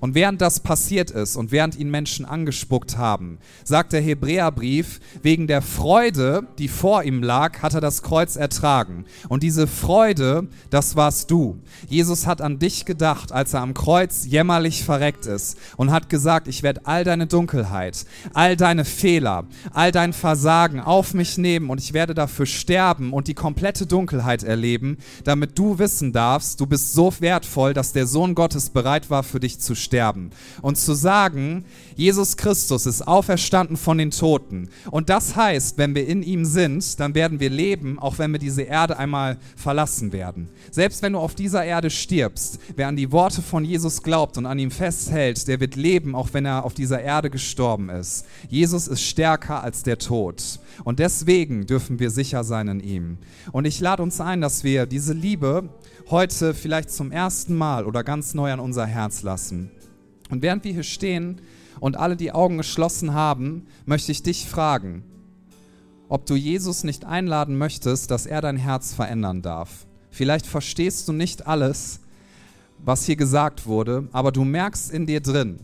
Und 0.00 0.14
während 0.14 0.40
das 0.40 0.60
passiert 0.60 1.10
ist 1.10 1.36
und 1.36 1.52
während 1.52 1.76
ihn 1.76 1.90
Menschen 1.90 2.24
angespuckt 2.24 2.98
haben, 2.98 3.38
sagt 3.64 3.92
der 3.92 4.00
Hebräerbrief, 4.00 5.00
wegen 5.22 5.46
der 5.46 5.62
Freude, 5.62 6.46
die 6.58 6.68
vor 6.68 7.02
ihm 7.02 7.22
lag, 7.22 7.62
hat 7.62 7.74
er 7.74 7.80
das 7.80 8.02
Kreuz 8.02 8.36
ertragen. 8.36 9.04
Und 9.28 9.42
diese 9.42 9.66
Freude, 9.66 10.48
das 10.70 10.96
warst 10.96 11.30
du. 11.30 11.58
Jesus 11.88 12.26
hat 12.26 12.40
an 12.40 12.58
dich 12.58 12.84
gedacht, 12.84 13.32
als 13.32 13.54
er 13.54 13.60
am 13.60 13.74
Kreuz 13.74 14.26
jämmerlich 14.26 14.84
verreckt 14.84 15.26
ist 15.26 15.56
und 15.76 15.90
hat 15.90 16.08
gesagt, 16.08 16.48
ich 16.48 16.62
werde 16.62 16.82
all 16.84 17.04
deine 17.04 17.26
Dunkelheit, 17.26 18.04
all 18.34 18.56
deine 18.56 18.84
Fehler, 18.84 19.46
all 19.72 19.92
dein 19.92 20.12
Versagen 20.12 20.80
auf 20.80 21.14
mich 21.14 21.38
nehmen 21.38 21.70
und 21.70 21.80
ich 21.80 21.92
werde 21.92 22.14
dafür 22.14 22.46
sterben 22.46 23.12
und 23.12 23.28
die 23.28 23.34
komplette 23.34 23.86
Dunkelheit 23.86 24.42
erleben, 24.42 24.98
damit 25.24 25.58
du 25.58 25.78
wissen 25.78 26.12
darfst, 26.12 26.60
du 26.60 26.66
bist 26.66 26.92
so 26.92 27.12
wertvoll, 27.20 27.74
dass 27.74 27.92
der 27.92 28.06
Sohn 28.06 28.34
Gottes 28.34 28.70
bereit 28.70 29.10
war, 29.10 29.22
für 29.22 29.37
dich 29.40 29.58
zu 29.58 29.74
sterben. 29.74 30.30
Und 30.62 30.76
zu 30.76 30.94
sagen, 30.94 31.64
Jesus 31.96 32.36
Christus 32.36 32.86
ist 32.86 33.06
auferstanden 33.06 33.76
von 33.76 33.98
den 33.98 34.10
Toten. 34.10 34.68
Und 34.90 35.08
das 35.08 35.36
heißt, 35.36 35.78
wenn 35.78 35.94
wir 35.94 36.06
in 36.06 36.22
ihm 36.22 36.44
sind, 36.44 37.00
dann 37.00 37.14
werden 37.14 37.40
wir 37.40 37.50
leben, 37.50 37.98
auch 37.98 38.18
wenn 38.18 38.32
wir 38.32 38.38
diese 38.38 38.62
Erde 38.62 38.98
einmal 38.98 39.38
verlassen 39.56 40.12
werden. 40.12 40.48
Selbst 40.70 41.02
wenn 41.02 41.14
du 41.14 41.18
auf 41.18 41.34
dieser 41.34 41.64
Erde 41.64 41.90
stirbst, 41.90 42.58
wer 42.76 42.88
an 42.88 42.96
die 42.96 43.12
Worte 43.12 43.42
von 43.42 43.64
Jesus 43.64 44.02
glaubt 44.02 44.38
und 44.38 44.46
an 44.46 44.58
ihm 44.58 44.70
festhält, 44.70 45.48
der 45.48 45.60
wird 45.60 45.76
leben, 45.76 46.14
auch 46.14 46.28
wenn 46.32 46.44
er 46.44 46.64
auf 46.64 46.74
dieser 46.74 47.00
Erde 47.00 47.30
gestorben 47.30 47.88
ist. 47.88 48.26
Jesus 48.48 48.88
ist 48.88 49.02
stärker 49.02 49.62
als 49.62 49.82
der 49.82 49.98
Tod. 49.98 50.60
Und 50.84 50.98
deswegen 50.98 51.66
dürfen 51.66 51.98
wir 51.98 52.10
sicher 52.10 52.44
sein 52.44 52.68
in 52.68 52.80
ihm. 52.80 53.18
Und 53.52 53.64
ich 53.64 53.80
lade 53.80 54.02
uns 54.02 54.20
ein, 54.20 54.40
dass 54.40 54.64
wir 54.64 54.86
diese 54.86 55.12
Liebe 55.12 55.68
heute 56.10 56.54
vielleicht 56.54 56.90
zum 56.90 57.12
ersten 57.12 57.54
Mal 57.54 57.84
oder 57.84 58.02
ganz 58.02 58.32
neu 58.32 58.50
an 58.50 58.60
unser 58.60 58.86
Herz 58.86 59.22
lassen. 59.22 59.70
Und 60.30 60.42
während 60.42 60.64
wir 60.64 60.72
hier 60.72 60.82
stehen 60.82 61.40
und 61.80 61.96
alle 61.96 62.16
die 62.16 62.32
Augen 62.32 62.56
geschlossen 62.56 63.12
haben, 63.12 63.66
möchte 63.84 64.12
ich 64.12 64.22
dich 64.22 64.46
fragen, 64.46 65.04
ob 66.08 66.24
du 66.24 66.34
Jesus 66.34 66.84
nicht 66.84 67.04
einladen 67.04 67.58
möchtest, 67.58 68.10
dass 68.10 68.24
er 68.24 68.40
dein 68.40 68.56
Herz 68.56 68.94
verändern 68.94 69.42
darf. 69.42 69.86
Vielleicht 70.10 70.46
verstehst 70.46 71.06
du 71.08 71.12
nicht 71.12 71.46
alles, 71.46 72.00
was 72.78 73.04
hier 73.04 73.16
gesagt 73.16 73.66
wurde, 73.66 74.08
aber 74.12 74.32
du 74.32 74.44
merkst 74.44 74.90
in 74.90 75.06
dir 75.06 75.20
drin, 75.20 75.58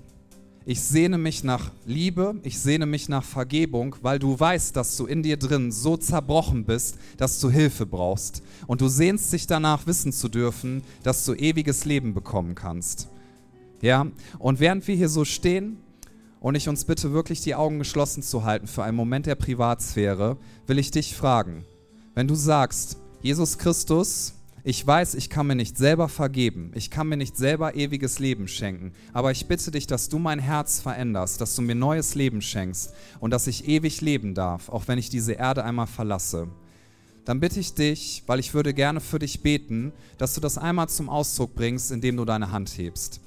ich 0.66 0.80
sehne 0.80 1.18
mich 1.18 1.44
nach 1.44 1.72
Liebe, 1.84 2.36
ich 2.42 2.58
sehne 2.58 2.86
mich 2.86 3.08
nach 3.10 3.24
Vergebung, 3.24 3.96
weil 4.00 4.18
du 4.18 4.38
weißt, 4.38 4.74
dass 4.74 4.96
du 4.96 5.04
in 5.04 5.22
dir 5.22 5.36
drin 5.36 5.70
so 5.70 5.96
zerbrochen 5.96 6.64
bist, 6.64 6.96
dass 7.18 7.38
du 7.38 7.50
Hilfe 7.50 7.84
brauchst. 7.84 8.42
Und 8.66 8.80
du 8.80 8.88
sehnst 8.88 9.32
dich 9.32 9.46
danach 9.46 9.86
wissen 9.86 10.12
zu 10.12 10.28
dürfen, 10.28 10.82
dass 11.02 11.26
du 11.26 11.34
ewiges 11.34 11.84
Leben 11.84 12.14
bekommen 12.14 12.54
kannst. 12.54 13.08
Ja, 13.82 14.06
und 14.38 14.60
während 14.60 14.88
wir 14.88 14.96
hier 14.96 15.10
so 15.10 15.26
stehen 15.26 15.76
und 16.40 16.54
ich 16.54 16.68
uns 16.68 16.86
bitte 16.86 17.12
wirklich 17.12 17.42
die 17.42 17.54
Augen 17.54 17.78
geschlossen 17.78 18.22
zu 18.22 18.44
halten 18.44 18.66
für 18.66 18.82
einen 18.82 18.96
Moment 18.96 19.26
der 19.26 19.34
Privatsphäre, 19.34 20.38
will 20.66 20.78
ich 20.78 20.90
dich 20.90 21.14
fragen, 21.14 21.66
wenn 22.14 22.26
du 22.26 22.34
sagst, 22.34 22.96
Jesus 23.20 23.58
Christus, 23.58 24.32
ich 24.66 24.86
weiß, 24.86 25.14
ich 25.14 25.28
kann 25.28 25.46
mir 25.46 25.54
nicht 25.54 25.76
selber 25.76 26.08
vergeben, 26.08 26.72
ich 26.74 26.90
kann 26.90 27.06
mir 27.06 27.18
nicht 27.18 27.36
selber 27.36 27.74
ewiges 27.74 28.18
Leben 28.18 28.48
schenken, 28.48 28.92
aber 29.12 29.30
ich 29.30 29.46
bitte 29.46 29.70
dich, 29.70 29.86
dass 29.86 30.08
du 30.08 30.18
mein 30.18 30.38
Herz 30.38 30.80
veränderst, 30.80 31.38
dass 31.42 31.54
du 31.54 31.60
mir 31.60 31.74
neues 31.74 32.14
Leben 32.14 32.40
schenkst 32.40 32.94
und 33.20 33.30
dass 33.30 33.46
ich 33.46 33.68
ewig 33.68 34.00
leben 34.00 34.34
darf, 34.34 34.70
auch 34.70 34.88
wenn 34.88 34.98
ich 34.98 35.10
diese 35.10 35.34
Erde 35.34 35.64
einmal 35.64 35.86
verlasse. 35.86 36.48
Dann 37.26 37.40
bitte 37.40 37.60
ich 37.60 37.74
dich, 37.74 38.22
weil 38.26 38.40
ich 38.40 38.54
würde 38.54 38.72
gerne 38.72 39.00
für 39.00 39.18
dich 39.18 39.42
beten, 39.42 39.92
dass 40.16 40.34
du 40.34 40.40
das 40.40 40.56
einmal 40.56 40.88
zum 40.88 41.10
Ausdruck 41.10 41.54
bringst, 41.54 41.92
indem 41.92 42.16
du 42.16 42.24
deine 42.24 42.50
Hand 42.50 42.70
hebst. 42.78 43.20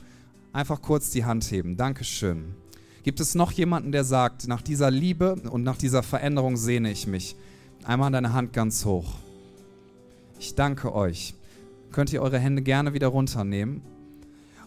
Einfach 0.54 0.82
kurz 0.82 1.12
die 1.12 1.26
Hand 1.26 1.52
heben. 1.52 1.78
Dankeschön. 1.78 2.56
Gibt 3.04 3.20
es 3.20 3.36
noch 3.36 3.52
jemanden, 3.52 3.92
der 3.92 4.04
sagt, 4.04 4.48
nach 4.48 4.64
dieser 4.64 4.90
Liebe 4.90 5.36
und 5.52 5.64
nach 5.64 5.78
dieser 5.78 6.02
Veränderung 6.02 6.58
sehne 6.58 6.92
ich 6.92 7.06
mich? 7.06 7.36
Einmal 7.84 8.12
deine 8.12 8.34
Hand 8.34 8.54
ganz 8.54 8.86
hoch. 8.86 9.27
Ich 10.40 10.56
danke 10.56 10.94
euch. 10.94 11.34
Könnt 11.92 12.14
ihr 12.14 12.22
eure 12.22 12.40
Hände 12.40 12.62
gerne 12.62 12.94
wieder 12.94 13.08
runternehmen? 13.08 13.82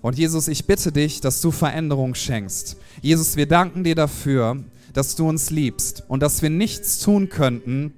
Und 0.02 0.18
Jesus, 0.18 0.48
ich 0.48 0.66
bitte 0.66 0.92
dich, 0.92 1.20
dass 1.20 1.40
du 1.40 1.50
Veränderung 1.50 2.14
schenkst. 2.14 2.76
Jesus, 3.02 3.36
wir 3.36 3.46
danken 3.46 3.84
dir 3.84 3.94
dafür, 3.94 4.64
dass 4.92 5.14
du 5.14 5.28
uns 5.28 5.50
liebst 5.50 6.04
und 6.08 6.22
dass 6.22 6.42
wir 6.42 6.50
nichts 6.50 6.98
tun 6.98 7.28
könnten, 7.28 7.92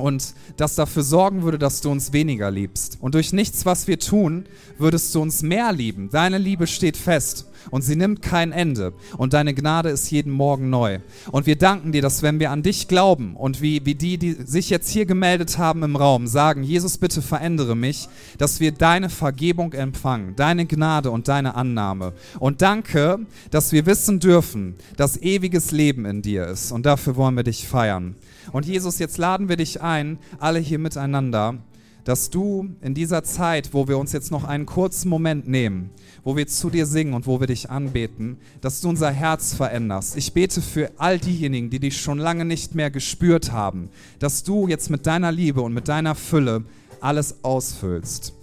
und 0.00 0.34
das 0.56 0.74
dafür 0.74 1.02
sorgen 1.02 1.42
würde, 1.42 1.58
dass 1.58 1.80
du 1.80 1.90
uns 1.90 2.12
weniger 2.12 2.50
liebst. 2.50 2.98
Und 3.00 3.14
durch 3.14 3.32
nichts, 3.32 3.66
was 3.66 3.86
wir 3.86 3.98
tun, 3.98 4.46
würdest 4.78 5.14
du 5.14 5.22
uns 5.22 5.42
mehr 5.42 5.72
lieben. 5.72 6.10
Deine 6.10 6.38
Liebe 6.38 6.66
steht 6.66 6.96
fest 6.96 7.46
und 7.70 7.82
sie 7.82 7.96
nimmt 7.96 8.22
kein 8.22 8.52
Ende. 8.52 8.92
Und 9.16 9.32
deine 9.32 9.54
Gnade 9.54 9.90
ist 9.90 10.10
jeden 10.10 10.32
Morgen 10.32 10.70
neu. 10.70 11.00
Und 11.30 11.46
wir 11.46 11.56
danken 11.56 11.92
dir, 11.92 12.02
dass 12.02 12.22
wenn 12.22 12.40
wir 12.40 12.50
an 12.50 12.62
dich 12.62 12.88
glauben 12.88 13.36
und 13.36 13.60
wie, 13.60 13.84
wie 13.84 13.94
die, 13.94 14.18
die 14.18 14.32
sich 14.32 14.70
jetzt 14.70 14.88
hier 14.88 15.06
gemeldet 15.06 15.58
haben 15.58 15.82
im 15.82 15.96
Raum, 15.96 16.26
sagen, 16.26 16.62
Jesus, 16.62 16.98
bitte 16.98 17.22
verändere 17.22 17.76
mich, 17.76 18.08
dass 18.38 18.60
wir 18.60 18.72
deine 18.72 19.10
Vergebung 19.10 19.72
empfangen, 19.72 20.34
deine 20.36 20.66
Gnade 20.66 21.10
und 21.10 21.28
deine 21.28 21.54
Annahme. 21.54 22.12
Und 22.38 22.62
danke, 22.62 23.18
dass 23.50 23.72
wir 23.72 23.86
wissen 23.86 24.20
dürfen, 24.20 24.76
dass 24.96 25.20
ewiges 25.20 25.70
Leben 25.70 26.06
in 26.06 26.22
dir 26.22 26.46
ist. 26.46 26.72
Und 26.72 26.86
dafür 26.86 27.16
wollen 27.16 27.36
wir 27.36 27.44
dich 27.44 27.66
feiern. 27.66 28.14
Und 28.52 28.66
Jesus, 28.66 28.98
jetzt 28.98 29.18
laden 29.18 29.48
wir 29.48 29.56
dich 29.56 29.80
ein, 29.80 30.18
alle 30.38 30.58
hier 30.58 30.78
miteinander, 30.78 31.58
dass 32.04 32.30
du 32.30 32.70
in 32.80 32.94
dieser 32.94 33.22
Zeit, 33.24 33.72
wo 33.72 33.88
wir 33.88 33.98
uns 33.98 34.12
jetzt 34.12 34.30
noch 34.30 34.44
einen 34.44 34.66
kurzen 34.66 35.08
Moment 35.08 35.48
nehmen, 35.48 35.90
wo 36.24 36.36
wir 36.36 36.46
zu 36.46 36.70
dir 36.70 36.86
singen 36.86 37.14
und 37.14 37.26
wo 37.26 37.40
wir 37.40 37.46
dich 37.46 37.70
anbeten, 37.70 38.38
dass 38.60 38.80
du 38.80 38.88
unser 38.88 39.10
Herz 39.10 39.54
veränderst. 39.54 40.16
Ich 40.16 40.32
bete 40.32 40.62
für 40.62 40.90
all 40.96 41.18
diejenigen, 41.18 41.70
die 41.70 41.80
dich 41.80 42.00
schon 42.00 42.18
lange 42.18 42.44
nicht 42.44 42.74
mehr 42.74 42.90
gespürt 42.90 43.52
haben, 43.52 43.90
dass 44.18 44.42
du 44.42 44.68
jetzt 44.68 44.90
mit 44.90 45.06
deiner 45.06 45.32
Liebe 45.32 45.60
und 45.60 45.74
mit 45.74 45.88
deiner 45.88 46.14
Fülle 46.14 46.64
alles 47.00 47.44
ausfüllst. 47.44 48.34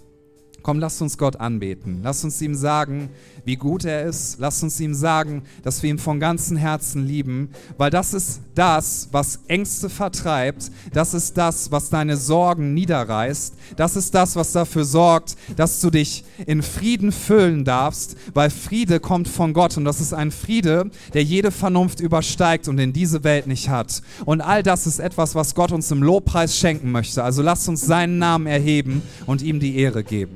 Komm, 0.62 0.80
lass 0.80 1.00
uns 1.00 1.16
Gott 1.16 1.36
anbeten. 1.36 2.00
Lass 2.02 2.24
uns 2.24 2.42
ihm 2.42 2.54
sagen, 2.54 3.10
wie 3.44 3.56
gut 3.56 3.84
er 3.84 4.04
ist. 4.04 4.38
Lass 4.38 4.62
uns 4.62 4.78
ihm 4.78 4.92
sagen, 4.92 5.42
dass 5.62 5.82
wir 5.82 5.88
ihn 5.88 5.98
von 5.98 6.20
ganzem 6.20 6.56
Herzen 6.56 7.06
lieben, 7.06 7.48
weil 7.78 7.90
das 7.90 8.12
ist 8.12 8.40
das, 8.54 9.08
was 9.12 9.40
Ängste 9.48 9.88
vertreibt. 9.88 10.70
Das 10.92 11.14
ist 11.14 11.38
das, 11.38 11.70
was 11.70 11.88
deine 11.88 12.16
Sorgen 12.16 12.74
niederreißt. 12.74 13.54
Das 13.76 13.96
ist 13.96 14.14
das, 14.14 14.36
was 14.36 14.52
dafür 14.52 14.84
sorgt, 14.84 15.36
dass 15.56 15.80
du 15.80 15.90
dich 15.90 16.24
in 16.46 16.62
Frieden 16.62 17.12
füllen 17.12 17.64
darfst, 17.64 18.16
weil 18.34 18.50
Friede 18.50 19.00
kommt 19.00 19.28
von 19.28 19.54
Gott 19.54 19.76
und 19.78 19.84
das 19.84 20.00
ist 20.00 20.12
ein 20.12 20.30
Friede, 20.30 20.90
der 21.14 21.22
jede 21.22 21.50
Vernunft 21.50 22.00
übersteigt 22.00 22.68
und 22.68 22.78
in 22.78 22.92
diese 22.92 23.24
Welt 23.24 23.46
nicht 23.46 23.68
hat. 23.70 24.02
Und 24.26 24.40
all 24.40 24.62
das 24.62 24.86
ist 24.86 24.98
etwas, 24.98 25.34
was 25.34 25.54
Gott 25.54 25.72
uns 25.72 25.90
im 25.90 26.02
Lobpreis 26.02 26.58
schenken 26.58 26.90
möchte. 26.90 27.22
Also 27.22 27.40
lass 27.42 27.66
uns 27.68 27.80
seinen 27.80 28.18
Namen 28.18 28.46
erheben 28.46 29.02
und 29.24 29.40
ihm 29.40 29.60
die 29.60 29.76
Ehre 29.78 30.04
geben. 30.04 30.18